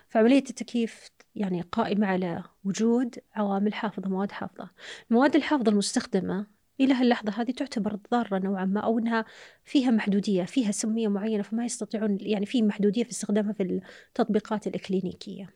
فعملية 0.10 0.44
التكييف 0.50 1.10
يعني 1.36 1.62
قائمة 1.62 2.08
على 2.08 2.44
وجود 2.64 3.20
عوامل 3.36 3.74
حافظة 3.74 4.10
مواد 4.10 4.32
حافظة. 4.32 4.70
المواد 5.12 5.36
الحافظة 5.36 5.72
المستخدمة 5.72 6.48
إلى 6.80 6.94
هاللحظة 6.94 7.42
هذه 7.42 7.52
تعتبر 7.52 8.00
ضارة 8.12 8.40
نوعا 8.40 8.66
ما 8.66 8.80
أو 8.80 9.00
أنها 9.00 9.26
فيها 9.64 9.92
محدودية 9.92 10.44
فيها 10.44 10.72
سمية 10.72 11.08
معينة 11.08 11.44
فما 11.44 11.66
يستطيعون 11.66 12.18
يعني 12.22 12.46
في 12.46 12.62
محدودية 12.62 13.04
في 13.04 13.12
استخدامها 13.12 13.54
في 13.54 13.82
التطبيقات 14.10 14.68
الإكلينيكية. 14.68 15.50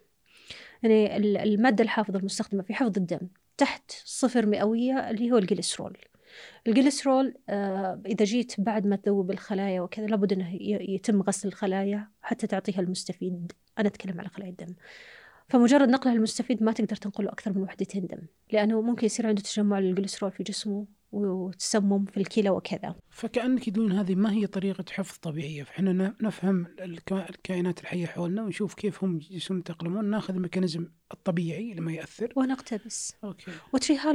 يعني 0.84 1.18
المادة 1.44 1.84
الحافظة 1.84 2.20
المستخدمة 2.20 2.64
في 2.64 2.74
حفظ 2.74 2.98
الدم 2.98 3.20
تحت 3.58 3.92
صفر 4.06 4.46
مئوية 4.46 5.10
اللي 5.10 5.32
هو 5.32 5.38
الجليسرول. 5.38 5.98
الجليسرول 6.68 7.34
آه 7.50 8.02
إذا 8.06 8.26
جيت 8.26 8.62
بعد 8.62 8.88
ما 8.88 8.96
تذوب 8.96 9.32
الخلايا 9.32 9.82
وكذا 9.82 10.06
لابد 10.06 10.34
أنه 10.34 10.56
يتم 10.62 11.22
غسل 11.22 11.48
الخلايا 11.48 12.10
حتى 12.22 12.48
تعطيها 12.48 12.80
المستفيد. 12.80 13.52
أنا 13.80 13.88
أتكلم 13.88 14.20
على 14.20 14.30
خلايا 14.30 14.52
الدم. 14.52 14.76
فمجرد 15.48 15.90
نقلها 15.90 16.14
للمستفيد 16.14 16.64
ما 16.64 16.72
تقدر 16.72 16.96
تنقله 16.96 17.30
أكثر 17.30 17.54
من 17.54 17.62
وحدتين 17.62 18.08
دم 18.08 18.22
لأنه 18.52 18.82
ممكن 18.82 19.06
يصير 19.06 19.28
عنده 19.28 19.42
تجمع 19.42 19.80
للجليسرول 19.80 20.32
في 20.32 20.44
جسمه. 20.44 20.99
وتسمم 21.12 22.06
في 22.06 22.18
الكلى 22.18 22.50
وكذا. 22.50 22.96
فكأنك 23.10 23.70
تقولون 23.70 23.92
هذه 23.92 24.16
ما 24.16 24.32
هي 24.32 24.48
طريقة 24.48 24.86
حفظ 24.92 25.18
طبيعية. 25.18 25.64
فإحنا 25.64 26.16
نفهم 26.22 26.66
الك- 26.80 27.14
الكائنات 27.14 27.82
الحية 27.82 28.06
حولنا 28.06 28.44
ونشوف 28.44 28.74
كيف 28.74 29.04
هم 29.04 29.16
يجلسون 29.16 29.60
يتأقلمون. 29.60 30.06
ناخذ 30.06 30.34
ال 30.34 30.39
mechanism 30.39 30.88
الطبيعي 31.14 31.74
لما 31.74 31.92
يأثر. 31.92 32.34
ونقتبس. 32.36 33.16
okay. 33.24 33.52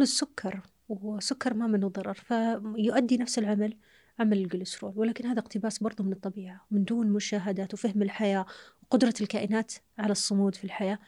السكر. 0.02 0.60
وسكر 0.88 1.54
ما 1.54 1.66
منه 1.66 1.88
ضرر. 1.88 2.14
فيؤدي 2.14 3.16
نفس 3.16 3.38
العمل 3.38 3.76
عمل 4.18 4.38
الجليسرول 4.38 4.92
ولكن 4.96 5.26
هذا 5.26 5.38
اقتباس 5.40 5.78
برضو 5.78 6.02
من 6.02 6.12
الطبيعة. 6.12 6.66
من 6.70 6.84
دون 6.84 7.10
مشاهدات 7.10 7.74
وفهم 7.74 8.02
الحياة 8.02 8.46
وقدرة 8.82 9.14
الكائنات 9.20 9.72
على 9.98 10.12
الصمود 10.12 10.54
في 10.54 10.64
الحياة 10.64 10.98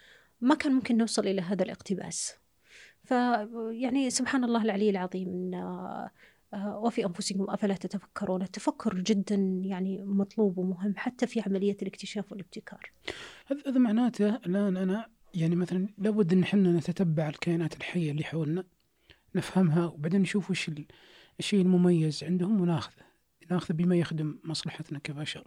ما 0.40 0.54
كان 0.54 0.72
ممكن 0.72 0.96
نوصل 0.96 1.26
إلى 1.26 1.40
هذا 1.40 1.62
الاقتباس. 1.62 2.34
فيعني 3.06 4.10
سبحان 4.10 4.44
الله 4.44 4.62
العلي 4.62 4.90
العظيم 4.90 5.28
إن 5.28 5.54
آه، 6.54 6.78
وفي 6.78 7.06
أنفسكم 7.06 7.46
أفلا 7.50 7.74
تتفكرون؟ 7.74 8.42
التفكر 8.42 8.94
جدا 8.94 9.34
يعني 9.64 10.02
مطلوب 10.02 10.58
ومهم 10.58 10.94
حتى 10.96 11.26
في 11.26 11.40
عملية 11.40 11.76
الاكتشاف 11.82 12.32
والابتكار. 12.32 12.92
هذا 13.66 13.78
معناته 13.78 14.36
الآن 14.36 14.76
أنا 14.76 15.06
يعني 15.34 15.56
مثلا 15.56 15.88
لابد 15.98 16.32
أن 16.32 16.42
إحنا 16.42 16.72
نتتبع 16.72 17.28
الكائنات 17.28 17.76
الحية 17.76 18.10
اللي 18.10 18.24
حولنا 18.24 18.64
نفهمها 19.34 19.86
وبعدين 19.86 20.20
نشوف 20.20 20.50
وش 20.50 20.68
ال- 20.68 20.86
الشيء 21.38 21.60
المميز 21.62 22.24
عندهم 22.24 22.60
وناخذه 22.60 23.02
ناخذه 23.50 23.72
بما 23.76 23.96
يخدم 23.96 24.38
مصلحتنا 24.44 24.98
كبشر. 24.98 25.44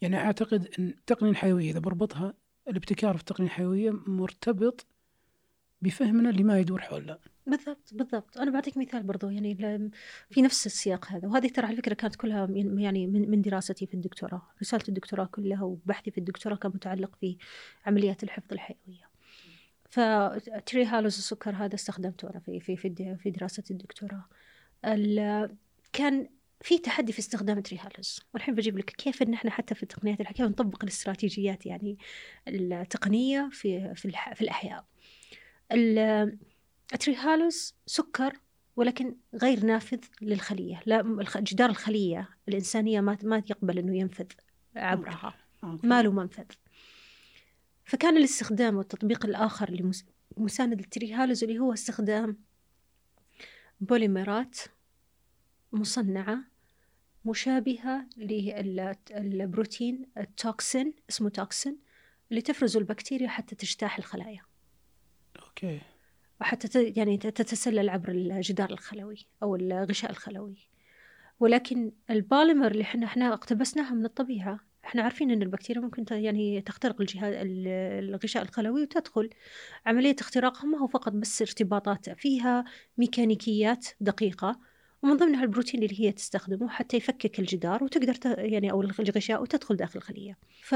يعني 0.00 0.16
أعتقد 0.16 0.68
أن 0.78 0.88
التقنية 0.88 1.30
الحيوية 1.30 1.70
إذا 1.70 1.78
بربطها 1.78 2.34
الابتكار 2.68 3.14
في 3.14 3.20
التقنية 3.20 3.46
الحيوية 3.48 3.90
مرتبط 4.06 4.86
بفهمنا 5.82 6.28
لما 6.28 6.58
يدور 6.58 6.80
حولنا. 6.80 7.18
بالضبط 7.46 7.90
بالضبط. 7.94 8.38
أنا 8.38 8.50
بعطيك 8.50 8.76
مثال 8.76 9.02
برضو 9.02 9.30
يعني 9.30 9.54
في 10.30 10.42
نفس 10.42 10.66
السياق 10.66 11.06
هذا 11.12 11.28
وهذه 11.28 11.48
ترى 11.48 11.66
على 11.66 11.76
فكرة 11.76 11.94
كانت 11.94 12.16
كلها 12.16 12.46
يعني 12.76 13.06
من 13.06 13.30
من 13.30 13.42
دراستي 13.42 13.86
في 13.86 13.94
الدكتوراه. 13.94 14.42
رسالة 14.60 14.84
الدكتوراه 14.88 15.24
كلها 15.24 15.62
وبحثي 15.62 16.10
في 16.10 16.18
الدكتوراه 16.18 16.56
كان 16.56 16.72
متعلق 16.74 17.16
في 17.20 17.36
عمليات 17.86 18.22
الحفظ 18.22 18.52
الحيوية. 18.52 19.10
فتري 19.90 20.84
هالوز 20.84 21.16
السكر 21.18 21.50
هذا 21.50 21.74
استخدمته 21.74 22.30
أنا 22.30 22.40
في 22.40 22.60
في 22.60 22.76
في 23.16 23.30
دراسه 23.30 23.64
الدكتوراه. 23.70 24.24
ال- 24.84 25.56
كان 25.92 26.28
في 26.60 26.78
تحدي 26.78 27.12
في 27.12 27.18
استخدام 27.18 27.60
تري 27.60 27.78
هالوز. 27.78 28.20
والحين 28.34 28.54
بجيب 28.54 28.78
لك 28.78 28.90
كيف 28.90 29.22
إن 29.22 29.34
إحنا 29.34 29.50
حتى 29.50 29.74
في 29.74 29.82
التقنيات 29.82 30.22
كيف 30.22 30.40
نطبق 30.40 30.84
الاستراتيجيات 30.84 31.66
يعني 31.66 31.98
التقنية 32.48 33.48
في 33.52 33.94
في 33.94 34.12
في 34.34 34.42
الأحياء. 34.42 34.78
ال- 34.78 34.84
التريهالوز 35.72 37.74
سكر 37.86 38.36
ولكن 38.76 39.16
غير 39.34 39.64
نافذ 39.64 39.98
للخلية. 40.22 40.82
لا 40.86 41.24
جدار 41.36 41.70
الخلية 41.70 42.28
الإنسانية 42.48 43.00
ما 43.00 43.18
ما 43.22 43.36
يقبل 43.36 43.78
أنه 43.78 43.96
ينفذ 43.96 44.26
عبرها. 44.76 45.34
ما 45.62 46.02
له 46.02 46.12
منفذ 46.12 46.44
فكان 47.84 48.16
الاستخدام 48.16 48.76
والتطبيق 48.76 49.26
الآخر 49.26 49.92
لمساندة 50.36 50.84
التريهالوز 50.84 51.44
اللي 51.44 51.58
هو 51.58 51.72
استخدام 51.72 52.36
بوليمرات 53.80 54.58
مصنعة 55.72 56.38
مشابهة 57.24 58.06
للبروتين 58.16 60.06
التوكسين 60.18 60.94
اسمه 61.10 61.28
توكسين 61.28 61.78
اللي 62.30 62.42
تفرزه 62.42 62.78
البكتيريا 62.78 63.28
حتى 63.28 63.54
تجتاح 63.54 63.98
الخلايا. 63.98 64.42
okay. 65.64 65.80
وحتى 66.40 66.82
يعني 66.96 67.16
تتسلل 67.16 67.88
عبر 67.88 68.08
الجدار 68.08 68.70
الخلوي 68.70 69.26
أو 69.42 69.56
الغشاء 69.56 70.10
الخلوي. 70.10 70.56
ولكن 71.40 71.92
البوليمر 72.10 72.70
اللي 72.70 72.82
إحنا 72.82 73.06
إحنا 73.06 73.32
اقتبسناها 73.32 73.94
من 73.94 74.04
الطبيعة 74.04 74.60
إحنا 74.84 75.02
عارفين 75.02 75.30
إن 75.30 75.42
البكتيريا 75.42 75.82
ممكن 75.82 76.04
يعني 76.10 76.60
تخترق 76.60 77.00
الجهاز 77.00 77.34
ال- 77.34 77.68
الغشاء 78.08 78.42
الخلوي 78.42 78.82
وتدخل. 78.82 79.30
عملية 79.86 80.16
اختراقها 80.20 80.64
ما 80.66 80.78
هو 80.78 80.86
فقط 80.86 81.12
بس 81.12 81.42
ارتباطات 81.42 82.10
فيها 82.10 82.64
ميكانيكيات 82.98 83.86
دقيقة 84.00 84.60
ومن 85.02 85.16
ضمنها 85.16 85.42
البروتين 85.42 85.82
اللي 85.82 86.00
هي 86.00 86.12
تستخدمه 86.12 86.68
حتى 86.68 86.96
يفكك 86.96 87.40
الجدار 87.40 87.84
وتقدر. 87.84 88.38
يعني 88.38 88.70
أو 88.70 88.82
الغشاء 88.82 89.42
وتدخل 89.42 89.76
داخل 89.76 89.98
الخلية. 89.98 90.38
ف 90.62 90.74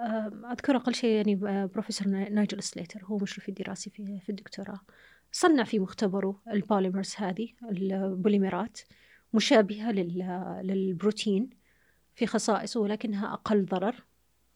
أذكر 0.00 0.76
أقل 0.76 0.94
شيء 0.94 1.10
يعني 1.16 1.34
بروفيسور 1.66 2.08
نا- 2.08 2.28
نايجل 2.28 2.62
سليتر 2.62 3.04
هو 3.04 3.16
مشرفي 3.18 3.48
الدراسي 3.48 3.90
في 3.90 4.18
في 4.20 4.28
الدكتوراه. 4.28 4.80
صنع 5.32 5.64
في 5.64 5.78
مختبره 5.78 6.40
البوليمرز 6.52 7.14
هذه 7.18 7.48
البوليمرات 7.70 8.80
مشابهة 9.34 9.92
لل- 9.92 10.60
للبروتين 10.62 11.50
في 12.14 12.26
خصائص 12.26 12.76
ولكنها 12.76 13.32
أقل 13.32 13.64
ضرر 13.64 14.04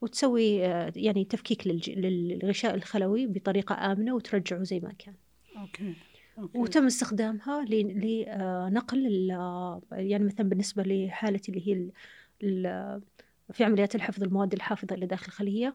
وتسوي 0.01 0.57
يعني 0.97 1.25
تفكيك 1.25 1.67
للغشاء 1.89 2.75
الخلوي 2.75 3.27
بطريقة 3.27 3.93
آمنة 3.93 4.15
وترجعه 4.15 4.63
زي 4.63 4.81
ما 4.81 4.93
كان. 4.99 5.15
okay 5.57 5.95
okay. 6.39 6.59
وتم 6.59 6.87
استخدامها 6.87 7.65
لنقل 7.65 9.29
يعني 9.93 10.25
مثلا 10.25 10.49
بالنسبة 10.49 10.83
لحالة 10.83 11.41
اللي 11.49 11.69
هي 11.69 11.91
في 13.53 13.65
عمليات 13.65 13.95
الحفظ 13.95 14.23
المواد 14.23 14.53
الحافظة 14.53 14.95
اللي 14.95 15.07
داخل 15.07 15.27
الخلية 15.27 15.75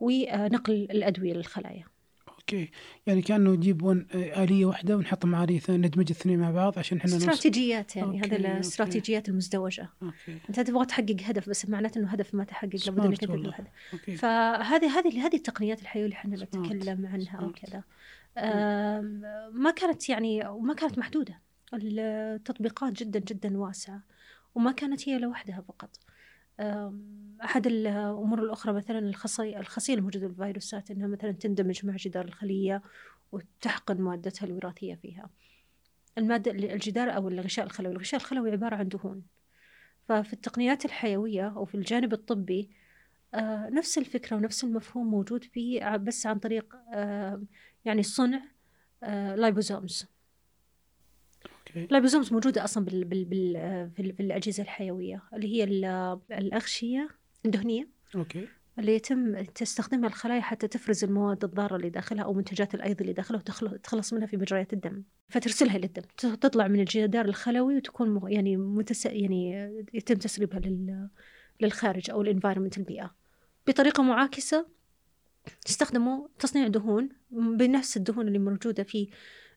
ونقل 0.00 0.74
الأدوية 0.74 1.32
للخلايا. 1.32 1.84
okay. 2.28 2.70
يعني 3.06 3.22
كأنه 3.22 3.50
نجيب 3.50 4.06
آلية 4.14 4.66
واحدة 4.66 4.96
ونحط 4.96 5.24
مع 5.24 5.44
آلية 5.44 5.58
ثانية 5.58 5.86
ندمج 5.86 6.10
الاثنين 6.10 6.38
مع 6.38 6.50
بعض 6.50 6.78
عشان 6.78 6.98
إحنا 6.98 7.16
استراتيجيات 7.16 7.96
يعني 7.96 8.08
okay، 8.08 8.28
هذا. 8.28 8.36
الاستراتيجيات 8.36 9.28
المزدوجة. 9.28 9.88
okay. 10.02 10.38
أنت 10.48 10.60
تبغى 10.60 10.86
تحقق 10.86 11.16
هدف 11.24 11.48
بس 11.48 11.68
معناته 11.68 11.98
أنه 11.98 12.08
هدف 12.08 12.34
ما 12.34 12.44
تحقق 12.44 12.76
لابد 12.86 13.24
هدف. 13.24 13.66
أوكي. 13.92 14.16
فهذه 14.16 14.98
هذه 14.98 15.26
هذه 15.26 15.36
التقنيات 15.36 15.82
الحيوية 15.82 16.04
اللي 16.06 16.16
إحنا. 16.16 16.36
نتكلم 16.36 17.06
عنها 17.06 17.38
سمارت. 17.38 17.44
وكذا 17.44 17.82
ما 19.52 19.70
كانت 19.70 20.08
يعني 20.08 20.48
وما 20.48 20.74
كانت 20.74 20.98
محدودة. 20.98 21.40
التطبيقات 21.74 22.92
جدا 22.92 23.18
جدا 23.18 23.58
واسعة 23.58 24.02
وما 24.54 24.72
كانت 24.72 25.08
هي 25.08 25.18
لوحدها 25.18 25.60
فقط. 25.60 25.96
أحد 27.44 27.66
الأمور 27.66 28.42
الأخرى 28.42 28.72
مثلا 28.72 28.98
الخصية 28.98 29.58
الخصية 29.60 29.94
الموجودة 29.94 30.26
في 30.28 30.32
الفيروسات 30.32 30.90
أنها 30.90 31.06
مثلا 31.06 31.32
تندمج 31.32 31.86
مع 31.86 31.96
جدار 31.96 32.24
الخلية 32.24 32.82
وتحقن 33.32 34.00
مادتها 34.00 34.46
الوراثية 34.46 34.94
فيها. 34.94 35.30
المادة 36.18 36.50
الجدار 36.50 37.16
أو 37.16 37.28
الغشاء 37.28 37.64
الخلوي 37.64 37.92
الغشاء 37.92 38.20
الخلوي 38.20 38.50
عبارة 38.50 38.76
عن 38.76 38.88
دهون. 38.88 39.22
ففي 40.08 40.32
التقنيات 40.32 40.84
الحيوية 40.84 41.48
أو 41.48 41.64
في 41.64 41.74
الجانب 41.74 42.12
الطبي 42.12 42.70
آه، 43.34 43.68
نفس 43.68 43.98
الفكرة 43.98 44.36
ونفس 44.36 44.64
المفهوم 44.64 45.10
موجود 45.10 45.44
فيه 45.44 45.96
بس 45.96 46.26
عن 46.26 46.38
طريق 46.38 46.76
آه، 46.94 47.42
يعني 47.84 48.02
صنع 48.02 48.42
آه، 49.02 49.34
liposomes 49.34 50.02
okay 50.02 50.17
ال 51.84 51.89
liposomes 51.89 52.32
موجودة 52.32 52.64
أصلا 52.64 52.84
بال 52.84 53.04
بال 53.04 53.24
بال 53.24 53.90
في, 53.96 54.02
ال- 54.02 54.12
في 54.12 54.20
الأجهزة 54.20 54.62
الحيوية 54.62 55.22
اللي 55.34 55.46
هي 55.56 55.64
ال- 55.64 56.18
الأغشية 56.32 57.08
الدهنية. 57.46 57.88
okay. 58.16 58.48
اللي 58.78 58.94
يتم 58.94 59.42
تستخدمها 59.44 60.08
الخلايا 60.08 60.40
حتى 60.40 60.68
تفرز 60.68 61.04
المواد 61.04 61.44
الضارة 61.44 61.76
اللي 61.76 61.90
داخلها 61.90 62.24
أو 62.24 62.32
منتجات 62.34 62.74
الأيض 62.74 63.00
اللي 63.00 63.12
داخلها 63.12 63.42
وتخلص 63.62 64.12
منها 64.12 64.26
في 64.26 64.36
مجريات 64.36 64.72
الدم 64.72 65.02
فترسلها 65.28 65.78
للدم. 65.78 66.02
تطلع 66.16 66.68
من 66.68 66.80
الجدار 66.80 67.24
الخلوي 67.24 67.76
وتكون 67.76 68.32
يعني 68.32 68.56
متس... 68.56 69.06
يعني 69.06 69.52
يتم 69.94 70.14
تسريبها 70.14 70.58
لل... 70.60 71.08
للخارج 71.60 72.10
أو 72.10 72.22
ال 72.22 72.27
environment 72.27 72.78
البيئة 72.78 73.14
بطريقة 73.66 74.02
معاكسة 74.02 74.66
استخدموا 75.68 76.28
تصنيع 76.38 76.68
دهون 76.68 77.08
بنفس 77.30 77.96
الدهون 77.96 78.28
اللي 78.28 78.38
موجودة 78.38 78.82
في 78.82 79.08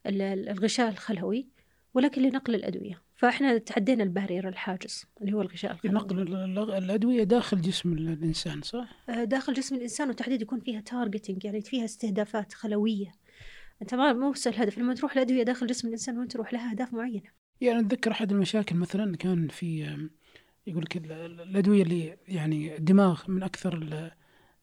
ال- 0.06 0.22
ال- 0.22 0.50
الغشاء 0.50 0.90
الخلوي. 0.90 1.48
ولكن 1.94 2.22
لنقل 2.22 2.56
الأدوية. 2.56 3.02
فإحنا 3.16 3.58
تعدينا 3.58 4.04
ال 4.04 4.09
barrier 4.09 4.48
الحاجز 4.48 5.06
اللي 5.22 5.34
هو 5.34 5.42
الغشاء 5.42 5.72
الخلوي 5.72 5.94
نقل 5.96 6.20
ال- 6.22 6.36
ال- 6.60 6.72
الأدوية 6.72 7.24
داخل 7.24 7.62
جسم 7.62 7.94
الإنسان 7.94 8.62
صح؟ 8.62 8.90
آه، 9.10 9.24
داخل 9.24 9.54
جسم 9.54 9.76
الإنسان 9.76 10.10
وتحديد 10.10 10.42
يكون 10.42 10.60
فيها 10.60 10.82
targeting 10.82 11.46
يعني 11.46 11.62
فيها 11.62 11.86
استهدافات 11.86 12.54
خلوية. 12.54 13.12
أنت 13.82 13.96
ما 13.96 14.14
مو 14.14 14.32
بس 14.32 14.48
الهدف 14.48 14.78
لما 14.78 14.94
تروح 14.94 15.14
الأدوية 15.14 15.44
داخل 15.44 15.68
جسم 15.68 15.88
الإنسان 15.88 16.18
وأنت 16.18 16.32
تروح 16.32 16.54
لها 16.54 16.72
أهداف 16.72 16.94
معينة. 16.94 17.30
يعني 17.62 17.80
أتذكر 17.80 18.12
أحد 18.12 18.32
المشاكل 18.32 18.76
مثلا 18.76 19.16
كان 19.18 19.48
في 19.48 19.98
يقول 20.68 20.84
لك 20.84 20.98
ال- 20.98 21.12
ال- 21.12 21.42
الأدوية 21.42 21.84
اللي 21.84 22.18
يعني 22.28 22.78
الدماغ 22.78 23.22
من 23.28 23.44
أكثر 23.44 23.78
ال- 23.78 24.12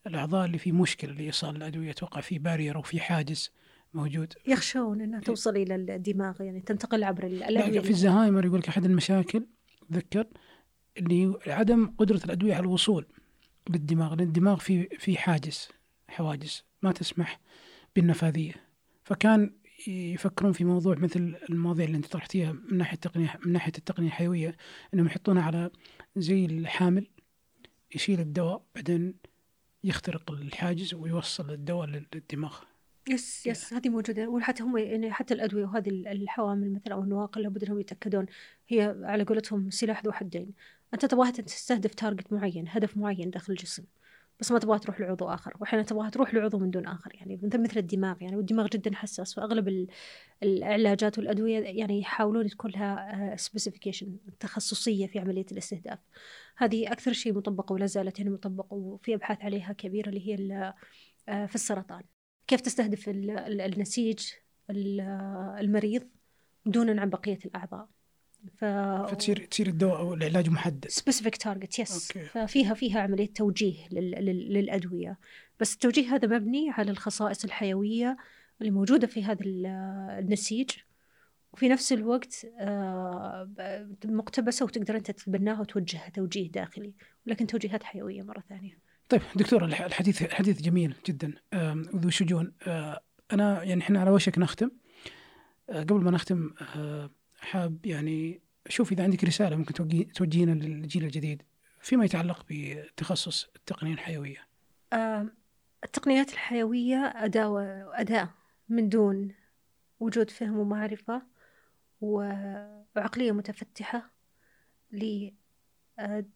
الأعضاء 0.06 0.46
اللي 0.46 0.58
في 0.58 0.72
مشكلة 0.72 1.12
لإيصال 1.12 1.56
الأدوية 1.56 1.90
أتوقع 1.90 2.20
في 2.20 2.38
بارير 2.38 2.76
أو 2.76 2.82
في 2.82 3.00
حاجز. 3.00 3.50
موجود. 3.94 4.32
يخشون 4.46 5.00
أنها 5.00 5.20
توصل 5.20 5.56
إلى 5.56 5.74
الدماغ 5.74 6.42
يعني 6.42 6.60
تنتقل 6.60 7.04
عبر 7.04 7.26
ال- 7.26 7.38
لا 7.38 7.48
الأدوية. 7.48 7.80
في 7.80 7.90
الزهايمر 7.90 8.44
يقول 8.44 8.58
لك 8.58 8.68
أحد 8.68 8.84
المشاكل 8.84 9.46
أتذكر 9.90 10.26
اللي 10.98 11.38
عدم 11.46 11.86
قدرة 11.98 12.20
الأدوية 12.24 12.54
على 12.54 12.60
الوصول 12.62 13.06
للدماغ 13.70 14.14
لأن 14.14 14.26
الدماغ 14.26 14.56
في 14.56 14.84
في 14.98 15.18
حاجز 15.18 15.68
حواجز 16.08 16.64
ما 16.82 16.92
تسمح 16.92 17.40
بالنفاذية. 17.96 18.52
فكان 19.04 19.54
يفكرون 19.86 20.52
في 20.52 20.64
موضوع 20.64 20.94
مثل 20.98 21.36
المواضيع 21.50 21.86
اللي 21.86 21.96
أنت 21.96 22.06
طرحتيها 22.06 22.52
من 22.52 22.78
ناحية 22.78 22.94
التقنية 22.94 23.38
من 23.46 23.52
ناحية 23.52 23.72
التقنية 23.78 24.06
الحيوية 24.08 24.56
إنهم 24.94 25.06
يحطونها 25.06 25.42
على 25.42 25.70
زي 26.16 26.44
الحامل 26.44 27.06
يشيل 27.94 28.20
الدواء 28.20 28.62
بعدين 28.74 29.14
يخترق 29.84 30.30
الحاجز 30.32 30.94
ويوصل 30.94 31.50
الدواء 31.50 31.86
للدماغ. 31.88 32.58
yes 33.10 33.46
yes 33.46 33.72
هذه 33.72 33.88
موجودة. 33.88 34.28
وحتى 34.28 34.62
هم 34.62 34.78
يعني 34.78 35.12
حتى 35.12 35.34
الأدوية 35.34 35.64
وهذه 35.64 35.88
الحوامل 35.90 36.72
مثلا 36.72 36.94
أو 36.94 37.02
النواقل 37.02 37.42
لابد 37.42 37.64
إنهم 37.64 37.80
يتأكدون 37.80 38.26
هي 38.68 38.96
على 39.02 39.24
قولتهم 39.24 39.70
سلاح 39.70 40.04
ذو 40.04 40.12
حدين. 40.12 40.52
أنت 40.94 41.06
تبغاها 41.06 41.30
تستهدف 41.30 41.94
target 41.94 42.32
معين 42.32 42.64
هدف 42.68 42.96
معين 42.96 43.30
داخل 43.30 43.52
الجسم 43.52 43.84
بس 44.40 44.52
ما 44.52 44.58
تبغاها 44.58 44.78
تروح 44.78 45.00
لعضو 45.00 45.28
آخر. 45.28 45.56
واحيانا 45.60 45.84
تبغاها 45.84 46.10
تروح 46.10 46.34
لعضو 46.34 46.58
من 46.58 46.70
دون 46.70 46.86
آخر 46.86 47.10
يعني 47.14 47.40
مثل 47.42 47.62
مثل 47.62 47.78
الدماغ 47.78 48.22
يعني 48.22 48.36
والدماغ 48.36 48.66
جدا 48.66 48.94
حساس. 48.94 49.34
فأغلب 49.34 49.88
العلاجات 50.42 51.18
والأدوية 51.18 51.60
يعني 51.60 52.00
يحاولون 52.00 52.48
تكون 52.48 52.70
لها 52.70 53.36
سبيسيفيكيشن 53.36 54.16
تخصصية 54.40 55.06
في 55.06 55.18
عملية 55.18 55.46
الاستهداف. 55.52 55.98
هذه 56.56 56.92
أكثر 56.92 57.12
شيء 57.12 57.34
مطبقه 57.34 57.72
ولا 57.72 57.86
زالت 57.86 58.18
يعني 58.18 58.30
مطبقه 58.30 58.74
وفي 58.74 59.14
أبحاث 59.14 59.42
عليها 59.44 59.72
كبيرة 59.72 60.08
اللي 60.08 60.28
هي 60.28 60.74
آه، 61.28 61.46
في 61.46 61.54
السرطان. 61.54 62.02
كيف 62.48 62.60
تستهدف 62.60 63.04
النسيج 63.08 64.32
المريض 64.70 66.02
دونا 66.66 67.00
عن 67.00 67.10
بقية 67.10 67.38
الأعضاء. 67.44 67.88
ف... 68.56 68.64
فتصير 69.10 69.46
تصير 69.46 69.66
الدواء 69.66 69.98
أو 69.98 70.14
العلاج 70.14 70.48
محدد. 70.48 70.88
specific 70.88 71.36
target 71.36 71.78
yes 71.78 72.12
ففيها 72.12 72.74
فيها 72.74 73.00
عملية 73.00 73.32
توجيه 73.32 73.88
لل... 73.90 74.10
لل... 74.10 74.52
للأدوية. 74.52 75.18
بس 75.60 75.74
التوجيه 75.74 76.14
هذا 76.14 76.28
مبني 76.28 76.70
على 76.70 76.90
الخصائص 76.90 77.44
الحيوية 77.44 78.16
اللي 78.60 78.70
موجودة 78.70 79.06
في 79.06 79.24
هذا 79.24 79.44
النسيج. 79.44 80.70
وفي 81.52 81.68
نفس 81.68 81.92
الوقت 81.92 82.46
آه، 82.58 83.88
مقتبسة 84.04 84.64
وتقدر 84.64 84.96
أنت 84.96 85.10
تتبناها 85.10 85.60
وتوجهها 85.60 86.08
توجيه 86.08 86.50
داخلي 86.50 86.92
ولكن 87.26 87.46
توجيهات 87.46 87.82
حيوية 87.84 88.22
مرة 88.22 88.42
ثانية. 88.48 88.78
طيب 89.08 89.22
دكتور 89.36 89.64
الحديث 89.64 90.22
الحديث 90.22 90.62
جميل 90.62 90.94
جدا. 91.06 91.32
وذو 91.94 92.10
شجون. 92.10 92.52
آه، 92.66 93.00
أنا 93.32 93.62
يعني 93.62 93.82
إحنا 93.82 94.00
على 94.00 94.10
وشك 94.10 94.38
نختم. 94.38 94.70
آه، 95.70 95.82
قبل 95.82 96.04
ما 96.04 96.10
نختم 96.10 96.50
حاب 97.40 97.86
يعني 97.86 98.40
أشوف 98.66 98.92
إذا 98.92 99.02
عندك 99.04 99.24
رسالة 99.24 99.56
ممكن 99.56 99.74
توجهينا 100.14 100.50
للجيل 100.50 101.04
الجديد 101.04 101.42
فيما 101.80 102.04
يتعلق 102.04 102.46
بتخصص 102.50 103.48
التقنية 103.56 103.92
الحيوية. 103.92 104.48
التقنيات 105.84 106.32
الحيوية 106.32 106.96
اداه 106.96 107.90
اداه 107.94 108.30
من 108.68 108.88
دون 108.88 109.34
وجود 110.00 110.30
فهم 110.30 110.58
ومعرفة 110.58 111.22
وعقلية 112.00 113.32
متفتحة 113.32 114.10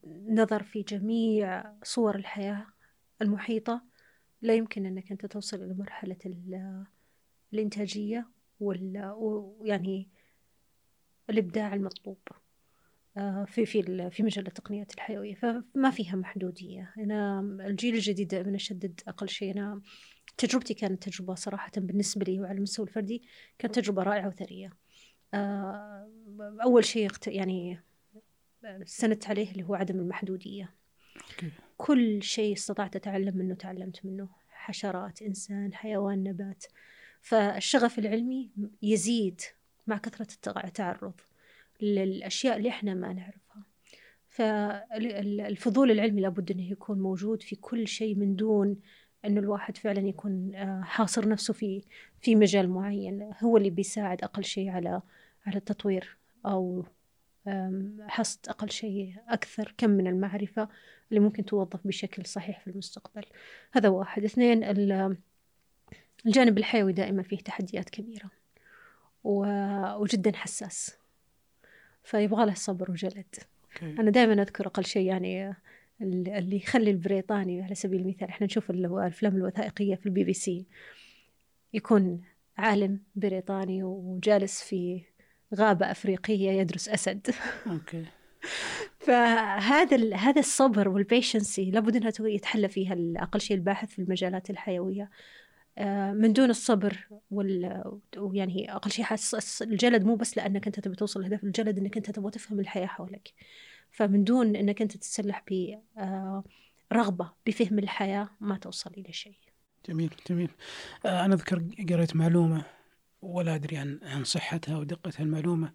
لنظر 0.04 0.62
في 0.62 0.82
جميع 0.82 1.64
صور 1.82 2.14
الحياة 2.14 2.66
المحيطة. 3.22 3.82
لا 4.42 4.54
يمكن 4.54 4.86
أنك 4.86 5.10
أنت 5.10 5.26
توصل 5.26 5.62
إلى 5.62 5.74
مرحلة 5.74 6.16
الإنتاجية 7.52 8.28
ويعني 8.60 10.08
الإبداع 11.30 11.74
المطلوب 11.74 12.18
آه، 13.16 13.44
في 13.44 13.66
في 13.66 14.10
في 14.10 14.22
مجال 14.22 14.46
التقنيات 14.46 14.94
الحيوية. 14.94 15.34
فما 15.34 15.90
فيها 15.90 16.16
محدودية. 16.16 16.94
أنا 16.98 17.40
الجيل 17.40 17.94
الجديد 17.94 18.28
دائما 18.28 18.56
أشدد 18.56 19.00
أقل 19.08 19.28
شيء. 19.28 19.52
أنا 19.52 19.80
تجربتي 20.36 20.74
كانت 20.74 21.08
تجربة 21.08 21.34
صراحة 21.34 21.70
بالنسبة 21.76 22.24
لي 22.24 22.40
وعلى 22.40 22.56
المستوى 22.58 22.86
الفردي 22.86 23.22
كانت 23.58 23.74
تجربة 23.74 24.02
رائعة 24.02 24.28
وثرية. 24.28 24.70
آه، 25.34 26.08
أول 26.62 26.84
شيء 26.84 27.10
يعني 27.26 27.80
استندت 28.64 29.28
عليه 29.28 29.50
اللي 29.52 29.62
هو 29.62 29.74
عدم 29.74 29.98
المحدودية. 29.98 30.70
كل 31.76 32.22
شيء 32.22 32.54
استطعت 32.54 32.96
أتعلم 32.96 33.36
منه 33.36 33.54
تعلمت 33.54 34.06
منه. 34.06 34.28
حشرات 34.50 35.22
إنسان 35.22 35.74
حيوان 35.74 36.24
نبات. 36.24 36.64
فالشغف 37.20 37.98
العلمي 37.98 38.50
يزيد 38.82 39.40
مع 39.86 39.98
كثرة 39.98 40.56
التعرض 40.64 41.14
للأشياء 41.80 42.56
اللي 42.56 42.68
إحنا 42.68 42.94
ما 42.94 43.12
نعرفها. 43.12 43.62
فالفضول 44.28 45.90
العلمي 45.90 46.20
لابد 46.20 46.50
أنه 46.50 46.70
يكون 46.70 47.00
موجود 47.00 47.42
في 47.42 47.56
كل 47.56 47.88
شيء 47.88 48.14
من 48.14 48.36
دون 48.36 48.76
أنه 49.24 49.40
الواحد 49.40 49.76
فعلا 49.76 50.00
يكون 50.00 50.54
آه، 50.54 50.82
حاصر 50.82 51.28
نفسه 51.28 51.54
في 51.54 51.82
في 52.20 52.34
مجال 52.36 52.68
معين. 52.68 53.30
هو 53.42 53.56
اللي 53.56 53.70
بيساعد 53.70 54.24
أقل 54.24 54.44
شيء 54.44 54.70
على 54.70 55.02
على 55.46 55.56
التطوير 55.56 56.16
أو 56.46 56.84
حصد 58.08 58.48
أقل 58.48 58.70
شيء 58.70 59.14
أكثر 59.28 59.74
كم 59.78 59.90
من 59.90 60.06
المعرفة 60.06 60.68
اللي 61.08 61.20
ممكن 61.20 61.44
توظف 61.44 61.86
بشكل 61.86 62.26
صحيح 62.26 62.60
في 62.60 62.70
المستقبل. 62.70 63.24
هذا 63.72 63.88
واحد. 63.88 64.24
اثنين 64.24 64.64
الجانب 66.26 66.58
الحيوي 66.58 66.92
دائما 66.92 67.22
فيه 67.22 67.38
تحديات 67.38 67.90
كبيرة 67.90 68.30
وجدا 69.24 70.36
حساس 70.36 70.96
فيبغى 72.02 72.46
له 72.46 72.54
صبر 72.54 72.90
وجلد. 72.90 73.34
okay. 73.36 73.82
أنا 73.82 74.10
دائما 74.10 74.42
أذكر 74.42 74.66
أقل 74.66 74.84
شيء 74.84 75.06
يعني 75.06 75.54
اللي 76.02 76.56
يخلي 76.56 76.90
البريطاني 76.90 77.62
على 77.62 77.74
سبيل 77.74 78.00
المثال 78.00 78.28
إحنا 78.28 78.46
نشوف 78.46 78.70
الأفلام 78.70 79.36
الوثائقية 79.36 79.94
في 79.94 80.06
البي 80.06 80.24
بي 80.24 80.32
سي 80.32 80.66
يكون 81.74 82.22
عالم 82.56 83.00
بريطاني 83.14 83.82
وجالس 83.82 84.62
في 84.62 85.02
غابة 85.54 85.90
أفريقية 85.90 86.50
يدرس 86.50 86.88
أسد. 86.88 87.34
okay. 87.66 88.04
فهذا 89.06 90.16
هذا 90.16 90.40
الصبر 90.40 90.88
والبيشنسي 90.88 91.70
لابد 91.70 91.96
إنها 91.96 92.12
يتحلى 92.20 92.68
فيها 92.68 92.96
أقل 93.16 93.40
شيء 93.40 93.56
الباحث 93.56 93.88
في 93.88 93.98
المجالات 93.98 94.50
الحيوية. 94.50 95.10
آه، 95.78 96.12
من 96.12 96.32
دون 96.32 96.50
الصبر 96.50 97.08
وال... 97.30 97.82
ويعني 98.16 98.74
أقل 98.74 98.90
شيء 98.90 99.04
حاسس 99.04 99.62
الجلد 99.62 100.04
مو 100.04 100.14
بس 100.14 100.36
لأنك 100.36 100.66
أنت 100.66 100.80
تبي 100.80 100.94
توصل 100.94 101.20
لهدف 101.20 101.44
الجلد 101.44 101.78
إنك 101.78 101.96
أنت 101.96 102.10
تبغى 102.10 102.30
تفهم 102.30 102.60
الحياة 102.60 102.86
حولك. 102.86 103.32
فمن 103.90 104.24
دون 104.24 104.56
إنك 104.56 104.82
أنت 104.82 104.92
تتسلح 104.92 105.44
برغبه 105.50 107.24
آه، 107.24 107.36
بفهم 107.46 107.78
الحياة 107.78 108.28
ما 108.40 108.56
توصل 108.56 108.90
إلى 108.98 109.12
شيء. 109.12 109.36
جميل 109.88 110.10
جميل. 110.30 110.50
آه، 111.06 111.24
أنا 111.24 111.34
أذكر 111.34 111.62
قريت 111.90 112.16
معلومة 112.16 112.64
ولا 113.22 113.54
أدري 113.54 113.76
عن 113.76 113.98
عن 114.02 114.24
صحتها 114.24 114.78
ودقتها. 114.78 115.22
المعلومة 115.22 115.72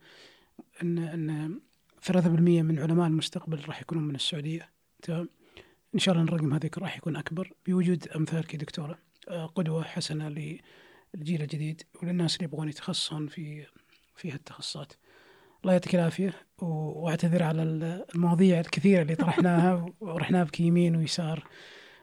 ان 0.83 0.97
إن 0.97 1.59
3% 2.01 2.61
من 2.63 2.79
علماء 2.79 3.07
المستقبل 3.07 3.65
راح 3.67 3.81
يكونون 3.81 4.07
من 4.07 4.15
السعودية. 4.15 4.69
تمام؟ 5.01 5.29
إن 5.95 5.99
شاء 5.99 6.15
الله 6.15 6.25
الرقم 6.27 6.53
هذاك 6.53 6.77
راح 6.77 6.97
يكون 6.97 7.15
أكبر 7.15 7.53
بوجود 7.67 8.07
امثالك 8.07 8.55
دكتورة. 8.55 8.99
قدوة 9.55 9.83
حسنة 9.83 10.29
للجيل 10.29 11.41
الجديد 11.41 11.83
وللناس 12.03 12.35
اللي 12.35 12.45
يبغون 12.45 12.69
يتخصصون 12.69 13.27
في 13.27 13.65
في 14.15 14.31
هالتخصصات. 14.31 14.93
الله 15.61 15.73
يعطيك 15.73 15.95
العافية 15.95 16.33
وأعتذر 16.57 17.43
على 17.43 17.63
المواضيع 18.15 18.59
الكثيرة 18.59 19.01
اللي 19.01 19.15
طرحناها 19.15 19.85
ورحنا 19.99 20.43
بك 20.43 20.59
يمين 20.59 20.95
ويسار 20.95 21.47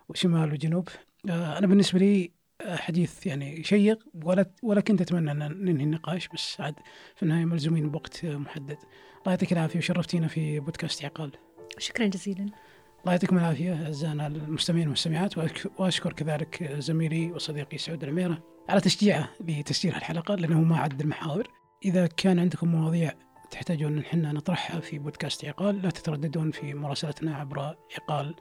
وشمال 0.09 0.53
وجنوب. 0.53 0.89
آه، 1.31 1.59
أنا 1.59 1.67
بالنسبة 1.67 1.99
لي 1.99 2.25
آه، 2.25 2.44
حديث 2.63 3.27
يعني 3.27 3.65
شيق 3.65 3.99
ولا 4.25 4.51
ولا 4.63 4.81
كنت 4.81 5.01
أتمنى 5.01 5.31
أن 5.31 5.39
ننهي 5.39 5.85
النقاش 5.85 6.29
بس 6.29 6.61
عاد 6.61 6.75
في 7.17 7.23
النهاية 7.23 7.45
ملزومين 7.45 7.91
بوقت 7.91 8.25
محدد. 8.25 8.79
الله 9.19 9.33
يعطيك 9.33 9.53
العافية 9.53 9.79
وشرفتينا 9.79 10.29
في 10.29 10.61
بودكاست 10.61 11.05
عقال. 11.05 11.33
شكرا 11.79 12.07
جزيلا. 12.07 12.43
الله 13.01 13.13
يعطيكم 13.13 13.39
العافية 13.39 13.85
أعزائنا 13.85 14.27
المستمعين 14.27 14.85
والمستمعات 14.85 15.35
وأشكر 15.79 16.13
كذلك 16.13 16.73
زميلي 16.79 17.33
وصديقي 17.33 17.79
سعود 17.79 18.03
العميرة 18.03 18.43
على 18.69 18.81
تشجيعه 18.81 19.29
لتسجيل 19.41 19.95
الحلقة 19.95 20.35
لأنه 20.35 20.61
ما 20.61 20.77
عد 20.79 21.01
المحاور. 21.01 21.49
إذا 21.85 22.07
كان 22.07 22.39
عندكم 22.39 22.69
مواضيع 22.69 23.13
تحتاجون 23.51 23.93
أن 23.93 23.99
إحنا 23.99 24.33
نطرحها 24.33 24.81
في 24.81 24.99
بودكاست 24.99 25.45
عقال 25.45 25.83
لا 25.83 25.91
تترددون 25.91 26.51
في 26.51 26.75
مراسلتنا 26.75 27.37
عبر 27.37 27.77
عقال 27.99 28.35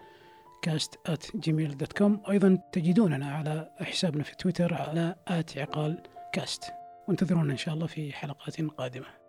كاست 0.64 0.96
at 1.10 1.26
gmail.com 1.38 2.28
وأيضا 2.28 2.60
تجدوننا 2.72 3.32
على 3.32 3.70
حسابنا 3.82 4.24
في 4.24 4.36
تويتر 4.36 4.74
على 4.74 5.16
at 5.30 5.58
عقال 5.58 6.04
كاست 6.34 6.64
وانتظرونا 7.08 7.52
إن 7.52 7.58
شاء 7.58 7.74
الله 7.74 7.88
في 7.88 8.14
حلقات 8.14 8.62
قادمة. 8.62 9.23